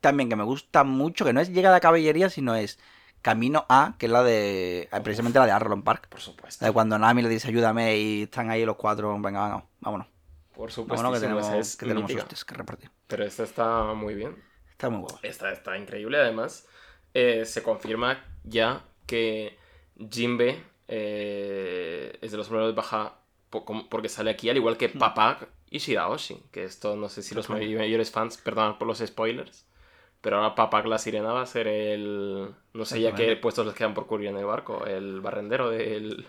[0.00, 2.78] también que me gusta mucho, que no es llegada a caballería, sino es
[3.22, 4.88] Camino A, que es la de.
[4.92, 6.08] eh, precisamente la de Arlon Park.
[6.08, 6.64] Por supuesto.
[6.64, 9.16] De cuando Nami le dice ayúdame y están ahí los cuatro.
[9.20, 10.06] Venga, vamos, vámonos.
[10.54, 11.02] Por supuesto.
[11.02, 12.90] Vámonos que tenemos, es que tenemos que repartir.
[13.06, 14.36] Pero esta está muy bien.
[14.70, 15.18] Está muy guapo.
[15.22, 16.18] Esta está increíble.
[16.18, 16.66] Además,
[17.14, 19.58] eh, se confirma ya que
[20.10, 23.16] Jinbe eh, es de los de baja
[23.50, 26.44] porque sale aquí, al igual que Papak y Shiraoshi.
[26.52, 29.66] Que esto no sé si los mayores fans perdonan por los spoilers.
[30.22, 32.50] Pero ahora Papak la sirena va a ser el.
[32.74, 34.84] No sé ya qué puestos les quedan por cubrir en el barco.
[34.86, 36.26] El barrendero del-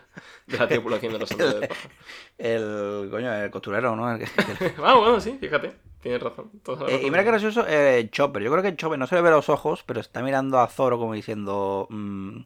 [0.47, 1.89] de la tripulación de los sombreros de paja.
[2.38, 4.09] El coño, el costurero, ¿no?
[4.11, 4.22] El
[4.84, 5.73] Ah, bueno, sí, fíjate.
[6.01, 6.49] Tienes razón.
[6.88, 8.41] Eh, y mira que gracioso, eh, Chopper.
[8.41, 10.97] Yo creo que Chopper no se le ve los ojos, pero está mirando a Zoro
[10.97, 12.39] como diciendo: mm,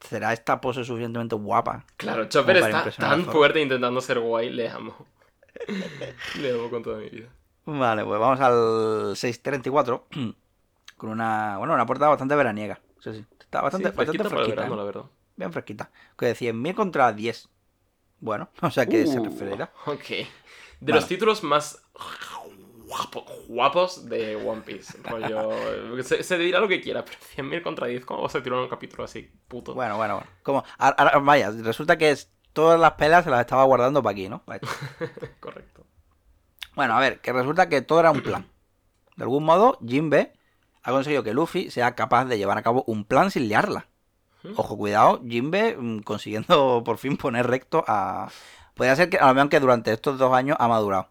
[0.00, 1.86] ¿Será esta pose suficientemente guapa?
[1.96, 5.06] Claro, Chopper está tan fuerte intentando ser guay, le amo.
[6.40, 7.28] le amo con toda mi vida.
[7.64, 10.06] Vale, pues vamos al 634
[11.02, 12.78] con una, bueno, una portada bastante veraniega.
[13.00, 13.26] Sí, sí.
[13.40, 14.54] Está bastante, Sí, bastante fresquita el fresquita.
[14.54, 14.76] verano, ¿eh?
[14.78, 15.04] la verdad.
[15.34, 15.90] Bien fresquita.
[16.16, 17.48] Que de 100.000 contra 10.
[18.20, 19.72] Bueno, o sea que se Uh, referirá.
[19.86, 20.04] Ok.
[20.78, 21.82] De los títulos más
[22.86, 24.96] guapo- guapos de One Piece.
[25.02, 28.60] rollo, se, se dirá lo que quiera, pero 100.000 contra 10, ¿cómo vas a tirar
[28.60, 29.74] un capítulo así, puto?
[29.74, 30.30] Bueno, bueno, bueno.
[30.44, 34.28] Como, ahora- vaya, resulta que es, todas las pelas se las estaba guardando para aquí,
[34.28, 34.44] ¿no?
[35.40, 35.84] Correcto.
[36.76, 38.46] Bueno, a ver, que resulta que todo era un plan.
[39.16, 40.32] De algún modo, Jinbe
[40.82, 43.86] ha conseguido que Luffy sea capaz de llevar a cabo un plan sin liarla.
[44.56, 48.28] Ojo, cuidado, Jinbe mm, consiguiendo por fin poner recto a...
[48.74, 51.08] Podría ser que a lo mejor que durante estos dos años ha madurado.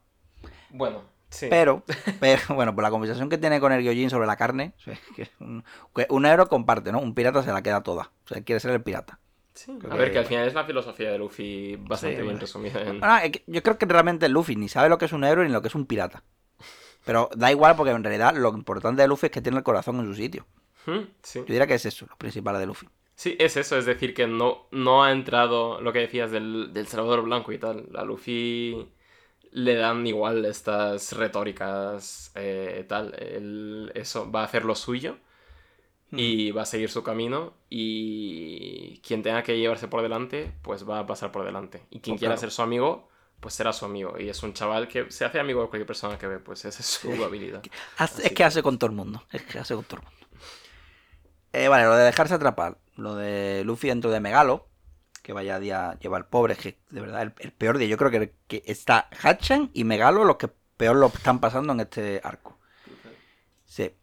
[0.70, 1.48] Bueno, sí.
[1.50, 1.84] Pero,
[2.20, 4.98] pero, bueno, por la conversación que tiene con el Gyojin sobre la carne, o sea,
[5.16, 5.64] que un,
[5.96, 7.00] que un héroe comparte, ¿no?
[7.00, 8.12] Un pirata se la queda toda.
[8.26, 9.20] O sea, quiere ser el pirata.
[9.54, 12.82] Sí, A ver, que- al final es la filosofía de Luffy bastante Sí, bien resumida
[12.82, 13.00] en...
[13.04, 15.62] Ah, yo creo que realmente Luffy ni sabe lo que es un héroe ni lo
[15.62, 16.24] que es un pirata.
[17.06, 20.00] Pero da igual porque en realidad lo importante de Luffy es que tiene el corazón
[20.00, 20.46] en su sitio.
[20.86, 21.00] ¿Mm?
[21.24, 21.40] Sí.
[21.46, 22.88] Yo diría que es eso, lo principal de Luffy.
[23.16, 26.88] Sí, es eso, es decir, que no, no ha entrado lo que decías del, del
[26.88, 27.88] Salvador Blanco y tal.
[27.96, 28.90] A Luffy
[29.52, 33.14] le dan igual estas retóricas, eh, tal.
[33.20, 35.18] Él, eso, va a hacer lo suyo
[36.16, 41.00] y va a seguir su camino y quien tenga que llevarse por delante, pues va
[41.00, 41.84] a pasar por delante.
[41.92, 42.40] Y quien Oh, quiera claro.
[42.40, 43.10] ser su amigo,
[43.42, 44.18] pues será su amigo.
[44.18, 46.80] Y es un chaval que se hace amigo de cualquier persona que ve, pues esa
[46.80, 47.62] es su habilidad.
[47.98, 49.24] Así es que hace con todo el mundo.
[49.32, 50.28] Es que hace con todo el mundo.
[51.52, 52.78] Eh, vale, lo de dejarse atrapar.
[52.96, 54.70] Lo de Luffy dentro de Megalo.
[55.24, 56.56] Que vaya día lleva el pobre.
[56.56, 57.88] Que de verdad, el, el peor día.
[57.88, 61.80] Yo creo que, que está Hachan y Megalo los que peor lo están pasando en
[61.82, 62.60] este arco.
[63.66, 63.96] Sí.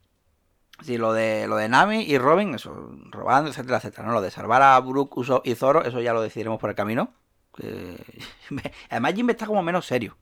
[0.83, 2.73] Sí, lo de, lo de Nami y Robin, eso,
[3.11, 4.07] robando, etcétera, etcétera.
[4.07, 4.15] ¿no?
[4.15, 7.15] Lo de salvar a Brook, Usopp y Zoro, eso ya lo decidiremos por el camino.
[8.49, 10.17] Que- Además, Jimbe está como menos serio.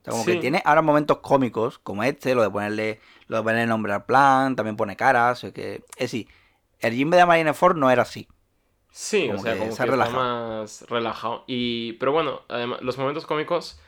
[0.00, 3.42] O sea, como que tiene ahora momentos cómicos, como este, lo de ponerle, lo de
[3.42, 6.28] ponerle nombre al plan, también pone caras, o que, es decir,
[6.80, 8.28] el Jimbe de Marineford no era así.
[8.90, 10.24] Sí, Como o sea, que como se ha que está relajado.
[10.60, 11.44] más relajado.
[11.46, 13.80] Y, pero bueno, además, los momentos cómicos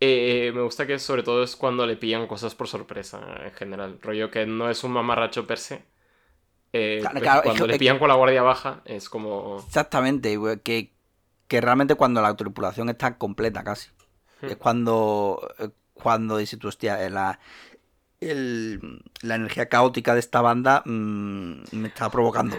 [0.00, 3.98] eh, me gusta que sobre todo es cuando le pillan cosas por sorpresa en general.
[4.02, 5.84] Rollo que no es un mamarracho per se.
[6.72, 9.58] Eh, Claro, claro, es cuando le pillan con la guardia baja es como...
[9.66, 10.93] Exactamente, que,
[11.48, 13.90] que realmente cuando la tripulación está completa casi.
[14.42, 14.46] Hmm.
[14.48, 17.38] Es cuando, eh, cuando dices tú, hostia, eh, la,
[18.20, 22.56] el- la energía caótica de esta banda mm, me está provocando.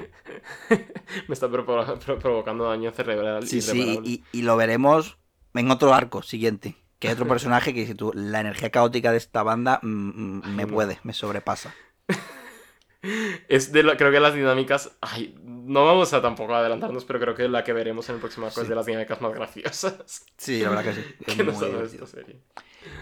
[1.28, 5.18] me está provo- pro- provocando daño cerebral Sí, sí, y, y lo veremos
[5.54, 6.76] en otro arco siguiente.
[7.00, 10.56] Que hay otro personaje que dice tú, la energía caótica de esta banda mm, mm,
[10.56, 10.74] me no.
[10.74, 11.74] puede, me sobrepasa.
[13.48, 14.92] Es de la- creo que las dinámicas...
[15.02, 18.48] Ay, no vamos a tampoco adelantarnos, pero creo que la que veremos en el próximo
[18.48, 21.02] arco es de las dinámicas más graciosas Sí, la verdad que sí.
[21.26, 22.40] es que muy esta serie.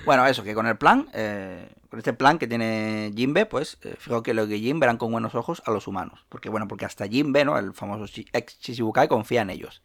[0.05, 3.95] Bueno, eso, que con el plan, eh, con este plan que tiene Jinbe, pues, eh,
[3.97, 6.25] fijo que los Jin verán con buenos ojos a los humanos.
[6.29, 7.57] Porque, bueno, porque hasta Jinbe, ¿no?
[7.57, 9.81] El famoso ex Chichibukai confía en ellos.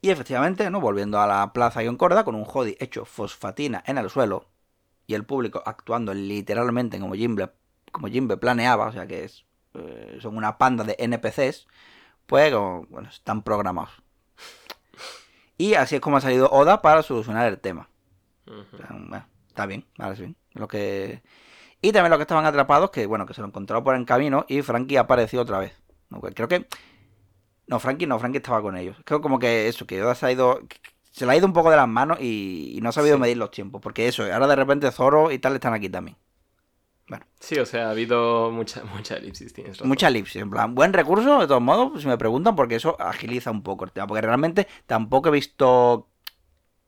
[0.00, 0.80] Y efectivamente, ¿no?
[0.80, 4.46] Volviendo a la plaza Yoncorda, con un Jody hecho fosfatina en el suelo,
[5.06, 7.50] y el público actuando literalmente como Jinbe,
[7.92, 9.44] como Jimbe planeaba, o sea que es,
[9.74, 11.66] eh, son una panda de NPCs,
[12.26, 13.90] pues como, bueno, están programados.
[15.56, 17.88] Y así es como ha salido Oda para solucionar el tema.
[18.46, 18.60] Ujú.
[18.72, 20.34] O sea, bueno, está bien, ahora sí.
[20.54, 21.22] Lo que...
[21.80, 24.44] Y también los que estaban atrapados, que bueno, que se lo encontraron por el camino
[24.48, 25.72] y Frankie apareció otra vez.
[26.34, 26.66] Creo que...
[27.66, 28.96] No, Frankie no, Frankie estaba con ellos.
[29.04, 30.60] Creo como que eso, que Oda se ha ido...
[31.10, 33.20] Se le ha ido un poco de las manos y, y no ha sabido Sí.
[33.20, 33.80] medir los tiempos.
[33.82, 36.16] Porque eso, ahora de repente Zoro y tal están aquí también.
[37.40, 39.88] Sí, o sea, ha habido mucha, mucha elipsis, tienes razón.
[39.88, 43.50] Mucha elipsis, en plan, buen recurso, de todos modos, si me preguntan, porque eso agiliza
[43.50, 44.06] un poco el tema.
[44.06, 46.08] Porque realmente tampoco he visto.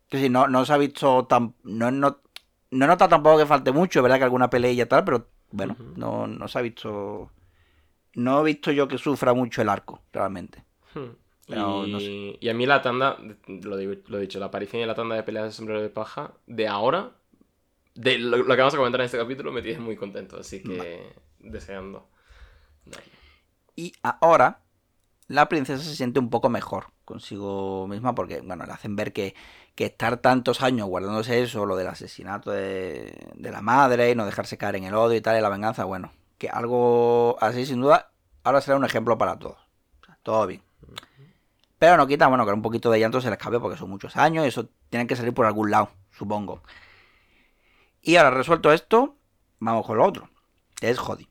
[0.08, 1.54] Que si no, no se ha visto tan.
[1.62, 2.18] No, no,
[2.72, 5.28] no he notado tampoco que falte mucho, es verdad que alguna pelea y tal, pero
[5.52, 7.30] bueno, no, no se ha visto.
[8.14, 10.64] No he visto yo que sufra mucho el arco, realmente.
[10.94, 11.10] Hmm.
[11.46, 11.98] Pero y, no
[12.40, 15.14] y a mí la tanda, lo, digo- lo he dicho, la aparición y la tanda
[15.16, 17.12] de peleas de sombrero de paja de ahora,
[18.00, 20.62] de lo, lo que vamos a comentar en este capítulo, me tiene muy contento, así
[20.62, 22.08] que deseando.
[23.76, 24.60] Y ahora
[25.28, 29.34] la princesa se siente un poco mejor consigo misma porque, bueno, le hacen ver que,
[29.74, 34.24] que estar tantos años guardándose eso, lo del asesinato de, de la madre y no
[34.24, 37.80] dejarse caer en el odio y tal, y la venganza, bueno, que algo así sin
[37.80, 38.10] duda
[38.44, 39.58] ahora será un ejemplo para todos.
[40.02, 40.62] O sea, todo bien.
[41.78, 44.16] Pero no quita, bueno, que un poquito de llanto se le escape porque son muchos
[44.16, 46.62] años y eso tiene que salir por algún lado, supongo.
[48.02, 49.16] Y ahora resuelto esto,
[49.58, 50.30] vamos con lo otro,
[50.76, 51.28] que es Jody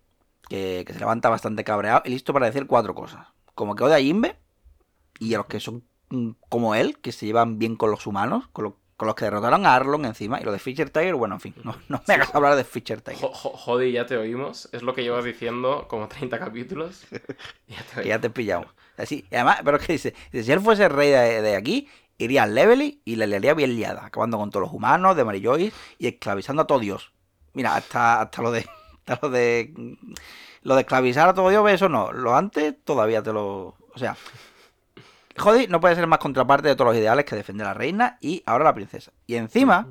[0.50, 3.28] que, que se levanta bastante cabreado y listo para decir cuatro cosas.
[3.56, 4.38] Como que odia a Jimbe
[5.20, 8.48] y a los que son mm, como él, que se llevan bien con los humanos,
[8.52, 11.36] con, lo- con los que derrotaron a Arlong encima, y lo de Fisher Tiger, bueno,
[11.36, 14.18] en fin, no, no me hagas hablar de Fisher Tiger, Jo- jo- Jodi, ya te
[14.18, 17.06] oímos, es lo que llevas diciendo como 30 capítulos.
[17.68, 18.68] Ya te que ya te pillamos.
[18.98, 21.88] Así, y además, pero que dice, dice, si él fuese el rey de, de aquí,
[22.20, 25.44] iría al Levely y le leería bien liada, acabando con todos los humanos de Mary
[25.44, 27.14] Joyce y esclavizando a todo Dios.
[27.54, 28.68] Mira, hasta, hasta lo de.
[29.08, 29.98] Hasta lo de.
[30.62, 32.12] Lo de esclavizar a todo Dios, eso no.
[32.12, 33.76] Lo antes todavía te lo.
[33.94, 34.16] O sea.
[35.38, 38.18] Jody no puede ser más contraparte de todos los ideales que defender a la reina
[38.20, 39.14] y ahora la princesa.
[39.26, 39.88] Y encima,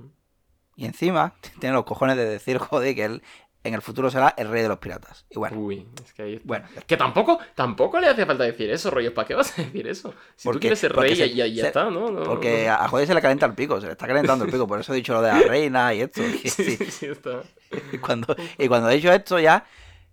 [0.76, 3.22] y encima, tiene los cojones de decir, Jody, que él
[3.68, 5.26] en el futuro será el rey de los piratas.
[5.30, 6.46] Y bueno, Uy, es que ahí está.
[6.48, 9.14] bueno, Que tampoco, tampoco le hace falta decir eso, rollo.
[9.14, 10.12] ¿Para qué vas a decir eso?
[10.36, 12.10] Si ¿Por tú quieres ser rey, se- ya, ya, se- está, ¿no?
[12.10, 12.74] No, Porque no.
[12.74, 14.92] a Jody se le calienta el pico, se le está calentando el pico, por eso
[14.92, 16.20] he dicho lo de la reina y esto.
[16.44, 17.42] Y, Sí, sí, sí, está.
[17.92, 19.64] y cuando, y cuando he dicho esto ya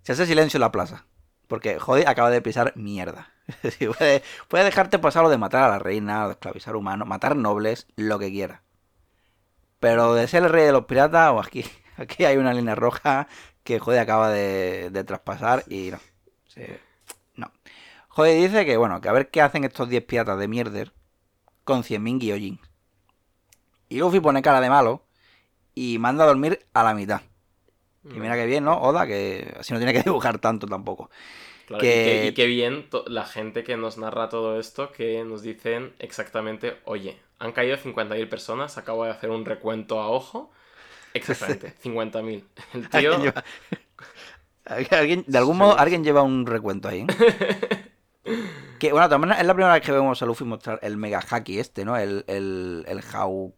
[0.04, 1.06] se hace silencio en la plaza.
[1.48, 3.32] Porque Jody acaba de pisar mierda.
[3.98, 7.36] Puede, puede dejarte pasar lo de matar a la reina, o de esclavizar humanos, matar
[7.36, 8.64] nobles, lo que quiera.
[9.80, 11.64] Pero de ser el rey de los piratas, o aquí,
[11.98, 13.28] aquí hay una línea roja
[13.64, 16.00] que Jody acaba de, de traspasar y no.
[16.48, 16.62] Sí,
[17.36, 17.52] no.
[18.10, 20.94] Jody dice que, bueno, que a ver qué hacen estos 10 piratas de mierder
[21.66, 22.62] con 100.000 guillotines.
[23.90, 25.04] Y Luffy pone cara de malo
[25.76, 27.22] y manda a dormir a la mitad.
[28.10, 28.82] Y mira que bien, ¿no?
[28.82, 31.10] Oda, que así no tiene que dibujar tanto tampoco.
[31.66, 35.96] Claro, que- y, qué bien la gente que nos narra todo esto, que nos dicen
[36.00, 40.52] exactamente, oye, han caído 50.000 personas, acabo de hacer un recuento a ojo.
[41.16, 42.44] Exactamente, 50.000.
[42.74, 43.14] El tío...
[43.16, 43.44] Alguien lleva-
[44.66, 47.06] Alguien- de algún modo, alguien lleva un recuento ahí.
[47.08, 47.92] ¿eh?
[48.80, 51.60] que bueno, también es la primera vez que vemos a Luffy mostrar el mega haki
[51.60, 51.96] este, ¿no?
[51.98, 53.54] El, el, el Hau.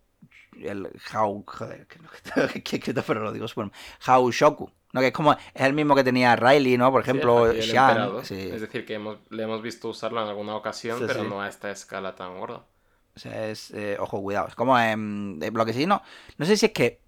[0.60, 1.44] El Hau.
[1.48, 2.10] Joder, que no
[2.64, 3.72] que escrito, pero lo digo super.
[4.06, 4.70] Hau Shoku.
[4.92, 5.00] ¿no?
[5.02, 5.32] Que es como.
[5.34, 6.92] Es el mismo que tenía Riley, ¿no?
[6.92, 8.26] Por Sí, ejemplo, del Shan.
[8.26, 8.50] sí.
[8.54, 11.30] Es decir, que hemos, le hemos visto usarlo en alguna ocasión, Sí, pero sí.
[11.30, 12.66] no a esta escala tan gorda.
[13.16, 13.72] O sea, es.
[13.72, 14.48] eh, ojo, cuidado.
[14.48, 14.78] Es como.
[14.80, 16.02] eh, lo que sí, no.
[16.38, 17.00] No sé si es que.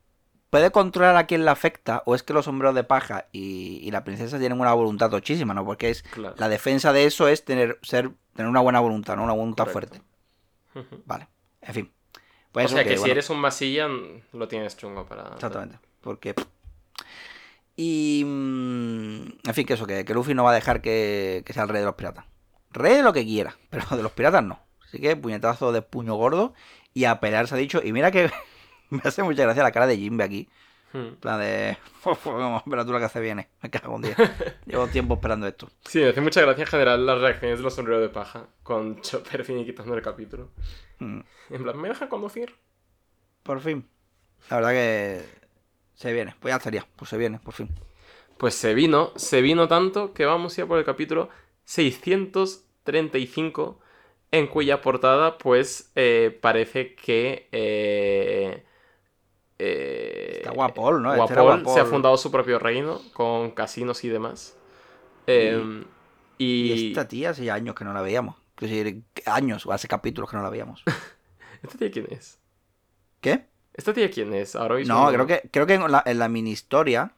[0.49, 3.91] Puede controlar a quién le afecta o es que los sombreros de paja y, y
[3.91, 5.63] la princesa tienen una voluntad tochísima, ¿no?
[5.65, 6.33] Porque es Claro.
[6.37, 9.23] la defensa de eso es tener ser tener una buena voluntad, ¿no?
[9.23, 9.97] Una voluntad Correcto.
[10.73, 11.01] fuerte.
[11.05, 11.27] Vale.
[11.61, 11.91] En fin.
[12.51, 13.87] Pues o sea que, si bueno, eres un masilla,
[14.33, 15.33] lo tienes chungo para...
[15.35, 15.77] Exactamente.
[16.01, 16.33] Porque.
[17.75, 18.23] Y.
[18.25, 21.63] mm, En fin, que eso, que, que Luffy no va a dejar que, que sea
[21.63, 22.25] el rey de los piratas.
[22.71, 24.59] Rey de lo que quiera, pero de los piratas no.
[24.85, 26.53] Así que puñetazo de puño gordo
[26.93, 27.81] y a pelear se ha dicho.
[27.83, 28.31] Y mira que
[28.89, 30.49] me hace mucha gracia la cara de Jimbe aquí.
[30.91, 30.97] Hmm.
[30.97, 31.77] En plan de.
[32.25, 33.49] Vamos, temperatura que hace viene.
[33.61, 34.15] Me cago un día.
[34.65, 35.69] Llevo tiempo esperando esto.
[35.85, 39.01] Sí, me hace mucha gracia en general las reacciones de los sombreros de paja con
[39.01, 40.49] Chopper finiquitando el capítulo.
[40.99, 41.19] Mm,
[41.51, 42.55] En plan, ¿me deja conducir?
[43.43, 43.87] Por fin.
[44.49, 45.21] La verdad que.
[45.95, 46.33] Se viene.
[46.39, 46.87] Pues ya estaría.
[46.95, 47.69] Pues se viene, por fin.
[48.37, 51.29] Pues se vino, se vino tanto que vamos ya por el capítulo
[51.65, 53.79] 635,
[54.31, 57.49] en cuya portada, pues, eh, parece que...
[57.51, 58.63] eh,
[59.59, 61.13] eh, Está Guapol, ¿no?
[61.13, 64.57] Este Guapol se ha fundado su propio reino con casinos y demás.
[65.27, 65.83] Eh,
[66.37, 66.87] Y y...
[66.89, 68.35] esta tía hace años que no la veíamos.
[68.59, 70.83] Es decir, años, o hace capítulos que no la veíamos.
[71.63, 72.39] ¿Esta tía quién es?
[73.21, 73.45] ¿Qué?
[73.73, 74.55] ¿Esta tía quién es?
[74.55, 77.13] Ahora mismo No, creo que, creo que en la, en la mini historia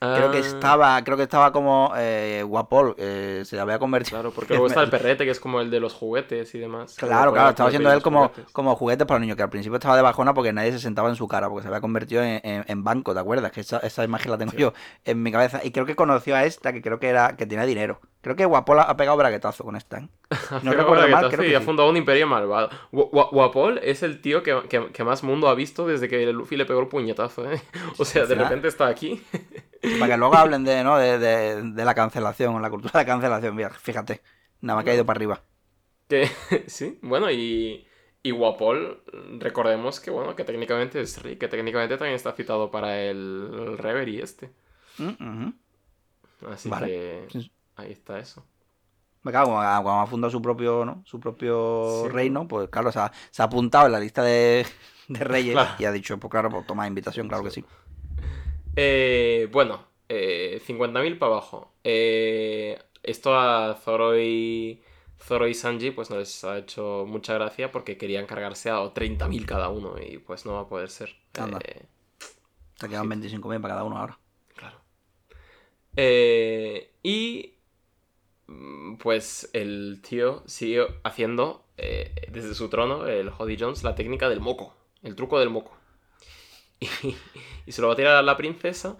[0.00, 4.16] Creo que Ah, estaba, creo que estaba como eh, Guapol, eh, se había convertido.
[4.18, 6.94] Claro, porque luego está el perrete, que es como el de los juguetes y demás.
[6.96, 8.52] Claro, claro, estaba siendo él como, juguetes.
[8.52, 11.08] como juguetes para los niños, que al principio estaba de bajona porque nadie se sentaba
[11.08, 13.50] en su cara, porque se había convertido en, en- en banco, ¿te acuerdas?
[13.52, 14.72] Que esa, esa imagen la tengo yo
[15.04, 15.60] en mi cabeza.
[15.64, 18.00] Y creo que conoció a esta, que creo que era, que tenía dinero.
[18.20, 20.08] Creo que Guapol ha ha pegado braguetazo con esta, ¿eh?
[20.62, 21.64] No recuerdo mal, que creo que ha sí.
[21.64, 22.68] fundado un imperio malvado.
[22.92, 26.30] Gua- Gua- Guapol es el tío que, que- que más mundo ha visto desde que
[26.32, 27.60] Luffy le pegó el puñetazo, ¿eh?
[27.98, 29.22] O sea, de repente está aquí.
[29.98, 30.98] Para que luego hablen de, ¿no?
[30.98, 33.56] de, de- de la cancelación, la cultura de la cancelación.
[33.56, 34.20] Mira, fíjate,
[34.60, 35.40] nada me ha caído para arriba.
[36.08, 36.28] Que,
[36.66, 37.86] sí, bueno, y,
[38.22, 39.02] y Guapol,
[39.38, 43.78] recordemos que, bueno, que técnicamente es Rick, que técnicamente también está citado para el, el
[43.78, 44.50] Reverie este.
[44.98, 45.50] Mm.
[46.50, 46.86] Así Vale.
[46.86, 47.52] que Sí.
[47.76, 48.44] ahí está eso.
[49.28, 51.02] Me cago, cuando, cuando ha fundado su propio, ¿no?
[51.04, 52.08] Su propio Sí.
[52.08, 54.64] reino, pues claro, se ha, se ha apuntado en la lista de,
[55.08, 55.74] de reyes Claro.
[55.78, 57.62] y ha dicho, pues claro, pues toma invitación, claro que sí.
[58.74, 61.72] Eh, bueno, eh, 50.000 para abajo.
[61.84, 64.82] Eh, esto a Zoro y,
[65.20, 69.44] Zoro y Sanji pues no les ha hecho mucha gracia porque querían cargarse a 30.000
[69.44, 71.14] cada uno y pues no va a poder ser.
[71.38, 71.58] Anda.
[71.62, 71.82] Eh,
[72.76, 74.18] Se quedan 25.000 para cada uno ahora.
[74.56, 74.78] Claro.
[75.96, 77.57] Eh, y
[78.98, 84.40] pues el tío sigue haciendo eh, desde su trono, el Jody Jones, la técnica del
[84.40, 85.76] moco, el truco del moco.
[86.80, 87.16] Y,
[87.66, 88.96] y se lo va a tirar a la princesa,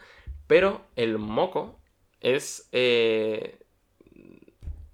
[0.48, 1.78] pero el moco
[2.20, 3.58] es eh,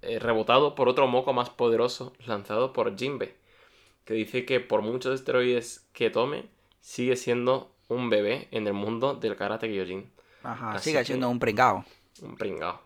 [0.01, 3.35] eh, rebotado por otro moco más poderoso lanzado por Jinbe,
[4.05, 6.45] que dice que por muchos esteroides que tome,
[6.79, 10.11] sigue siendo un bebé en el mundo del karate Kyojin.
[10.43, 11.83] Ajá, Así sigue siendo un pringao.
[12.21, 12.84] Un pringao.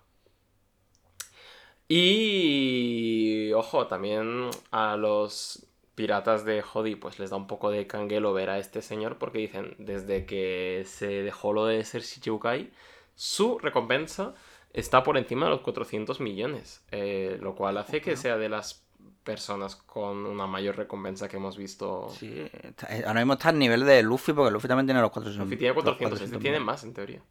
[1.92, 8.32] Y ojo, también a los piratas de Jodi pues les da un poco de canguelo
[8.32, 12.72] ver a este señor porque dicen, desde que se dejó lo de ser Shichibukai,
[13.16, 14.36] su recompensa
[14.72, 18.86] está por encima de los 400 millones, eh, lo cual hace que sea de las
[19.24, 22.10] personas con una mayor recompensa que hemos visto.
[22.18, 25.44] Sí, eh, ahora mismo está al nivel de Luffy, porque Luffy también tiene los 400.
[25.44, 27.22] Luffy tiene los 400, este 400 tiene más en teoría.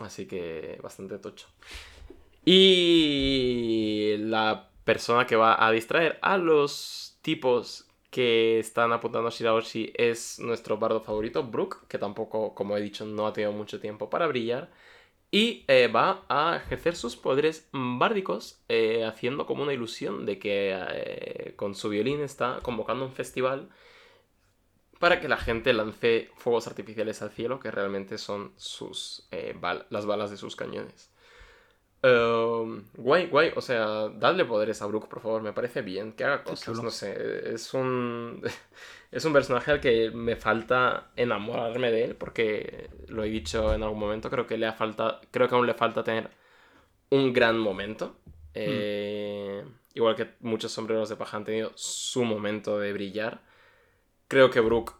[0.00, 1.48] Así que bastante tocho.
[2.44, 9.92] Y la persona que va a distraer a los tipos que están apuntando a Shirahoshi
[9.94, 14.10] es nuestro bardo favorito, Brook, que tampoco, como he dicho, no ha tenido mucho tiempo
[14.10, 14.70] para brillar.
[15.30, 20.76] Y eh, va a ejercer sus poderes bárdicos eh, haciendo como una ilusión de que
[20.92, 23.70] eh, con su violín está convocando un festival
[25.00, 29.26] para que la gente lance fuegos artificiales al cielo, que realmente son sus
[29.88, 31.11] las balas de sus cañones.
[32.02, 36.24] Ehm, guay, guay, o sea, dadle poderes a Brook, por favor, me parece bien que
[36.24, 38.42] haga cosas, no sé, es un
[39.12, 43.82] es un personaje al que me falta enamorarme de él, porque lo he dicho en
[43.84, 46.30] algún momento, creo que le ha falta, creo que aún le falta tener
[47.10, 48.16] un gran momento.
[48.54, 49.64] Eh,
[49.94, 53.42] Igual que muchos sombreros de paja han tenido su momento de brillar.
[54.28, 54.94] Creo que Brook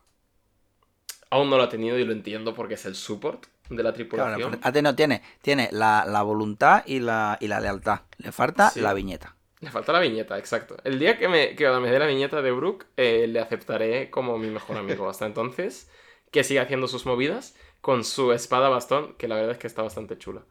[1.30, 3.94] aún no lo ha tenido y lo entiendo porque es el support de la Claro,
[3.94, 4.59] tripulación.
[4.62, 8.02] Ate no tiene, tiene la, la voluntad y la, y la lealtad.
[8.18, 8.80] Le falta Sí.
[8.80, 9.36] la viñeta.
[9.60, 10.76] Le falta la viñeta, exacto.
[10.84, 14.36] El día que me, que me dé la viñeta de Brook, eh, le aceptaré como
[14.39, 15.09] mi mejor amigo.
[15.09, 15.89] Hasta entonces,
[16.32, 19.82] que siga haciendo sus movidas con su espada bastón, que la verdad es que está
[19.82, 20.44] bastante chula.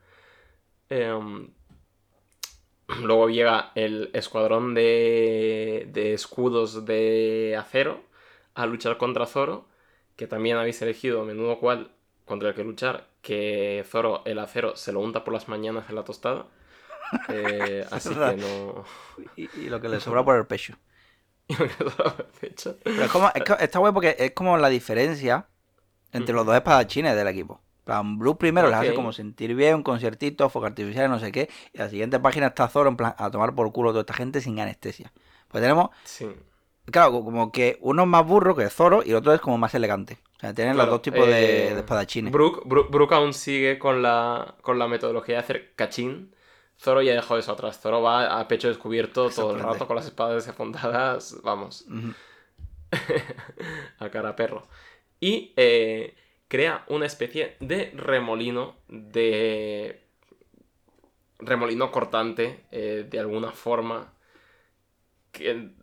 [0.89, 1.49] Em,
[3.03, 8.03] luego llega el escuadrón de, de escudos de acero
[8.53, 9.67] a luchar contra Zoro,
[10.15, 11.91] que también habéis elegido menudo cual
[12.31, 15.95] contra el que luchar, que Zoro el acero se lo unta por las mañanas en
[15.95, 16.45] la tostada.
[17.27, 18.85] Eh, así que no...
[19.35, 20.77] Y, y lo que le sobra por el pecho.
[21.49, 25.49] De hecho, Pero es como, es que está guay porque es como la diferencia
[26.13, 27.59] entre los dos espadachines del equipo.
[27.83, 31.49] Plan, Blue primero les hace como sentir bien, un conciertito, fuego artificial, no sé qué.
[31.73, 34.13] Y la siguiente página está Zoro en plan a tomar por culo a toda esta
[34.13, 35.11] gente sin anestesia.
[35.49, 36.29] Pues tenemos, sí.
[36.85, 39.73] Claro, como que uno es más burro que Zoro y el otro es como más
[39.75, 40.17] elegante.
[40.37, 42.31] O sea, tienen Claro, los dos tipos de, eh, de espadachines.
[42.33, 46.33] Brook, Brook- Brook aún sigue con la, con la metodología de hacer cachín.
[46.79, 47.79] Zoro ya dejó eso atrás.
[47.79, 51.37] Zoro va a pecho descubierto todo el rato con las espadas desapuntadas.
[51.43, 51.85] Vamos,
[53.99, 54.67] a cara perro.
[55.19, 56.15] Y eh,
[56.47, 60.01] crea una especie de remolino de...
[61.39, 64.13] Remolino cortante, eh, de alguna forma.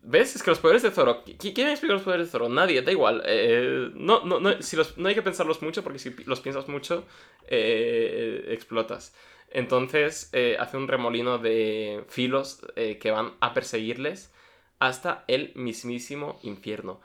[0.03, 0.37] ¿Ves?
[0.37, 1.25] Es que los poderes de Zoro.
[1.25, 2.49] ¿qui- ¿Quién explica los poderes de Zoro?
[2.49, 3.23] Nadie, da igual.
[3.27, 6.69] Eh, no, no, no, si los- no hay que pensarlos mucho porque si los piensas
[6.69, 7.05] mucho,
[7.49, 9.15] eh, explotas.
[9.51, 14.31] Entonces eh, hace un remolino de filos eh, que van a perseguirles
[14.79, 17.01] hasta el mismísimo infierno.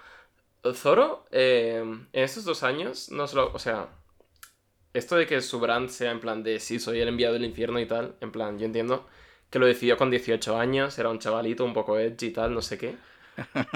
[0.74, 3.90] Zoro, en estos dos años, no solo, o sea,
[4.94, 7.80] esto de que su brand sea en plan de sí, soy el enviado del infierno
[7.80, 9.08] y tal, en plan, yo entiendo
[9.54, 12.64] que lo decidió con 18 años, era un chavalito un poco edgy y tal, no
[12.64, 12.96] sé qué.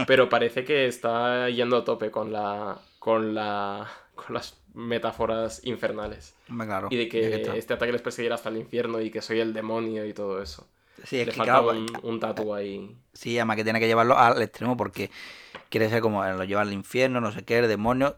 [0.08, 2.80] Pero parece que está yendo a tope con la.
[2.98, 3.88] con la.
[4.16, 6.34] con las metáforas infernales.
[6.48, 9.54] Claro, y de que este ataque les persiguiera hasta el infierno y que soy el
[9.54, 10.68] demonio y todo eso.
[11.04, 12.96] Sí, es Le que faltaba claro, un, un tatu ahí.
[13.14, 15.12] Sí, además que tiene que llevarlo al extremo porque
[15.70, 18.16] quiere ser como eh, lo lleva al infierno, no sé qué, el demonio.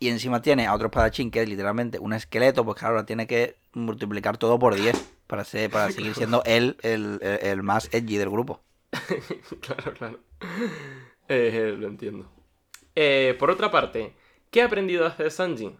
[0.00, 3.28] Y encima tiene a otro espadachín que es literalmente un esqueleto, pues claro, ahora tiene
[3.28, 4.96] que multiplicar todo por 10
[5.26, 8.62] para, ser, para seguir siendo él el, el, el más edgy del grupo.
[9.60, 10.18] claro, claro.
[11.28, 12.30] Eh, lo entiendo.
[12.94, 14.14] Eh, por otra parte,
[14.50, 15.76] ¿qué ha aprendido a hacer Sanji?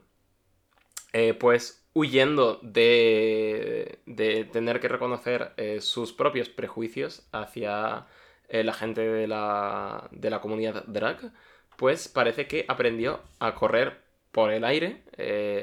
[1.12, 8.06] Eh, pues huyendo de, de tener que reconocer sus propios prejuicios hacia
[8.50, 11.32] la gente de la, de la comunidad drag,
[11.76, 15.04] pues parece que aprendió a correr por el aire,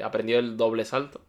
[0.02, 1.24] aprendió el doble salto,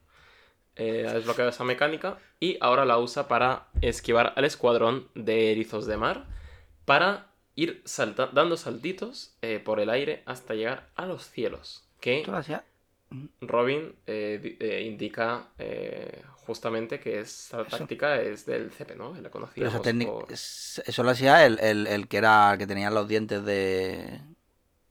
[0.75, 5.85] eh, ha desbloqueado esa mecánica y ahora la usa para esquivar al escuadrón de erizos
[5.85, 6.25] de mar
[6.85, 11.87] para ir salta- dando saltitos eh, por el aire hasta llegar a los cielos.
[12.01, 12.63] Que hacía-
[13.41, 15.47] Robin eh, eh, indica
[16.45, 17.77] justamente que esa Eso.
[17.77, 19.09] táctica es del CP, ¿no?
[19.13, 22.57] La Pero conocíamos esa técnica, por- eso lo hacía el, el, el que era el
[22.59, 24.19] que tenía los dientes de,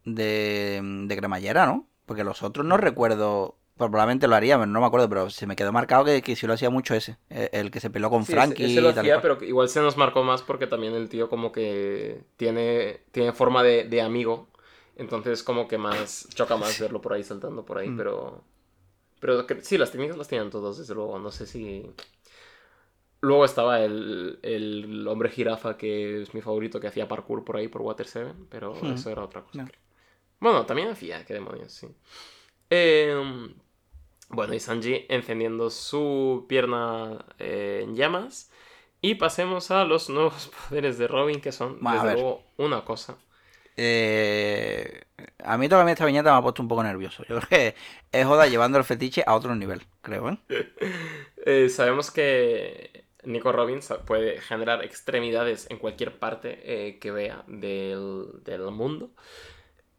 [0.05, 1.87] de, de cremallera, ¿no?
[2.07, 5.57] Porque los otros no recuerdo, pues probablemente lo haría, no me acuerdo, pero se me
[5.57, 8.25] quedó marcado que, que sí lo hacía mucho ese, eh, el que se peló con
[8.25, 10.43] Sí, ese- Frankie ese lo y tal y hacía, pero igual se nos marcó más
[10.43, 14.49] porque también el tío como que tiene, tiene forma de, de amigo.
[14.97, 17.97] Entonces como que más choca más verlo por ahí saltando por ahí, Mm.
[17.97, 18.45] pero...
[19.21, 21.19] Pero que- sí, las técnicas las tienen todos, desde luego.
[21.19, 21.91] No sé si...
[23.21, 27.69] Luego estaba el, el hombre jirafa, que es mi favorito, que hacía parkour por ahí,
[27.69, 28.93] por Water 7, pero Hmm.
[28.93, 29.59] eso era otra cosa.
[29.59, 29.69] No.
[30.41, 31.89] Bueno, también hacía, qué demonios, sí.
[32.71, 33.55] Em,
[34.35, 38.51] bueno, y Sanji encendiendo su pierna eh, en llamas.
[39.01, 43.19] Y pasemos a los nuevos poderes de Robin, que son, a desde luego, una cosa.
[43.77, 45.03] Eh,
[45.43, 47.25] a mí todavía esta viñeta me ha puesto un poco nervioso.
[47.29, 47.75] Yo creo que
[48.13, 50.39] es Joda llevando el fetiche a otro nivel, creo, ¿eh?
[51.47, 58.43] Eh, sabemos que Nico Robbins puede generar extremidades en cualquier parte eh, que vea del,
[58.45, 59.11] del mundo.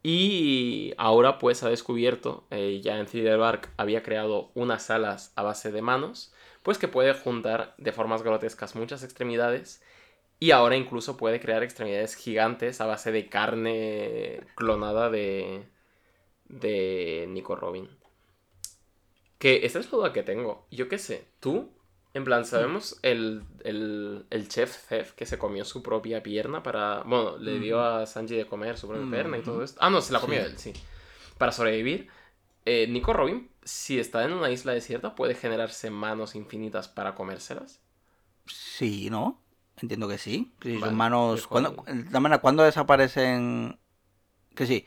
[0.08, 5.42] Y ahora pues ha descubierto, eh, ya en Thriller Bark había creado unas alas a
[5.42, 9.82] base de manos, pues que puede juntar de formas grotescas muchas extremidades.
[10.38, 15.66] Y ahora incluso puede crear extremidades gigantes a base de carne clonada de,
[16.44, 17.88] de Nico Robin.
[19.38, 20.68] Que esa es la duda que tengo.
[20.70, 21.72] Yo qué sé, tú,
[22.16, 27.02] en plan, ¿sabemos el, el, el chef Zef que se comió su propia pierna para...
[27.02, 29.78] Bueno, le dio a Sanji de comer su propia pierna y todo esto.
[29.82, 30.46] Ah, no, se la comió Sí.
[30.46, 30.72] él, sí.
[31.36, 32.08] Para sobrevivir.
[32.64, 37.80] Eh, Nico Robin, si está en una isla desierta, puede generarse manos infinitas para comérselas.
[38.46, 39.42] Sí, ¿no?
[39.82, 40.54] Entiendo que sí.
[40.60, 41.46] Que si Vale, manos.
[41.46, 41.76] ¿cuándo,
[42.40, 43.78] ¿cuándo desaparecen?
[44.54, 44.86] Que sí.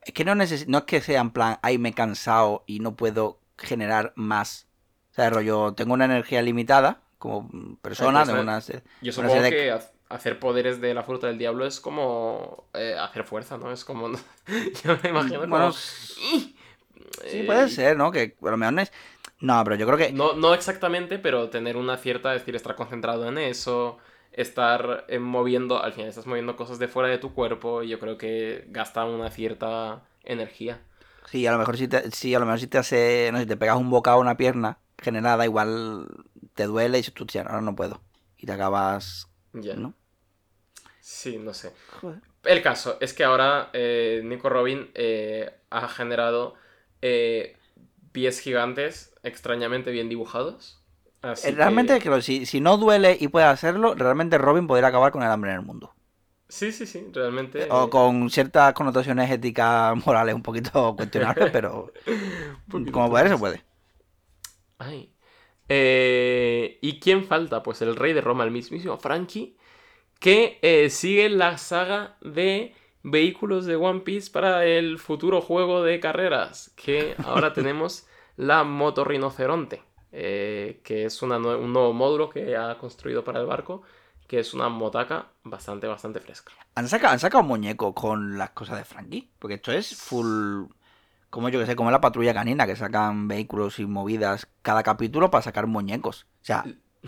[0.00, 2.80] Es que no, neces- no es que sea en plan, ay, me he cansado y
[2.80, 4.66] no puedo generar más.
[5.12, 8.60] O sea, rollo, tengo una energía limitada como persona, tengo eh, una...
[9.00, 11.80] Yo Una supongo serie de- que ha- hacer poderes de la fruta del diablo es
[11.80, 13.72] como eh, hacer fuerza, ¿no?
[13.72, 14.08] Es como...
[14.84, 15.72] Yo me imagino Bueno, como...
[15.72, 16.56] sí
[17.22, 18.10] eh, puede ser, ¿no?
[18.12, 18.92] Que a lo mejor no es...
[19.40, 20.12] No, pero yo creo que...
[20.12, 23.98] No, no exactamente, pero tener una cierta, es decir, estar concentrado en eso,
[24.32, 27.98] estar eh, moviendo, al final estás moviendo cosas de fuera de tu cuerpo y yo
[27.98, 30.80] creo que gasta una cierta energía.
[31.24, 33.30] Sí, a lo mejor si te, sí, a lo mejor si te hace...
[33.32, 36.08] No sé, si te pegas un bocado a una pierna generada, igual
[36.54, 38.00] te duele y dices tú, "Tía, ahora no puedo.
[38.38, 39.28] Y te acabas...
[39.52, 39.94] ¿No?
[41.00, 41.72] Sí, no sé.
[42.00, 42.20] Joder.
[42.44, 46.54] El caso es que ahora eh, Nico Robin eh, ha generado
[47.02, 47.56] eh,
[48.12, 50.80] pies gigantes extrañamente bien dibujados.
[51.22, 54.88] Así Eh, Realmente, que- creo si, si no duele y puede hacerlo, realmente Robin podría
[54.88, 55.94] acabar con el hambre en el mundo.
[56.48, 57.62] Sí, sí, sí, realmente.
[57.70, 61.92] O eh, con ciertas connotaciones éticas, morales un poquito cuestionables, pero
[62.68, 63.62] poquito como poder se puede.
[64.82, 65.12] Ay.
[65.68, 67.62] Eh, ¿Y quién falta?
[67.62, 69.56] Pues el rey de Roma, el mismísimo Frankie,
[70.18, 76.00] que eh, sigue la saga de vehículos de One Piece para el futuro juego de
[76.00, 78.06] carreras, que ahora tenemos
[78.36, 79.82] la Moto Rinoceronte,
[80.12, 83.82] eh, que es una un nuevo módulo que ha construido para el barco,
[84.26, 86.52] que es una motaca bastante, bastante fresca.
[86.74, 89.30] ¿Han sacado, han sacado muñecos con las cosas de Frankie?
[89.38, 90.64] Porque esto es full.
[91.32, 95.30] Como yo que sé, como la patrulla canina, que sacan vehículos y movidas cada capítulo
[95.30, 96.26] para sacar muñecos.
[96.42, 96.62] O sea,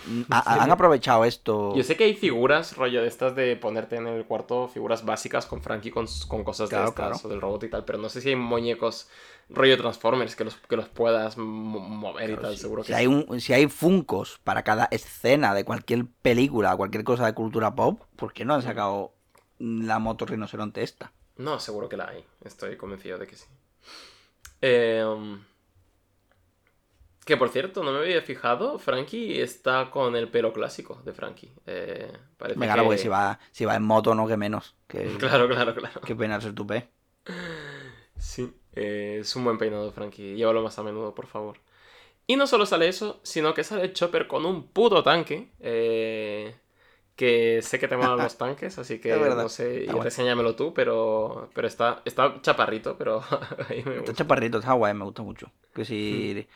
[0.07, 1.75] mm, ha- han aprovechado esto.
[1.77, 5.45] Yo sé que hay figuras, rollo de estas de ponerte en el cuarto, figuras básicas
[5.47, 7.27] con Frankie con, con cosas Claro, de estas claro.
[7.27, 9.09] o del robot y tal, pero no sé si hay muñecos
[9.51, 12.99] rollo Transformers que los, que los puedas mo- mover y tal, seguro que Si sí.
[13.01, 17.75] hay, un, si hay funcos para cada escena de cualquier película, cualquier cosa de cultura
[17.75, 19.13] pop, ¿por qué no han sacado
[19.59, 21.13] la moto rinoceronte esta?
[21.37, 22.25] No, seguro que la hay.
[22.45, 23.47] Estoy convencido de que sí.
[24.61, 25.41] Em,
[27.25, 28.79] que por cierto, no me había fijado.
[28.79, 31.55] Frankie está con el pelo clásico de Frankie.
[31.67, 32.87] Eh, parece Me gana que...
[32.87, 34.75] porque si va, si va en moto, no que menos.
[34.87, 36.01] Que, Claro, claro, claro.
[36.03, 36.91] que peinarse el tupé.
[38.19, 40.35] Sí, eh, es un buen peinado, Frankie.
[40.37, 41.59] Llévalo más a menudo, por favor.
[42.27, 45.51] Y no solo sale eso, sino que sale Chopper con un puto tanque.
[45.61, 46.55] eh,
[47.17, 50.05] que sé que te molan los tanques, así que no sé, está y guay.
[50.05, 53.23] reséñamelo tú, pero, pero está, está chaparrito, pero
[53.69, 54.13] ahí me Está gusta.
[54.15, 55.51] chaparrito, está guay, me gusta mucho.
[55.75, 55.85] Que Hmm.
[55.85, 56.47] si.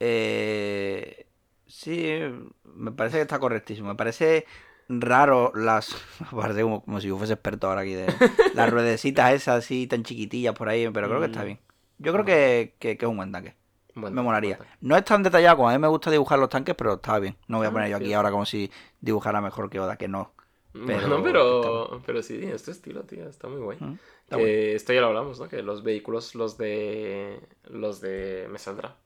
[0.00, 1.26] eh,
[1.66, 2.18] sí,
[2.64, 3.88] me parece que está correctísimo.
[3.88, 4.46] Me parece
[4.88, 5.94] raro las.
[6.30, 8.06] Parece como, como si yo fuese experto ahora aquí de.
[8.54, 11.46] Las ruedecitas esas así tan chiquitillas por ahí, pero creo que está Mm.
[11.46, 11.58] bien.
[11.98, 13.54] Yo creo que, que- que es un buen tanque.
[13.96, 14.58] Me molaría.
[14.82, 17.36] No es tan detallado como a mí me gusta dibujar los tanques, pero está bien.
[17.48, 18.70] No voy a Ah, poner yo aquí ahora como si
[19.00, 20.32] dibujara mejor que Oda, que no.
[20.74, 23.78] Bueno, pero, pero sí, este estilo, tío, está muy guay.
[23.80, 24.50] Mm, está guay.
[24.74, 25.48] esto ya lo hablamos, ¿no?
[25.48, 27.40] Que los vehículos, los de.
[27.70, 28.96] Los de Mesandra,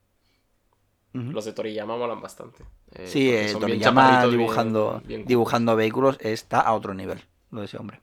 [1.15, 1.31] Ujú.
[1.31, 2.65] los de Toriyama molan bastante.
[2.97, 7.21] Eh, Sí, eh, Toriyama bien- dibujando, bien dibujando vehículos está a otro nivel,
[7.53, 8.01] lo de ese hombre.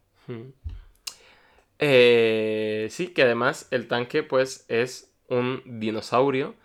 [1.80, 6.56] Eh, sí, que además el tanque pues es un dinosaurio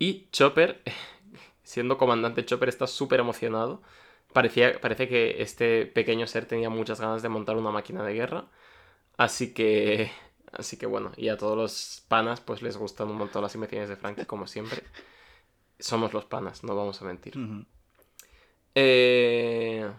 [0.00, 0.82] y Chopper,
[1.62, 3.82] siendo comandante Chopper, está súper emocionado.
[4.32, 8.46] Parecía, parece que este pequeño ser tenía muchas ganas de montar una máquina de guerra.
[9.18, 10.10] Así que,
[10.52, 13.88] así que bueno, y a todos los panas pues les gustan un montón las imágenes
[13.90, 14.82] de Frankie, como siempre.
[15.78, 17.34] Somos los panas, no vamos a mentir.
[18.74, 19.90] Eh...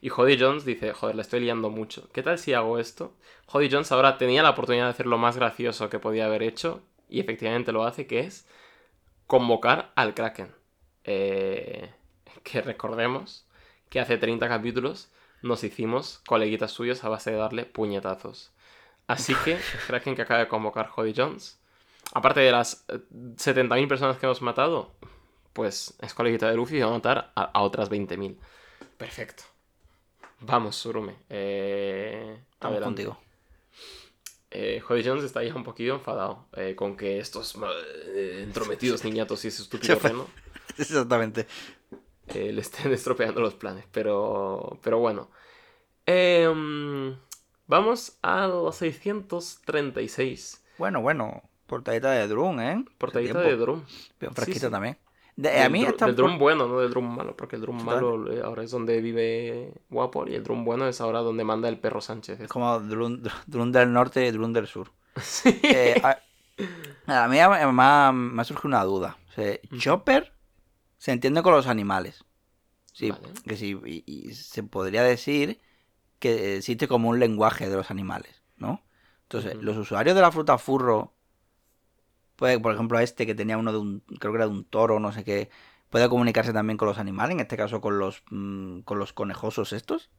[0.00, 2.08] Y Jody Jones dice, joder, la estoy liando mucho.
[2.12, 3.14] ¿Qué tal si hago esto?
[3.46, 6.82] Jody Jones ahora tenía la oportunidad de hacer lo más gracioso que podía haber hecho
[7.12, 8.46] y efectivamente lo hace, que es
[9.26, 10.54] convocar al Kraken.
[11.04, 11.90] Eh,
[12.44, 13.46] Que recordemos
[13.90, 15.10] que hace 30 capítulos
[15.42, 18.52] nos hicimos coleguitas suyos a base de darle puñetazos.
[19.08, 21.60] Así que el Kraken que acaba de convocar Jody Jones,
[22.14, 23.00] aparte de las eh,
[23.38, 24.92] 70.000 personas que hemos matado,
[25.54, 28.38] pues es coleguita de Luffy y va a matar a, a otras 20.000.
[28.96, 29.44] Perfecto.
[30.40, 31.16] Vamos, Surume.
[31.30, 32.84] Eh, Estamos adelante.
[32.84, 33.21] contigo.
[34.54, 37.56] Eh, Jones está ya un poquito enfadado eh, con que estos
[38.14, 40.26] eh, entrometidos niñatos y ese estúpido reno
[40.78, 41.46] Exactamente.
[42.28, 43.84] eh, le estén estropeando los planes.
[43.92, 45.30] Pero, pero bueno.
[46.06, 47.16] Em,
[47.66, 50.62] vamos al 636.
[50.78, 52.84] Bueno, bueno, portadita de Drum, ¿eh?
[52.98, 53.84] Portadita de Drum.
[54.20, 54.72] Bien Sí, fresquito sí.
[54.72, 54.98] también.
[55.36, 58.30] De- Del a mí por- drum bueno, no del drum malo, porque el drum malo
[58.30, 61.78] eh, ahora es donde vive Guapo y el drum bueno es ahora donde manda el
[61.78, 62.40] perro Sánchez.
[62.40, 64.90] es como Drum, Drum del norte y Drum del sur.
[65.22, 65.58] Sí.
[65.62, 69.16] Eh, a, a mí me ha, me ha surgido una duda.
[69.30, 70.32] O sea, Chopper
[70.98, 72.24] se entiende con los animales.
[72.92, 73.28] Sí, Vale.
[73.46, 75.58] que sí, y, y se podría decir
[76.18, 78.82] que existe como un lenguaje de los animales, ¿no?
[79.22, 81.14] Entonces, los usuarios de la fruta furro,
[82.42, 85.00] puede, por ejemplo, este que tenía uno de un, creo que era de un toro,
[85.00, 85.50] no sé qué,
[85.90, 89.72] puede comunicarse también con los animales, en este caso con los, mm, con los conejosos
[89.72, 90.10] estos.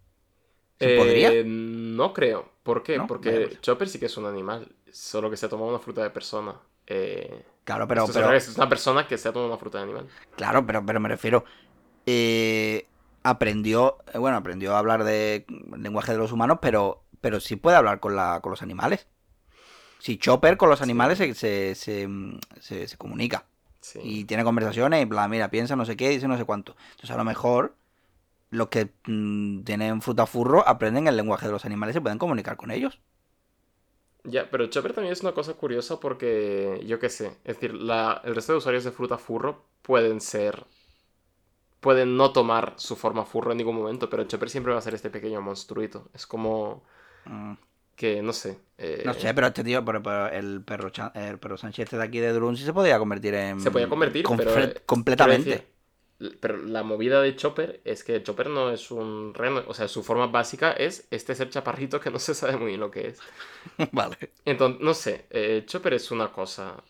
[0.80, 1.32] ¿Se Eh, podría?
[1.46, 2.50] No creo.
[2.64, 2.98] ¿Por qué?
[2.98, 3.08] ¿No?
[3.08, 3.62] Porque Vale, pues.
[3.62, 6.56] Chopper sí que es un animal, solo que se ha tomado una fruta de persona.
[6.88, 9.84] Eh, Claro, pero, esto pero, es una persona que se ha tomado una fruta de
[9.86, 10.08] animal.
[10.36, 11.44] Claro, pero, pero me refiero.
[12.06, 12.88] eh,
[13.24, 14.00] aprendió.
[14.14, 15.46] eh, Bueno, aprendió a hablar de
[15.78, 19.08] lenguaje de los humanos, pero, pero sí puede hablar con, la, con los animales.
[20.04, 22.08] Si Chopper con los animales se, se, se,
[22.60, 23.46] se- se comunica.
[23.82, 24.02] Sí.
[24.02, 26.76] Y tiene conversaciones y bla, mira, piensa no sé qué, dice no sé cuánto.
[26.92, 27.76] Entonces a lo mejor
[28.52, 32.20] los que mm, tienen fruta furro aprenden el lenguaje de los animales y se pueden
[32.20, 33.00] comunicar con ellos.
[34.26, 38.22] Ya, pero Chopper también es una cosa curiosa porque, yo qué sé, es decir, la-
[38.24, 40.66] el resto de usuarios de fruta furro pueden ser...
[41.82, 44.96] Pueden no tomar su forma furro en ningún momento, pero Chopper siempre va a ser
[44.96, 46.10] este pequeño monstruito.
[46.14, 46.84] Es como
[47.30, 47.56] Mm,
[47.96, 48.58] que, no sé.
[48.78, 52.04] eh, No sé, pero este tío, pero, pero el perro el perro Sánchez este de
[52.04, 53.60] aquí de Drun sí se podía convertir en.
[53.62, 55.50] Se podía convertir, pero, eh, completamente.
[55.50, 55.68] decir,
[56.40, 59.64] pero la movida de Chopper es que Chopper no es un reno.
[59.68, 62.80] O sea, su forma básica es este ser chaparrito que no se sabe muy bien
[62.80, 63.20] lo que es.
[63.92, 64.18] vale.
[64.46, 65.26] Entonces, no sé.
[65.30, 66.84] eh, Chopper es una cosa.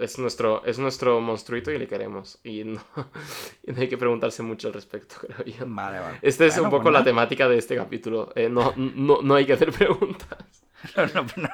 [0.00, 2.38] Es nuestro, es nuestro monstruito y le queremos.
[2.42, 2.80] Y no,
[3.62, 5.66] y no hay que preguntarse mucho al respecto, creo yo.
[5.66, 6.18] Vale, vale.
[6.22, 8.32] Esta es Bueno, un poco la temática de este capítulo.
[8.36, 10.62] eh, no, no, no hay que hacer preguntas.
[10.96, 11.48] No, no, no.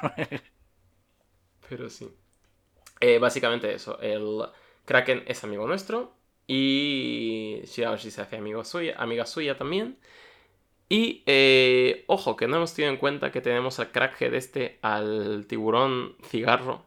[1.68, 2.08] Pero sí.
[3.00, 4.00] Eh, básicamente eso.
[4.00, 4.42] El
[4.84, 6.14] Kraken es amigo nuestro.
[6.46, 9.98] Y Shirahoshi se hace amigo suya, amiga suya también.
[10.88, 15.46] Y eh, ojo, que no hemos tenido en cuenta que tenemos al crackhead este, al
[15.48, 16.86] tiburón cigarro,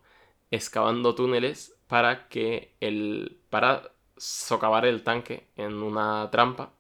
[0.52, 3.40] excavando túneles para que el.
[3.50, 6.74] para socavar el tanque en una trampa.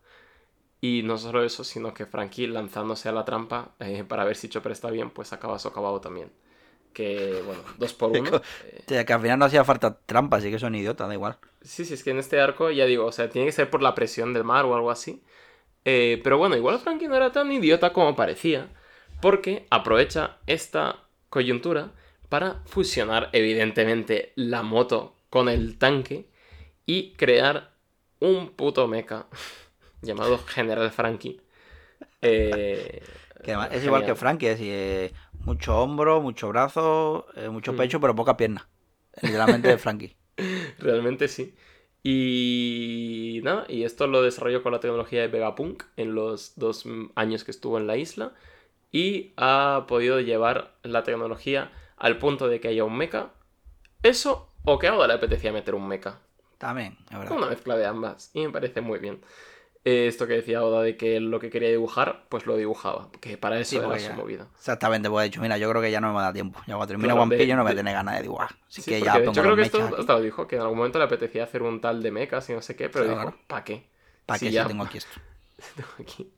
[0.81, 4.49] Y no solo eso, sino que Frankie lanzándose a la trampa eh, para ver si
[4.49, 6.31] Chopper está bien, pues acaba socavado también.
[6.93, 8.39] Que, bueno, dos por uno.
[8.59, 11.13] eh, O sea, que al final no hacía falta trampa, así que son idiotas, da
[11.13, 11.37] igual.
[11.61, 13.81] Sí, sí, es que en este arco, ya digo, o sea, tiene que ser por
[13.81, 15.23] la presión del mar o algo así.
[15.85, 18.69] Eh, pero bueno, igual Frankie no era tan idiota como parecía,
[19.21, 21.93] porque aprovecha esta coyuntura
[22.35, 26.25] para fusionar, evidentemente, la moto con el tanque
[26.85, 27.71] y crear
[28.19, 29.27] un puto mecha
[30.01, 31.39] llamado General Frankie.
[32.21, 33.01] Eh,
[33.41, 34.15] Que además es igual que.
[34.15, 35.13] Frankie, es decir, eh,
[35.45, 37.77] mucho hombro, mucho brazo, eh, mucho Mm.
[37.77, 38.67] pecho, pero poca pierna.
[39.21, 40.17] Literalmente de Frankie.
[40.79, 41.55] Realmente sí.
[42.03, 46.83] Y nada, y esto lo desarrolló con la tecnología de Vegapunk en los dos
[47.15, 48.33] años que estuvo en la isla.
[48.91, 53.30] Y ha podido llevar la tecnología al punto de que haya un mecha.
[54.03, 56.19] Eso, o que a Oda le apetecía meter un mecha.
[56.57, 57.38] También, es verdad.
[57.38, 58.31] Una mezcla de ambas.
[58.34, 59.22] Y me parece muy bien.
[59.84, 63.09] Eh, Esto que decía Oda de que lo que quería dibujar, pues lo dibujaba.
[63.22, 64.47] Que para eso Sí, era su movida.
[64.55, 66.59] Exactamente, pues he dicho, mira, yo creo que ya no me da tiempo.
[66.61, 68.49] Ya cuando termine Claro, One de- Piece yo no a de- tener ganas de dibujar.
[68.67, 69.95] Así Sí, que ya de pongo hecho creo que esto aquí.
[69.99, 72.53] hasta lo dijo, que en algún momento le apetecía hacer un tal de mechas y
[72.53, 73.19] no sé qué, pero Claro.
[73.30, 73.88] dijo, ¿para qué?
[74.26, 74.67] ¿Para Sí, qué si ya.
[74.67, 75.19] tengo aquí esto?
[75.76, 76.31] tengo aquí.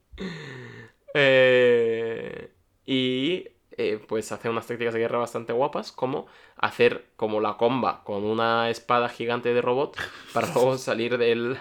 [1.14, 2.52] Eh,
[2.86, 3.48] y
[3.78, 6.26] eh, pues hace unas tácticas de guerra bastante guapas, como
[6.56, 9.96] hacer como la comba con una espada gigante de robot
[10.34, 11.56] para luego salir del,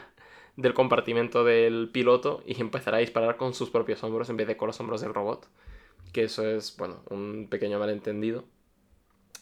[0.57, 4.57] del compartimento del piloto y empezar a disparar con sus propios hombros en vez de
[4.57, 5.47] con los hombros del robot.
[6.11, 8.45] Que eso es, bueno, un pequeño malentendido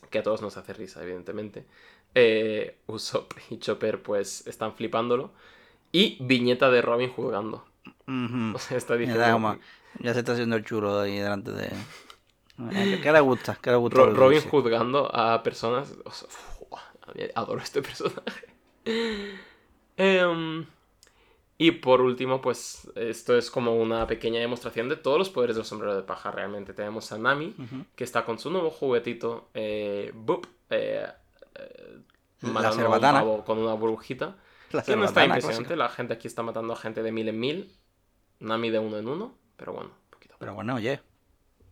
[0.10, 1.66] que a todos nos hace risa, evidentemente.
[2.14, 5.32] Eh, Usopp y Chopper pues están flipándolo.
[5.92, 7.66] Y viñeta de Robin juzgando.
[8.08, 8.52] Ujú.
[8.56, 9.32] O sea, está diciendo...
[9.32, 9.58] como-
[10.00, 11.70] ya se está haciendo el chulo ahí delante de.
[12.72, 13.58] Eh, ¿Qué le gusta?
[13.62, 13.98] ¿Qué le gusta?
[14.00, 15.94] Ro- Robin juzgando a personas.
[16.06, 16.28] o sea,
[16.70, 16.80] uf,
[17.36, 18.48] adoro este personaje.
[19.98, 20.66] Em,
[21.58, 25.64] y por último, pues esto es como una pequeña demostración de todos los poderes del
[25.66, 26.32] sombrero de paja.
[26.32, 27.56] Realmente tenemos a Nami,
[27.96, 31.08] que está con su nuevo juguetito, eh, Boop, eh,
[31.56, 31.98] eh,
[32.42, 33.20] La matando a un cerbatana.
[33.20, 34.36] pavo con una burbujita.
[34.72, 35.76] La Que no está impresionante, clásica.
[35.78, 37.72] la gente aquí está matando a gente de mil en mil.
[38.40, 40.36] Nami de uno en uno, pero bueno, un poquito.
[40.38, 41.00] Pero bueno, oye.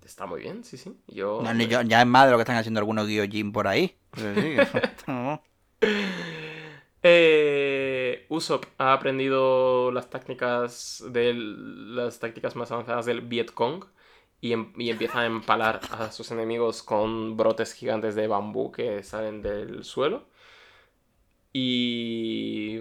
[0.05, 0.95] Está muy bien, sí, sí.
[1.07, 3.67] Yo, no, ni yo- ya es más de lo que están haciendo algunos Gyojin por
[3.67, 3.97] ahí.
[7.05, 13.83] Eh, Usopp ha aprendido las tácticas del, las tácticas más avanzadas del Vietcong
[14.39, 19.03] y, em- y empieza a empalar a sus enemigos con brotes gigantes de bambú que
[19.03, 20.27] salen del suelo.
[21.51, 22.79] Y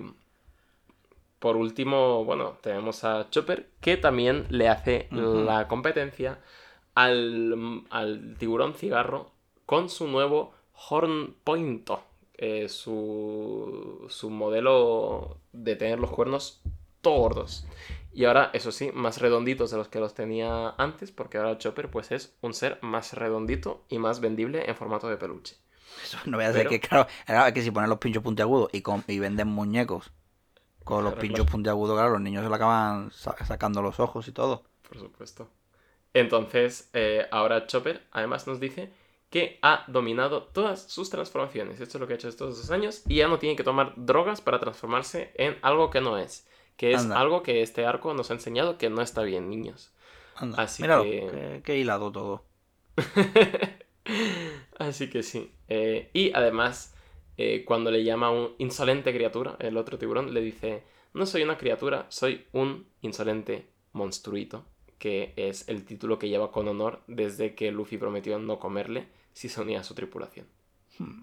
[1.39, 6.39] por último, bueno, tenemos a Chopper que también le hace la competencia
[6.95, 9.31] al, al tiburón cigarro
[9.67, 10.53] con su nuevo
[10.89, 12.03] Horn Pointo
[12.35, 16.61] eh, su, su modelo de tener los cuernos
[17.01, 17.67] tordos.
[18.13, 21.91] Y ahora, eso sí, más redonditos de los que los tenía antes, porque ahora Chopper
[21.91, 25.57] pues es un ser más redondito y más vendible en formato de peluche.
[26.03, 28.83] Eso no voy a Pero- que, claro, era que si ponen los pinchos puntiagudos y,
[28.83, 30.11] con- y venden muñecos
[30.85, 31.53] con los pinchos claro.
[31.53, 34.65] puntiagudos, claro, los niños se le acaban sa- sacando los ojos y todo.
[34.89, 35.49] Por supuesto.
[36.15, 38.91] Entonces, eh, ahora Chopper además nos dice
[39.31, 41.81] que ha dominado todas sus transformaciones.
[41.81, 43.95] Esto es lo que ha hecho estos dos años y ya no tiene que tomar
[43.97, 46.47] drogas para transformarse en algo que no es.
[46.77, 47.19] Que es Anda.
[47.21, 49.91] algo que este arco nos ha enseñado que no está bien, niños.
[50.37, 52.45] Anda, Así míralo, que- qué, qué hilado todo.
[54.79, 55.51] Así que sí.
[55.69, 56.95] Eh, y además,
[57.37, 60.83] eh, cuando le llama un insolente criatura, el otro tiburón le dice,
[61.15, 64.65] no soy una criatura, soy un insolente monstruito,
[65.03, 69.49] que es el título que lleva con honor desde que Luffy prometió no comerle si
[69.49, 70.47] se unía a su tripulación.
[70.97, 71.23] Hmm.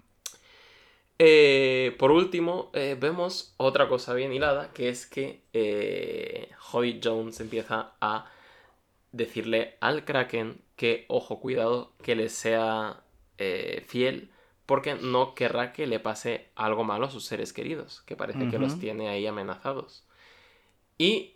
[1.18, 7.40] Eh, por último, eh, vemos otra cosa bien hilada, que es que eh, Jody Jones
[7.40, 8.30] empieza a
[9.12, 13.02] decirle al Kraken que, ojo, cuidado, que le sea
[13.38, 14.30] eh, fiel,
[14.66, 18.58] porque no querrá que le pase algo malo a sus seres queridos, que parece que
[18.58, 20.04] los tiene ahí amenazados.
[20.98, 21.32] Y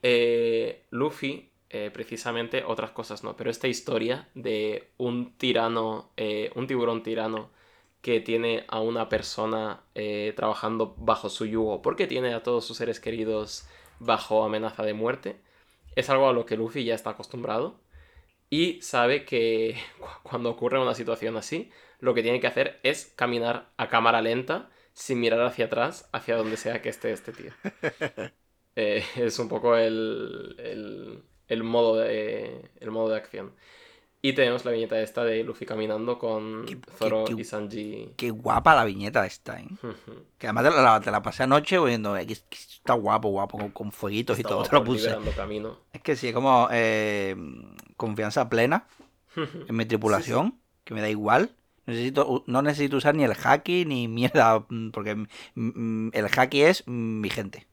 [0.90, 7.02] Luffy, eh, precisamente, otras cosas no, pero esta historia de un tirano, eh, un tiburón
[7.02, 7.50] tirano
[8.02, 12.76] que tiene a una persona eh, trabajando bajo su yugo, porque tiene a todos sus
[12.78, 13.66] seres queridos
[14.00, 15.40] bajo amenaza de muerte,
[15.96, 17.80] es algo a lo que Luffy ya está acostumbrado
[18.50, 21.70] y sabe que cu- cuando ocurre una situación así,
[22.00, 26.36] lo que tiene que hacer es caminar a cámara lenta, sin mirar hacia atrás, hacia
[26.36, 27.52] donde sea que esté este tío.
[28.76, 33.52] Eh, es un poco el, el, el, modo de, el modo de acción.
[34.22, 38.12] Y tenemos la viñeta esta de Luffy caminando con Qué- Zoro qué- qué- y Sanji.
[38.16, 39.66] Qué guapa la viñeta esta, ¿eh?
[40.38, 43.58] Que además te la, te la pasé anoche viendo, eh, que que está guapo, guapo,
[43.58, 45.14] con, con fueguitos y todo, te lo puse.
[45.36, 45.78] camino.
[45.92, 47.36] Es que sí, como eh,
[47.98, 48.86] confianza plena
[49.36, 51.50] en mi tripulación, que me da igual.
[51.86, 56.62] Necesito, no necesito usar ni el haki ni mierda, mm, porque mm, mm, el haki
[56.62, 57.66] es mi gente.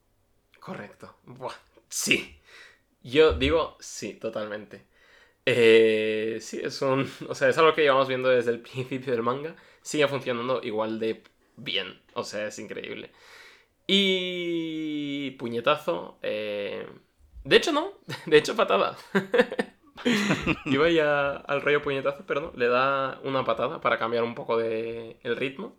[0.60, 1.16] Correcto.
[1.24, 1.54] Buah,
[1.88, 2.36] sí.
[3.02, 4.86] Yo digo sí, totalmente.
[5.46, 7.10] Eh, sí, es un.
[7.28, 9.56] O sea, es algo que llevamos viendo desde el principio del manga.
[9.82, 11.22] Sigue funcionando igual de
[11.56, 12.00] bien.
[12.14, 13.12] O sea, es increíble.
[13.86, 15.32] Y.
[15.38, 16.18] Puñetazo.
[16.22, 16.86] eh,
[17.44, 17.92] De hecho, no.
[18.26, 18.96] De hecho, patada.
[20.66, 22.52] Iba ya al rollo puñetazo, pero no.
[22.56, 25.76] Le da una patada para cambiar un poco de el ritmo.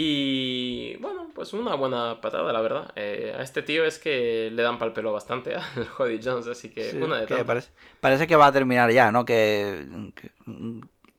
[0.00, 2.92] Y bueno, pues una buena patada, la verdad.
[2.94, 6.70] Eh, a este tío es que le dan pal pelo bastante al Jody Jones, así
[6.70, 9.24] que Sí, una de que parece, parece que va a terminar ya, ¿no?
[9.24, 10.12] Que,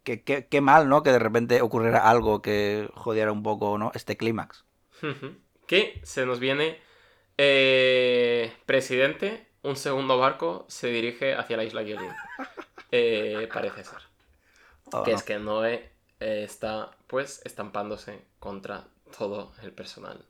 [0.04, 1.04] que, que- mal, ¿no?
[1.04, 3.92] Que de repente ocurriera algo que jodiera un poco, ¿no?
[3.94, 4.64] Este clímax.
[5.68, 6.80] Que se nos viene
[7.38, 12.12] eh, presidente, un segundo barco se dirige hacia la isla Gyojin.
[12.92, 14.00] Eh, parece ser.
[14.94, 15.18] Oh, que no.
[15.18, 18.88] es que Noé eh, está pues estampándose contra
[19.18, 20.26] todo el personal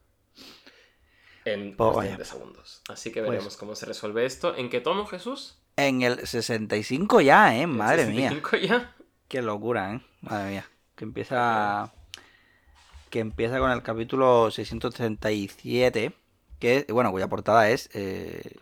[1.45, 2.81] en Pues cuestión de segundos.
[2.89, 4.55] Así que Pues- veremos cómo se resuelve esto.
[4.55, 5.57] ¿En qué tomo, Jesús?
[5.77, 7.61] En el 65 ya, ¿eh?
[7.61, 8.29] ¿En Madre mía.
[8.29, 8.95] 65 ya?
[9.27, 10.01] Qué locura, ¿eh?
[10.21, 10.65] Madre mía.
[10.95, 11.93] Que empieza.
[13.09, 16.11] Que empieza con el capítulo 637.
[16.59, 17.89] Que, bueno, cuya portada es.
[17.93, 18.55] eh,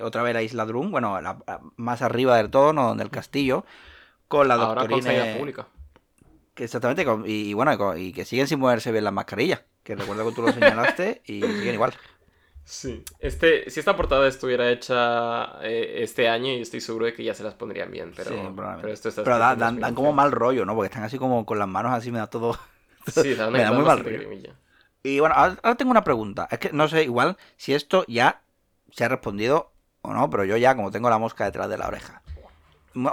[0.00, 0.90] otra vez la isla Drum.
[0.90, 2.94] Bueno, la- la- más arriba del todo, ¿no?
[2.94, 3.64] Del castillo.
[4.28, 5.36] Con la Ahora con doctrina.
[5.38, 5.68] pública.
[6.60, 7.06] Que exactamente.
[7.26, 9.62] y, y bueno, y, que siguen sin moverse bien las mascarillas.
[9.82, 11.94] Que recuerdo que tú lo señalaste y siguen igual.
[12.64, 13.02] Sí.
[13.18, 17.32] Este, si esta portada estuviera hecha eh, este año, y estoy seguro de que ya
[17.34, 18.82] se las pondrían bien, pero, Sí, probablemente.
[18.82, 20.12] pero esto está Pero dan, como 2011.
[20.12, 20.74] mal rollo, ¿no?
[20.74, 22.58] Porque están así como con las manos así, me da todo.
[23.06, 24.18] Sí, da, una, me da muy mal rollo.
[24.18, 24.54] grimilla.
[25.02, 26.46] Y bueno, ahora, ahora tengo una pregunta.
[26.50, 28.42] Es que no sé igual si esto ya
[28.90, 29.72] se ha respondido
[30.02, 32.22] o no, pero yo ya como tengo la mosca detrás de la oreja.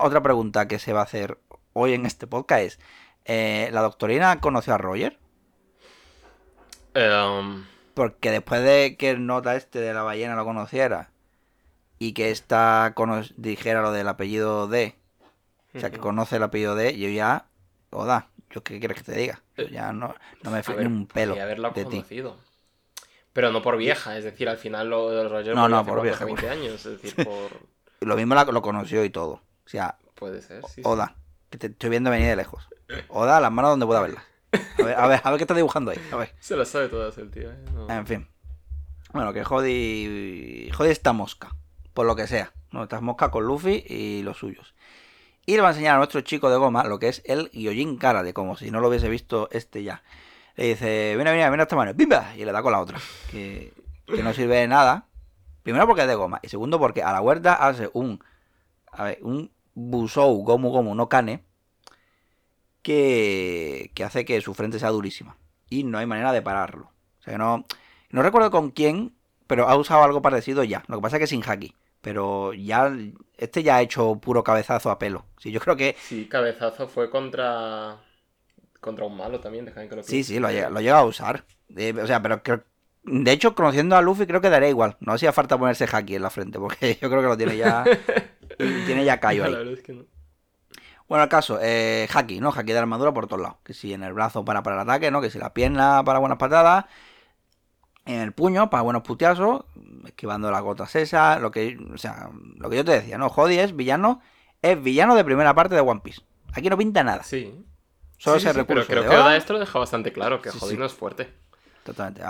[0.02, 1.40] Otra pregunta que se va a hacer
[1.72, 2.80] hoy en este podcast es,
[3.28, 5.20] eh, ¿la doctorina conoció a Roger?
[6.94, 11.12] Em, Porque después de que el nota este de la ballena lo conociera
[11.99, 12.94] y que esta
[13.36, 14.95] dijera lo del apellido D,
[15.76, 17.45] o sea, que conoce el apellido D, yo ya,
[17.91, 19.41] Oda, ¿yo qué quieres que te diga?
[19.58, 22.06] Yo Eh, ya no, no me fío ni un pelo haberla de ti.
[23.34, 26.02] Pero no por vieja, es decir, al final lo de Roger No, no, por 14,
[26.02, 27.52] vieja, 20 años, es decir, por...
[28.02, 29.34] Lo mismo la- lo conoció y todo.
[29.34, 30.76] O sea, Puede ser, sí.
[30.76, 30.82] sí.
[31.58, 32.70] Que te estoy viendo venir de lejos.
[33.08, 34.24] Oda, las manos donde pueda verlas.
[34.52, 35.98] A ver, a ver, a ver qué está dibujando ahí.
[36.12, 36.36] A ver.
[36.40, 37.58] Se las sabe todas el tío, ¿eh?
[37.74, 37.90] No.
[37.90, 38.28] En fin.
[39.12, 40.70] Bueno, que jodi.
[40.72, 41.56] Jodi esta mosca.
[41.94, 42.54] Por lo que sea.
[42.72, 42.84] ¿no?
[42.84, 44.76] Esta mosca con Luffy y los suyos.
[45.48, 47.98] Y le va a enseñar a nuestro chico de goma lo que es el Gyojin
[47.98, 50.04] Karate, como si no lo hubiese visto este ya.
[50.58, 52.36] Le dice, mira, mira, mira esta mano, ¡pimba!
[52.36, 53.00] Y le da con la otra.
[53.32, 53.74] Que,
[54.06, 55.08] que no sirve de nada.
[55.64, 56.40] Primero porque es de goma.
[56.44, 58.24] Y segundo porque a la huerta hace un.
[58.92, 61.47] A ver, un Busou Gomu Gomu no Kane.
[62.88, 65.35] Que, que hace que su frente sea durísima.
[65.69, 66.91] Y no hay manera de pararlo.
[67.19, 67.65] O sea que no.
[68.11, 69.14] No recuerdo con quién,
[69.45, 70.84] pero ha usado algo parecido ya.
[70.88, 71.76] Lo que pasa es que sin haki.
[72.01, 72.89] Pero ya.
[73.38, 75.26] Este ya ha hecho puro cabezazo a pelo.
[75.38, 75.97] Sí, yo creo que.
[75.99, 77.97] Sí, cabezazo fue contra...
[78.80, 80.34] Contra un malo también, déjame que lo Sí, piense.
[80.35, 81.43] sí, lo lo ha llegado a usar.
[81.76, 82.64] Eh, o sea, pero creo-
[83.03, 84.95] de hecho, conociendo a Luffy, creo que daría igual.
[85.01, 87.84] No hacía falta ponerse haki en la frente, porque yo creo que lo tiene ya.
[88.57, 89.51] tiene ya callo ahí.
[89.51, 90.05] La verdad es que no.
[91.08, 92.50] Bueno, el caso, eh, haki, ¿no?
[92.50, 93.58] Haki de armadura por todos lados.
[93.64, 95.22] Que si en el brazo para para el ataque, ¿no?
[95.22, 96.86] Que si la pierna para buenas patadas.
[98.06, 99.66] En el puño para buenos puteazos.
[100.06, 101.42] Esquivando las gotas esas.
[101.42, 103.30] Lo que, o sea, lo que yo te decía, ¿no?
[103.30, 104.22] Jody es villano.
[104.62, 106.22] Es villano de primera parte de One Piece.
[106.54, 107.24] Aquí no pinta nada.
[107.24, 107.64] Sí.
[108.18, 109.26] Solo Sí, ese sí, pero recurso creo de que Oda.
[109.26, 111.32] Oda esto lo deja bastante claro, que Sí, Jody no es fuerte.
[111.84, 112.24] Totalmente.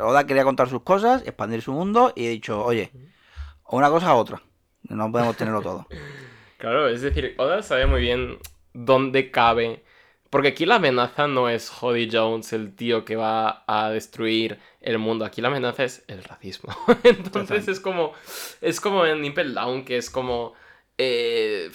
[0.00, 2.90] Oda quería contar sus cosas, expandir su mundo y he dicho, oye,
[3.68, 4.42] una cosa a otra.
[4.84, 5.86] No podemos tenerlo todo.
[6.58, 8.38] Claro, es decir, Oda sabe muy bien
[8.72, 9.82] dónde cabe.
[10.30, 14.98] Porque aquí la amenaza no es Jody Jones, el tío que va a destruir el
[14.98, 15.24] mundo.
[15.24, 16.74] Aquí la amenaza es el racismo.
[17.04, 18.12] Entonces es como.
[18.60, 20.54] Es como en Impel Down, que es como.
[20.98, 21.70] eh,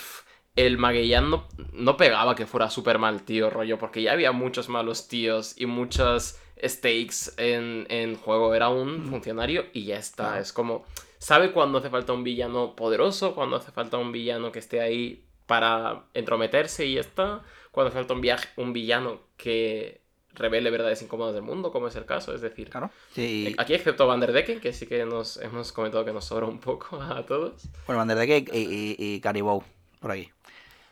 [0.55, 4.67] el Magellán no, no pegaba que fuera súper mal tío, rollo, porque ya había muchos
[4.69, 8.53] malos tíos y muchas stakes en, en juego.
[8.53, 10.39] Era un funcionario y ya está.
[10.39, 10.85] Es como.
[11.21, 15.23] Sabe cuándo hace falta un villano poderoso, cuándo hace falta un villano que esté ahí
[15.45, 17.43] para entrometerse y ya está.
[17.69, 20.01] Cuando hace falta un, viaje, un villano que
[20.33, 22.33] revele verdades incómodas del mundo, como es el caso.
[22.33, 22.89] Es decir, Claro.
[23.13, 23.53] Sí.
[23.59, 26.57] aquí excepto Van der Decken, que sí que nos hemos comentado que nos sobra un
[26.59, 27.69] poco a todos.
[27.85, 29.63] Bueno, Van der Decken y, y, y Caribou,
[29.99, 30.31] por aquí.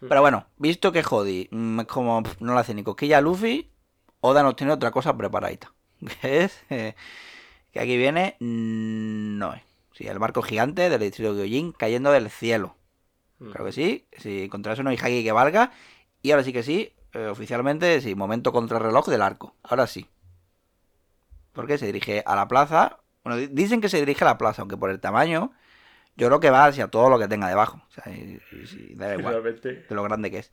[0.07, 3.71] Pero bueno, visto que Jody mm, como pff, no le hace ni cosquilla a Luffy,
[4.21, 5.73] Oda nos tiene otra cosa preparadita.
[6.21, 6.93] Que es eh,
[7.73, 9.68] que aquí viene mm, no es.
[9.99, 12.77] Sí, el barco gigante del distrito de Gyojin cayendo del cielo.
[13.51, 14.07] Claro que sí.
[14.17, 15.71] Si contra eso no hay Haki que valga.
[16.21, 19.55] Y ahora sí que sí, eh, oficialmente, sí, momento contrarreloj del arco.
[19.61, 20.07] Ahora sí.
[21.53, 22.99] Porque se dirige a la plaza.
[23.23, 25.51] Bueno, di- dicen que se dirige a la plaza, aunque por el tamaño,
[26.15, 27.81] yo creo que va hacia todo lo que tenga debajo.
[27.89, 29.35] O sea, y- y- y da igual
[29.89, 30.51] de lo grande que es.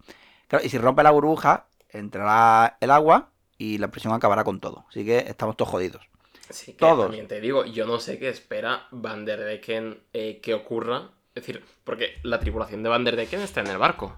[0.48, 4.86] Claro, y si rompe la burbuja, entrará el agua y la presión acabará con todo.
[4.88, 6.02] Así que estamos todos jodidos.
[6.50, 7.06] Sí, que Todos.
[7.06, 11.10] también te digo, yo no sé qué espera Van der Decken eh, que ocurra.
[11.34, 14.16] Es decir, porque la tripulación de Van der Decken está en el barco.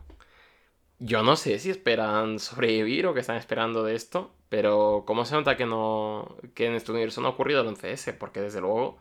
[1.00, 5.34] Yo no sé si esperan sobrevivir o que están esperando de esto, pero ¿cómo se
[5.36, 8.12] nota que no que en este universo no ha ocurrido el 11S?
[8.18, 8.98] Porque desde luego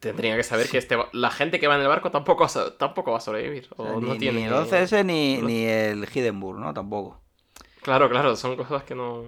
[0.00, 2.48] tendría que saber que este, la gente que va en el barco tampoco, va a
[2.50, 3.68] so- tampoco va a sobrevivir.
[3.76, 6.74] O O sea, no ni, tiene ni el 11S ni, no- ni el Hindenburg, ¿no?
[6.74, 7.20] Tampoco.
[7.82, 9.24] Claro, claro, son cosas que no...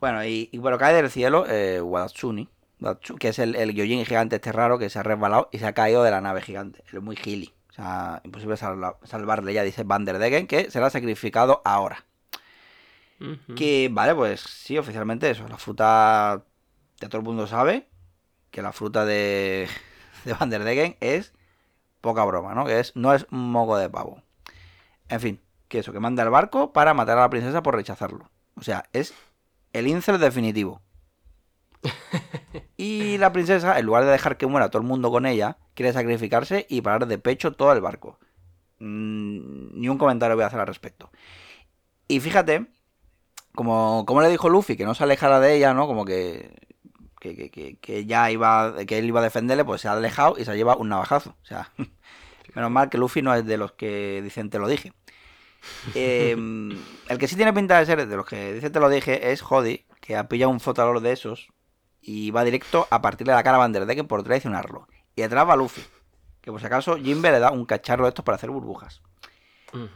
[0.00, 2.48] Bueno, y, y bueno, cae del cielo eh, Wadatsuni,
[2.80, 5.66] Wadatsu- que es el, el Gyojin gigante este raro que se ha resbalado y se
[5.66, 6.82] ha caído de la nave gigante.
[6.90, 7.54] Él es muy gili.
[7.70, 12.04] O sea, imposible salva- salvarle ya, dice Van der Degen, que será sacrificado ahora.
[13.56, 15.48] Que, vale, pues sí, oficialmente eso.
[15.48, 16.44] La fruta,
[17.00, 17.88] ya todo el mundo sabe
[18.50, 19.66] que la fruta de,
[20.24, 21.32] de Van der Degen es
[22.02, 22.66] poca broma, ¿no?
[22.66, 24.22] Que es, no es un moco de pavo.
[25.08, 28.30] En fin, que eso, que manda el barco para matar a la princesa por rechazarlo.
[28.56, 29.14] O sea, es
[29.74, 30.82] el incel definitivo.
[32.76, 35.92] Y la princesa, en lugar de dejar que muera todo el mundo con ella, quiere
[35.92, 38.18] sacrificarse y parar de pecho todo el barco.
[38.80, 41.10] Mm, ni un comentario voy a hacer al respecto.
[42.08, 42.66] Y fíjate,
[43.54, 45.86] como, como le dijo Luffy, que no se alejara de ella, ¿no?
[45.88, 46.56] Como que,
[47.20, 50.44] que, que, que- ya iba, que él iba a defenderle, pues se ha alejado y
[50.46, 51.36] se lleva un navajazo.
[51.42, 51.72] O sea,
[52.54, 54.92] menos mal que Luffy no es de los que dicen te lo dije.
[55.94, 56.32] Eh,
[57.08, 59.42] el que sí tiene pinta de ser de los que dicen te lo dije es
[59.42, 61.48] Jody, que ha pillado un flotador de esos
[62.00, 64.88] y va directo a partirle la cara a Van der Decken por traicionarlo.
[65.16, 65.82] Y detrás va Luffy,
[66.40, 69.00] que por si acaso Jimbe le da un cacharro de estos para hacer burbujas.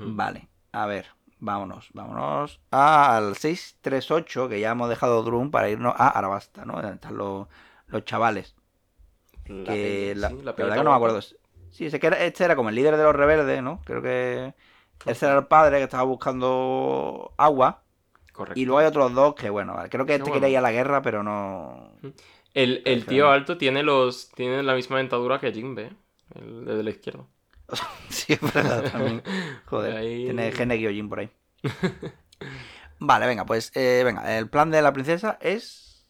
[0.01, 1.07] Vale, a ver,
[1.39, 6.75] vámonos, vámonos al 638, que ya hemos dejado Drum para irnos a Arabasta, ¿no?
[6.75, 7.47] Donde están los,
[7.87, 8.55] los chavales.
[9.47, 11.21] La Que la, sí, la la verdad que no me acuerdo.
[11.71, 13.81] Sí, ese que era- este era como el líder de los rebeldes, ¿no?
[13.85, 14.55] Creo que
[15.07, 17.83] ese era el padre que estaba buscando agua.
[18.33, 18.59] Correcto.
[18.61, 20.53] Y luego hay otros dos que, bueno, creo que este Qué quería bueno.
[20.53, 21.93] ir a la guerra, pero no...
[22.55, 25.93] El, el tío alto tiene los tiene la misma dentadura que Jinbe,
[26.35, 27.25] el de la izquierda.
[28.09, 29.23] Sí, es verdad también.
[29.67, 31.31] Joder, Ahí- tiene gene Gyojin por ahí.
[33.01, 36.07] Vale, venga, pues eh, venga, el plan de la princesa es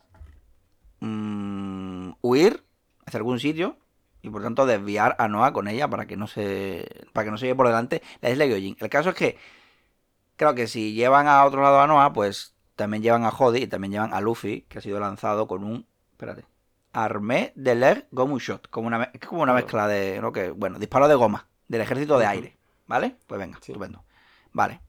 [1.01, 2.65] mm, huir
[3.06, 3.77] hacia algún sitio
[4.23, 7.39] y por tanto desviar a Noah con ella para que no se para que no
[7.39, 8.77] se lleve por delante la isla Gyojin.
[8.81, 9.39] El caso es que
[10.36, 13.66] creo que si llevan a otro lado a Noah, pues también llevan a Jody y
[13.66, 16.45] también llevan a Luffy, que ha sido lanzado con un espérate,
[16.93, 20.32] armé de leg Gomu Shot, como una es como una mezcla de ¿no?
[20.32, 23.16] que bueno, disparo de goma del ejército de aire, ¿vale?
[23.27, 23.73] Pues venga, Sí.
[23.73, 24.05] estupendo.
[24.53, 24.81] Vale.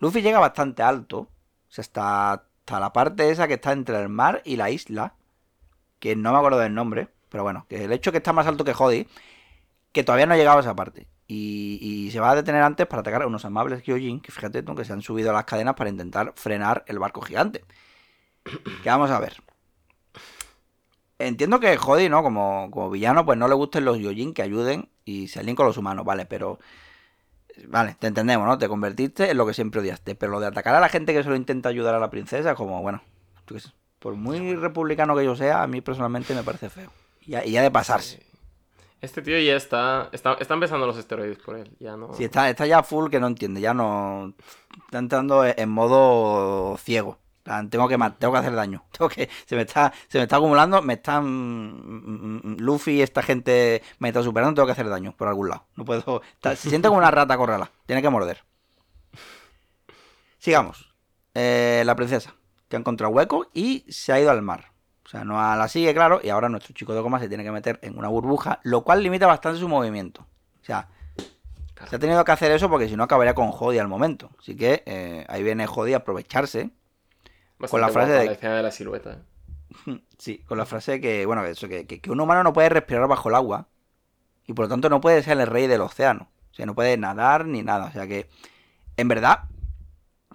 [0.00, 1.28] Luffy llega bastante alto, o
[1.68, 5.14] sea, hasta, hasta la parte esa que está entre el mar y la isla,
[5.98, 8.64] que no me acuerdo del nombre, pero bueno, que el hecho que está más alto
[8.64, 9.06] que Jody,
[9.92, 11.06] que todavía no ha llegado a esa parte.
[11.28, 14.74] Y, se va a detener antes para atacar a unos amables Gyojin, que fíjate tú,
[14.74, 17.62] que se han subido a las cadenas para intentar frenar el barco gigante.
[18.82, 19.42] Que vamos a ver.
[21.18, 22.22] Entiendo que Jody, ¿no?
[22.22, 26.06] Como, villano, pues no le gusten los Gyojin que ayuden y se con los humanos,
[26.06, 26.24] ¿vale?
[26.24, 26.58] Pero...
[27.68, 28.56] Vale, te entendemos, ¿no?
[28.56, 30.14] Te convertiste en lo que siempre odiaste.
[30.14, 32.80] Pero lo de atacar a la gente que solo intenta ayudar a la princesa, como,
[32.80, 33.02] bueno,
[33.58, 36.90] sé, por muy republicano que yo sea, a mí personalmente me parece feo.
[37.26, 38.18] Y ya, ya de pasarse.
[38.18, 38.22] Sí.
[39.02, 40.34] Este tío ya está, está.
[40.34, 41.70] Está empezando los esteroides por él.
[41.78, 42.14] Ya no.
[42.14, 44.32] Si está, está ya full que no entiende, ya no.
[44.86, 47.18] Está entrando en modo ciego.
[47.70, 48.84] Tengo que, tengo que hacer daño.
[48.90, 51.24] Tengo que, se, me está, se me está acumulando, me están.
[51.24, 55.50] mm, mm, Luffy y esta gente me está superando, tengo que hacer daño por algún
[55.50, 55.66] lado.
[55.76, 56.22] No puedo.
[56.34, 57.70] está- se siente como una rata corrala.
[57.86, 58.42] Tiene que morder.
[60.38, 60.92] Sigamos.
[61.34, 62.34] Eh, la princesa,
[62.68, 64.72] que ha encontrado hueco y se ha ido al mar.
[65.06, 67.52] O sea, no la sigue, claro, y ahora nuestro chico de goma se tiene que
[67.52, 70.26] meter en una burbuja, lo cual limita bastante su movimiento.
[70.60, 70.88] O sea,
[71.74, 71.90] Claro.
[71.90, 74.30] se ha tenido que hacer eso porque si no acabaría con Jody al momento.
[74.40, 76.70] Así que eh, ahí viene Jody a aprovecharse.
[77.58, 79.18] Bastante con la frase de- La escena de la silueta.
[79.86, 80.00] ¿eh?
[80.18, 83.06] Sí, con la frase que, bueno, eso, que, que, que un humano no puede respirar
[83.06, 83.68] bajo el agua
[84.46, 86.28] y por lo tanto no puede ser el rey del océano.
[86.50, 87.84] O sea, no puede nadar ni nada.
[87.86, 88.28] O sea que,
[88.96, 89.44] en verdad,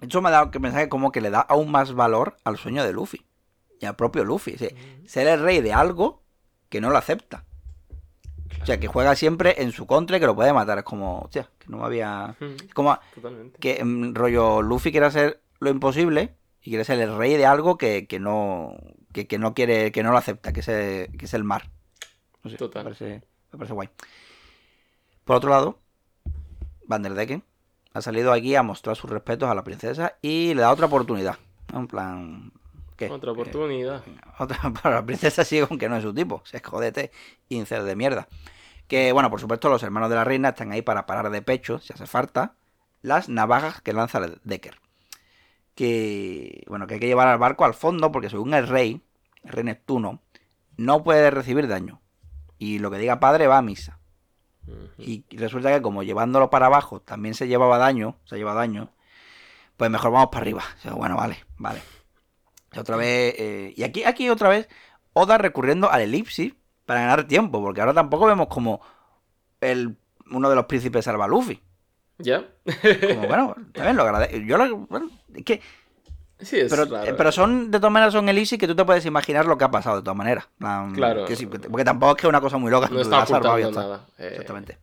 [0.00, 2.56] Eso me ha dado que pensar que como que le da aún más valor al
[2.56, 3.24] sueño de Luffy.
[3.82, 4.54] Y al propio Luffy.
[4.54, 4.68] O sea,
[5.04, 6.22] ser el rey de algo
[6.70, 7.44] que no lo acepta.
[8.62, 10.78] O sea, que juega siempre en su contra y que lo puede matar.
[10.78, 12.36] Es como, hostia, que no me había...
[12.38, 13.58] Mm, Es como Totalmente.
[13.58, 17.76] que mm, rollo Luffy quiere hacer lo imposible y quiere ser el rey de algo
[17.76, 18.76] que, que no
[19.12, 21.70] que, que no quiere que no lo acepta que es el, que es el mar
[22.44, 22.82] no sé, Total.
[22.84, 23.22] me parece,
[23.52, 23.88] me parece guay
[25.24, 25.78] por otro lado
[26.86, 27.42] Van der Decken
[27.94, 31.36] ha salido aquí a mostrar sus respetos a la princesa y le da otra oportunidad
[31.74, 32.52] en plan
[33.10, 34.02] Otra Que- oportunidad.
[34.38, 36.42] otra para la princesa sigue con que no es su tipo.
[36.44, 37.10] Se jodete,
[37.48, 38.28] incel de mierda.
[38.88, 41.78] Que bueno, por supuesto, los hermanos de la reina están ahí para parar de pecho,
[41.78, 42.54] si hace falta,
[43.00, 44.76] las navajas que lanza Decker.
[45.74, 49.00] Que bueno, que hay que llevar al barco al fondo, porque según el rey,
[49.44, 50.20] el rey Neptuno,
[50.76, 52.00] no puede recibir daño.
[52.58, 53.98] Y lo que diga padre va a misa.
[54.96, 58.90] Y resulta que como llevándolo para abajo también se llevaba daño, se lleva daño,
[59.76, 60.62] pues mejor vamos para arriba.
[60.78, 61.80] O sea, bueno, vale, vale.
[62.72, 64.68] Y otra vez, eh, y aquí, aquí otra vez,
[65.14, 66.54] Oda recurriendo al elipsis
[66.86, 68.80] para ganar tiempo, porque ahora tampoco vemos como
[69.60, 69.96] el,
[70.30, 71.60] uno de los príncipes salva a Luffy.
[72.18, 72.44] ¿Ya?
[72.64, 74.36] Como, bueno, también lo agradezco.
[74.38, 75.60] Yo lo, bueno, es que,
[76.40, 77.08] Sí, es pero, raro.
[77.08, 79.64] eh, pero son, de todas maneras, son elipsis que tú te puedes imaginar lo que
[79.64, 80.48] ha pasado, de todas maneras.
[80.94, 81.24] Claro.
[81.24, 82.88] que sí, porque tampoco es que es una cosa muy loca.
[82.90, 84.06] No está salvado y nada.
[84.18, 84.78] eh, Exactamente.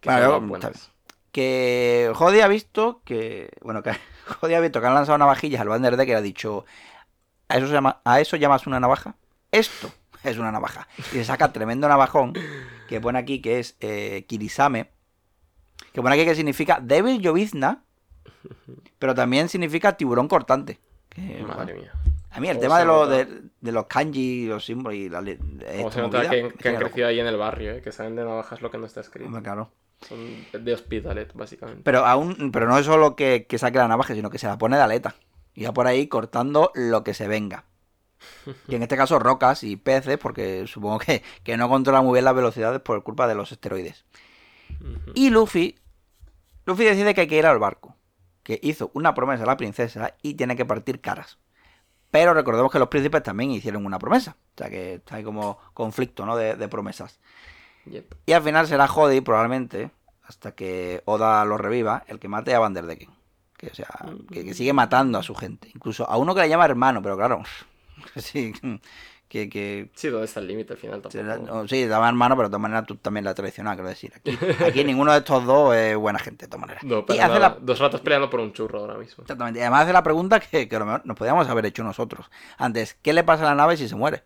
[0.00, 0.70] que Bueno, yo-
[1.32, 3.50] que Jody ha visto que.
[3.62, 3.90] Bueno, que
[4.40, 6.64] Jody ha visto que han lanzado navajillas al Bander que ha dicho.
[7.48, 9.14] ¿A eso, se llama, ¿A eso llamas una navaja?
[9.52, 9.90] Esto
[10.24, 10.88] es una navaja.
[11.12, 12.32] Y se saca tremendo navajón
[12.88, 14.90] que pone aquí que es eh, Kirisame.
[15.92, 17.82] Que pone aquí que significa débil llovizna.
[18.98, 20.78] Pero también significa tiburón cortante.
[21.08, 21.92] Que, Madre bueno, mía.
[22.30, 23.24] a mí el ¿Cómo tema de, los nota?
[23.24, 25.20] de, de los kanji, los símbolos y la.
[25.20, 27.82] le- Como esta se nota que, han crecido ahí en el barrio, ¿eh?
[27.82, 29.26] que saben de navajas lo que no está escrito.
[29.26, 29.70] Hombre, claro.
[30.00, 31.82] Son de Hospitalet, básicamente.
[31.84, 34.58] Pero aún, pero no es solo que, que saque la navaja, sino que se la
[34.58, 35.14] pone de aleta.
[35.54, 37.64] Y va por ahí cortando lo que se venga.
[38.68, 42.24] Y en este caso rocas y peces, porque supongo que, que no controla muy bien
[42.24, 44.04] las velocidades por culpa de los esteroides.
[45.14, 45.78] Y Luffy,
[46.64, 47.96] Luffy decide que hay que ir al barco.
[48.42, 51.38] Que hizo una promesa a la princesa y tiene que partir caras.
[52.10, 54.36] Pero recordemos que los príncipes también hicieron una promesa.
[54.54, 56.36] O sea que ahí como conflicto, ¿no?
[56.36, 57.18] De, de promesas.
[57.86, 58.14] Yep.
[58.26, 59.90] Y al final será Jody, probablemente,
[60.22, 63.10] hasta que Oda lo reviva, el que mate a Van der Decken.
[63.56, 63.88] Que, o sea,
[64.30, 65.70] que, que sigue matando a su gente.
[65.74, 67.42] Incluso a uno que le llama hermano, pero claro.
[68.16, 68.52] Sí,
[69.28, 69.48] que.
[69.48, 71.66] que Sí, ¿dónde está el límite al final sí, tampoco?
[71.66, 74.12] sí, llama hermano, pero de todas maneras tú también la has traicionado, quiero decir.
[74.14, 76.84] Aquí, aquí ninguno de estos dos es buena gente, de todas maneras.
[76.84, 79.22] No, y para hace la, Dos ratos peleando por un churro ahora mismo.
[79.22, 79.58] exactamente.
[79.58, 82.30] Y además hace la pregunta que, que a lo mejor nos podíamos haber hecho nosotros.
[82.58, 84.24] Antes, ¿qué le pasa a la nave si se muere?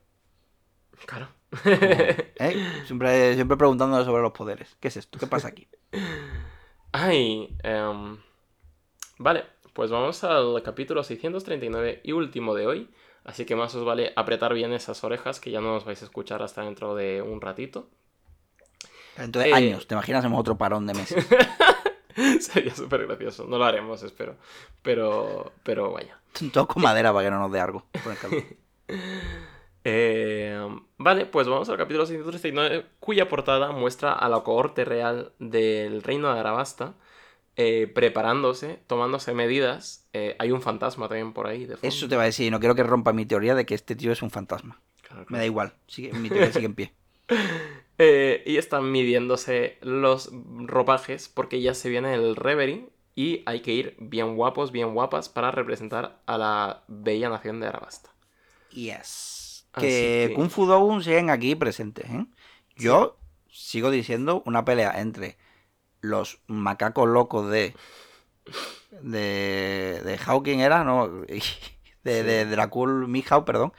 [1.06, 1.28] Claro.
[1.64, 2.82] ¿Eh?
[2.86, 4.76] Siempre, siempre preguntando sobre los poderes.
[4.80, 5.18] ¿Qué es esto?
[5.18, 5.68] ¿Qué pasa aquí?
[6.92, 8.18] Ay, em,
[9.18, 12.90] vale, pues vamos al capítulo 639 y último de hoy.
[13.24, 16.04] Así que más os vale apretar bien esas orejas que ya no os vais a
[16.04, 17.88] escuchar hasta dentro de un ratito.
[19.16, 19.86] Entonces, Eh, años.
[19.86, 20.20] ¿Te imaginas?
[20.20, 21.26] Hacemos otro parón de meses.
[22.40, 23.44] Sería súper gracioso.
[23.46, 24.36] No lo haremos, espero.
[24.82, 26.18] Pero, pero vaya.
[26.52, 27.84] Todo con madera para que no nos dé algo.
[28.02, 28.42] por el calor.
[29.84, 30.58] Eh,
[30.98, 36.32] vale, pues vamos al capítulo 639, cuya portada muestra a la cohorte real del reino
[36.32, 36.94] de Arabasta
[37.56, 40.08] eh, preparándose, tomándose medidas.
[40.12, 41.66] Eh, hay un fantasma también por ahí.
[41.66, 41.88] De fondo.
[41.88, 42.46] Eso te va a decir.
[42.46, 44.80] y No quiero que rompa mi teoría de que este tío es un fantasma.
[45.02, 45.74] Claro, Me da igual.
[45.86, 46.94] Sigue, mi teoría sigue en pie.
[48.02, 53.72] Eh, y están midiéndose los ropajes porque ya se viene el Reverie y hay que
[53.72, 58.08] ir bien guapos, bien guapas para representar a la bella nación de Arabasta.
[58.70, 59.39] Yes.
[59.74, 62.26] Que que- Kung Fu Dogun siguen aquí presentes, ¿eh?
[62.76, 63.16] Yo
[63.48, 65.36] sigo diciendo una pelea entre
[66.00, 67.74] los macacos locos de.
[69.02, 70.00] de.
[70.04, 71.08] de Hawking era, ¿no?
[72.02, 73.72] De, Cool Mihawk, perdón.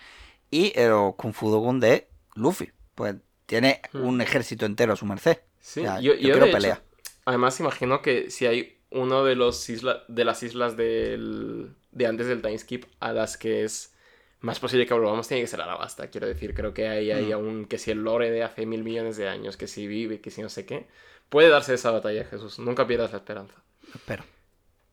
[0.51, 2.71] Y el Kung Fu Dogun de Luffy.
[2.95, 3.15] Pues
[3.47, 4.05] tiene Hmm.
[4.05, 5.39] un ejército entero a su merced.
[5.59, 6.83] Sí, yo, yo yo quiero hecho, pelea.
[7.25, 12.27] además imagino que si hay uno de los isla, de las islas del, de antes
[12.27, 13.93] del time skip a las que es
[14.41, 16.09] más posible que volvamos tiene que ser Arabasta.
[16.09, 17.33] Quiero decir, creo que hay, hay Mm.
[17.33, 20.31] aún que si el lore de hace mil millones de años, que si vive, que
[20.31, 20.87] si no sé qué,
[21.29, 22.59] puede darse esa batalla, Jesús.
[22.59, 23.55] Nunca pierdas la esperanza.
[23.93, 24.23] Espero.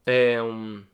[0.06, 0.84] Eh, um,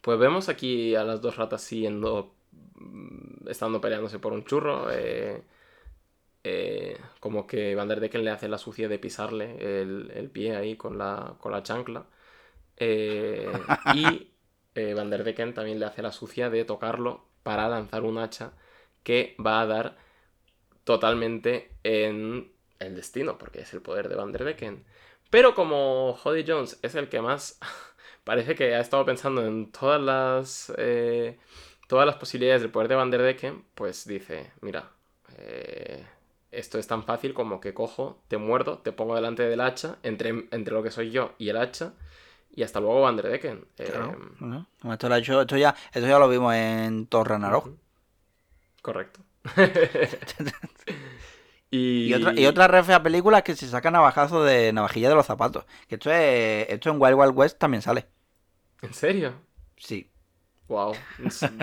[0.00, 2.34] pues vemos aquí a las dos ratas siguiendo,
[2.76, 4.90] mm, estando peleándose por un churro.
[4.92, 5.42] eh,
[6.44, 10.56] eh, como que Van der Decken le hace la sucia de pisarle el, el pie
[10.56, 12.06] ahí con la, con la chancla.
[12.76, 13.50] Eh,
[13.94, 14.30] y
[14.74, 18.52] eh, Van der Decken también le hace la sucia de tocarlo para lanzar un hacha
[19.02, 19.96] que va a dar
[20.84, 24.84] totalmente en el destino, porque es el poder de Van der Decken.
[25.30, 27.58] Pero como Jody Jones es el que más
[28.24, 31.38] parece que ha estado pensando en todas las, eh,
[31.88, 34.90] todas las posibilidades del poder de Van der Decken, pues dice, mira,
[35.38, 36.04] eh,
[36.50, 40.46] esto es tan fácil como que cojo, te muerdo, te pongo delante del hacha, entre,
[40.50, 41.94] entre lo que soy yo y el hacha,
[42.54, 43.66] y hasta luego Van der Decken.
[43.76, 44.16] Claro.
[44.40, 47.70] Eh, esto, lo ha hecho- esto ya, esto ya lo vimos en Thor Ragnarok.
[48.82, 49.20] Correcto.
[51.70, 52.06] y...
[52.06, 55.26] Y otra, y otra ref a películas que se saca navajazo de navajilla de los
[55.26, 55.64] zapatos.
[55.88, 58.06] Que esto es, esto en Wild Wild West también sale.
[58.82, 59.34] ¿En serio?
[59.76, 60.10] Sí.
[60.68, 60.94] Wow.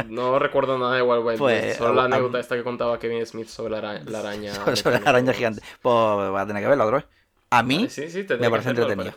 [0.07, 3.26] No recuerdo nada de Wild Wild Pues, West, Solo la anécdota esta que contaba Kevin
[3.26, 4.53] Smith sobre la, ara- la araña.
[4.76, 5.61] Sobre la araña gigante.
[5.81, 7.07] Pues va a tener que verlo otra vez.
[7.49, 8.07] A mí, sí,
[8.39, 9.13] me parece entretenido.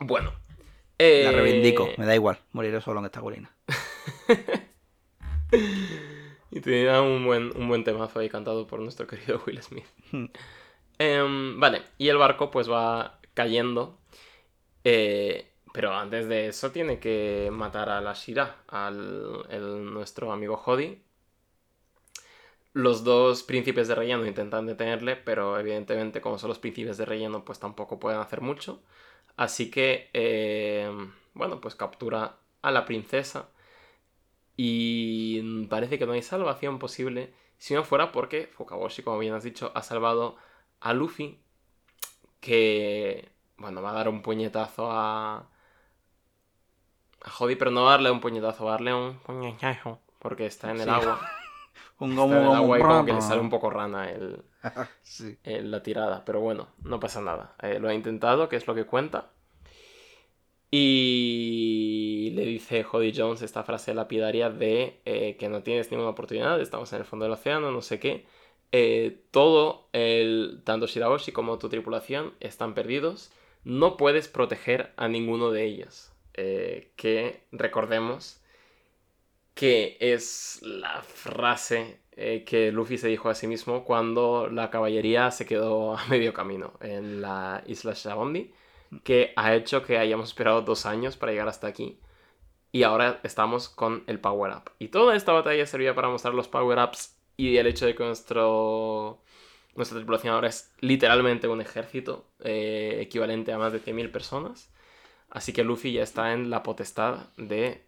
[0.00, 0.32] Bueno.
[0.98, 1.88] eh, la reivindico.
[1.96, 2.38] Me da igual.
[2.52, 3.50] Moriré solo en esta colina.
[6.50, 9.84] Y tenía un buen, un buen temazo ahí cantado por nuestro querido Will Smith.
[10.12, 10.26] Hmm.
[10.98, 13.98] Em, vale, y el barco pues va cayendo.
[14.84, 20.56] eh, pero antes de eso tiene que matar a la Shira, al el- nuestro amigo
[20.56, 21.02] Jody.
[22.72, 27.44] Los dos príncipes de relleno intentan detenerle, pero evidentemente como son los príncipes de relleno
[27.44, 28.82] pues tampoco pueden hacer mucho.
[29.38, 33.48] Así que, em, bueno, pues captura a la princesa.
[34.56, 39.44] Y parece que no hay salvación posible si no fuera porque Fukaboshi, como bien has
[39.44, 40.36] dicho, ha salvado
[40.80, 41.40] a Luffy.
[42.40, 45.48] Que, bueno, va a dar un puñetazo a.
[47.24, 50.00] a Jody, pero no va a darle un puñetazo, darle un puñetazo.
[50.18, 50.90] Porque está en el Sí.
[50.90, 51.20] agua.
[52.00, 54.10] Un Está gomu en el gomu agua y como que le sale un poco rana
[54.10, 54.42] el,
[55.02, 55.36] Sí.
[55.44, 56.24] en la tirada.
[56.24, 57.54] Pero bueno, no pasa nada.
[57.62, 59.30] Eh, lo ha intentado, que es lo que cuenta.
[60.70, 66.60] Y le dice Jody Jones esta frase lapidaria de eh, que no tienes ninguna oportunidad,
[66.60, 68.26] estamos en el fondo del océano, no sé qué.
[68.70, 73.32] Eh, todo, el, tanto Shirahoshi como tu tripulación están perdidos.
[73.64, 76.12] No puedes proteger a ninguno de ellos.
[76.34, 78.40] Eh, que recordemos
[79.58, 85.32] que es la frase eh, que Luffy se dijo a sí mismo cuando la caballería
[85.32, 88.52] se quedó a medio camino en la isla Shabondi,
[89.02, 91.98] que ha hecho que hayamos esperado dos años para llegar hasta aquí.
[92.70, 94.70] Y ahora estamos con el Power Up.
[94.78, 98.04] Y toda esta batalla servía para mostrar los Power Ups y el hecho de que
[98.04, 99.24] nuestro,
[99.74, 104.72] nuestra tripulación ahora es literalmente un ejército eh, equivalente a más de 100.000 personas.
[105.30, 107.87] Así que Luffy ya está en la potestad de,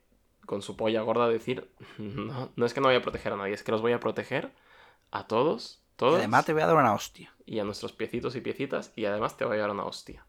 [0.51, 3.55] con su polla gorda, decir, no, no es que no voy a proteger a nadie,
[3.55, 4.51] es que los voy a proteger
[5.13, 7.33] a todos, Y todos, además te voy a dar una hostia.
[7.47, 10.27] y a nuestros piecitos y piecitas, y además te voy a dar una hostia.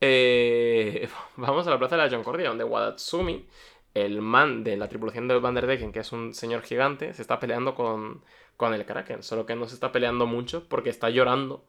[0.00, 1.06] Eh,
[1.36, 3.46] vamos a la plaza de la Concordia, donde Wadatsumi,
[3.92, 7.74] el man de la tripulación del Vanderdecken, que es un señor gigante, se está peleando
[7.74, 8.24] con,
[8.56, 9.22] con el Kraken.
[9.22, 11.66] Solo que no se está peleando mucho porque está llorando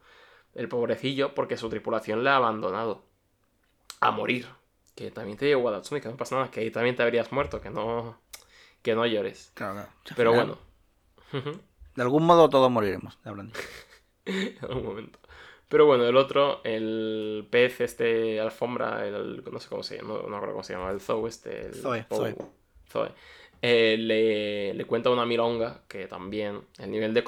[0.56, 3.04] el pobrecillo porque su tripulación le ha abandonado
[4.00, 4.48] a morir.
[4.96, 7.60] Que también te digo, Wadatsumi, que no pasa nada, que ahí también te habrías muerto,
[7.62, 8.20] que no,
[8.82, 9.52] que no llores.
[9.56, 9.90] Claro, claro.
[10.16, 10.58] Pero final,
[11.32, 11.60] bueno.
[11.96, 13.18] De algún modo todos moriremos.
[13.24, 13.58] hablando.
[14.26, 15.20] en algún momento.
[15.68, 20.40] Pero bueno, el otro, el pez este alfombra, el, no sé cómo se llama, no,
[20.40, 21.68] no cómo se llama, el Zoe este.
[21.68, 22.36] El Zoe, Pou- Zoe.
[22.88, 23.12] Zoe.
[23.64, 27.24] Eh, le, le cuenta una milonga que también el nivel de...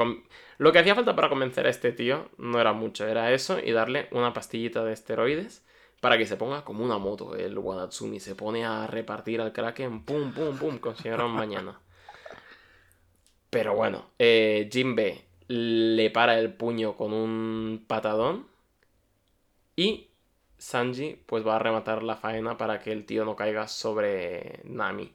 [0.58, 3.72] Lo que hacía falta para convencer a este tío no era mucho, era eso y
[3.72, 5.66] darle una pastillita de esteroides
[6.06, 8.19] para que se ponga como una moto el Wadatsumi.
[8.19, 11.82] Se pone a repartir al Kraken, pum, pum, pum, como si fuera un mañana.
[13.49, 18.45] Pero bueno, eh, Jinbe le para el puño con un patadón
[19.76, 20.11] y
[20.60, 25.11] Sanji pues va a rematar la faena para que el tío no caiga sobre Nami.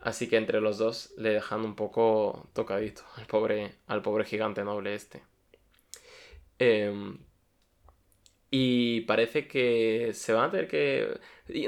[0.00, 4.64] Así que entre los dos le dejan un poco tocadito al pobre, al pobre gigante
[4.64, 5.22] noble este.
[6.58, 7.18] Em,
[8.52, 11.18] y parece que se van a tener que...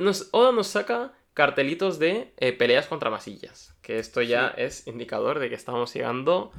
[0.01, 3.75] nos- Oda nos saca cartelitos de eh, peleas contra masillas.
[3.83, 6.53] Que esto ya es indicador de que estamos llegando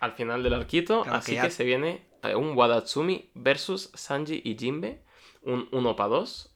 [0.00, 1.02] al final del arquito.
[1.04, 5.00] Claro, así que se viene eh, un Wadatsumi versus Sanji y Jinbe.
[5.42, 6.54] Un 1 para 2.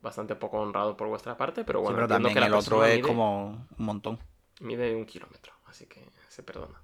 [0.00, 1.62] bastante poco honrado por vuestra parte.
[1.62, 4.18] Pero Sí, bueno, pero entiendo también que la el otro es mide- como un montón.
[4.60, 6.80] Mide un kilómetro, así que se perdona.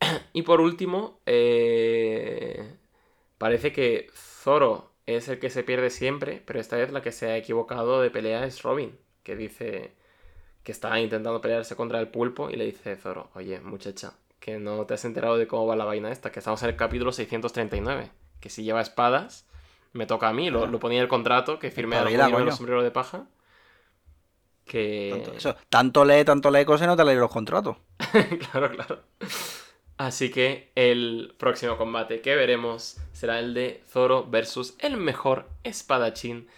[0.32, 2.76] Y por último, eh,
[3.40, 7.30] parece que Zoro es el que se pierde siempre, pero esta vez la que se
[7.30, 9.94] ha equivocado de pelea es Robin, que dice
[10.62, 14.84] que está intentando pelearse contra el pulpo y le dice Zoro, oye muchacha, que no
[14.84, 18.10] te has enterado de cómo va la vaina esta, que estamos en el capítulo 639,
[18.40, 19.46] que si lleva espadas,
[19.94, 22.44] me toca a mí, lo, lo ponía en el contrato, que firmé al Espabila, el
[22.44, 22.52] coño.
[22.52, 23.24] sombrero de paja.
[24.66, 25.12] Que...
[25.14, 27.78] Tanto, eso, tanto lee, tanto lee cosas y no te lees los contratos.
[28.52, 29.00] claro, claro.
[30.00, 36.48] Así que el próximo combate que veremos será el de Zoro versus el mejor espadachín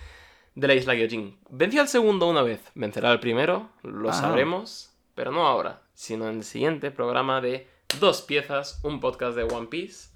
[0.55, 1.37] de la isla Gyojin.
[1.51, 4.13] Venció al segundo una vez, vencerá al primero, lo Ah.
[4.13, 7.67] sabremos, pero no ahora, sino en el siguiente programa de
[7.99, 10.11] Dos Piezas, un podcast de One Piece,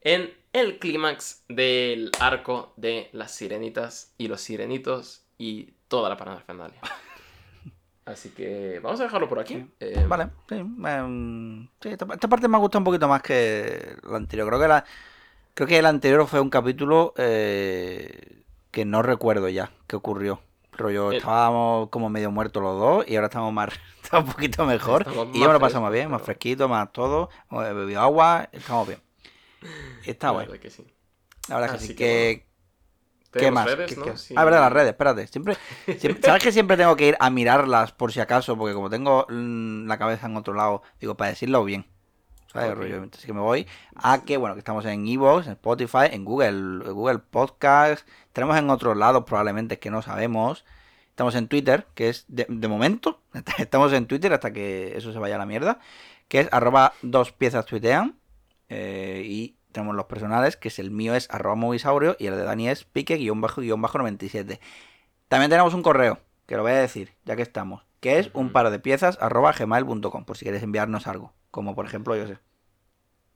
[0.00, 6.80] en el clímax del arco de las sirenitas y los sirenitos y toda la parafernalia.
[8.06, 9.66] Así que vamos a dejarlo por aquí.
[9.78, 10.56] Eh, Vale, sí.
[10.56, 14.48] em, sí, esta, esta parte me ha gustado un poquito más que la anterior.
[14.48, 14.84] Creo que la,
[15.54, 20.40] creo que el anterior fue un capítulo eh, que no recuerdo ya qué ocurrió.
[20.72, 23.68] Rollo, El- estábamos como medio muertos los dos y ahora estamos más
[24.02, 25.02] estamos un poquito mejor.
[25.06, 27.28] Estamos Y ya me lo pasamos bien, más fresquito, más todo.
[27.50, 29.00] Hemos bebido agua, estamos bien.
[30.06, 30.46] Está la guay.
[30.46, 30.86] verdad que sí.
[31.48, 31.94] La verdad que Así sí.
[31.94, 32.46] que Que,
[33.32, 33.66] ¿Qué más?
[33.66, 34.04] redes, ¿Qué- ¿no?
[34.04, 34.34] qué- Sí.
[34.36, 35.26] Ah, verdad, las redes, espérate.
[35.26, 35.56] Siempre,
[35.98, 38.56] siempre- ¿Sabes que siempre tengo que ir a mirarlas por si acaso?
[38.56, 41.86] Porque como tengo mm, la cabeza en otro lado, digo, para decirlo bien.
[42.52, 42.72] ¿Sabes?
[43.14, 46.90] Así que me voy a que, bueno, que estamos en Evox, en Spotify, en Google,
[46.90, 48.04] Google Podcast.
[48.32, 50.64] Tenemos en otros lados probablemente que no sabemos.
[51.10, 53.20] Estamos en Twitter, que es de, de momento.
[53.58, 55.78] Estamos en Twitter hasta que eso se vaya a la mierda.
[56.26, 58.16] Que es arroba dos piezas tuitean.
[58.68, 62.44] Eh, y tenemos los personales, que es el mío es arroba movisaurio y el de
[62.44, 64.60] Dani es pique guion bajo guion bajo 97.
[65.28, 68.50] También tenemos un correo, que lo voy a decir, ya que estamos, que es un
[68.52, 71.32] par de piezas arroba gmail.com, por si queréis enviarnos algo.
[71.50, 72.38] Como por ejemplo, yo sé,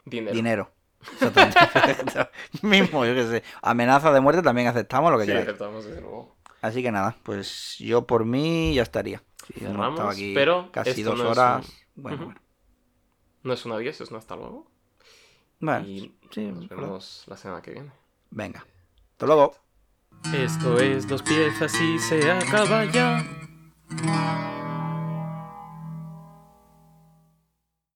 [0.04, 0.34] Dinero.
[0.34, 0.70] dinero.
[2.62, 3.42] Mismo, yo qué sé.
[3.62, 5.48] Amenaza de muerte también aceptamos lo que Sí, queráis.
[5.48, 6.36] aceptamos, desde luego.
[6.62, 9.22] Así que nada, pues yo por mí ya estaría.
[9.60, 11.66] Hemos Cerramos, aquí pero casi dos no horas.
[11.96, 12.40] un- Bueno, bueno.
[13.42, 14.66] No es un adiós, es un hasta luego.
[15.60, 16.82] Bueno, y sí, nos claro.
[16.82, 17.90] vemos la semana que viene.
[18.30, 18.64] Venga.
[19.12, 19.54] Hasta luego.
[20.34, 23.22] Esto es dos piezas y se acaba ya.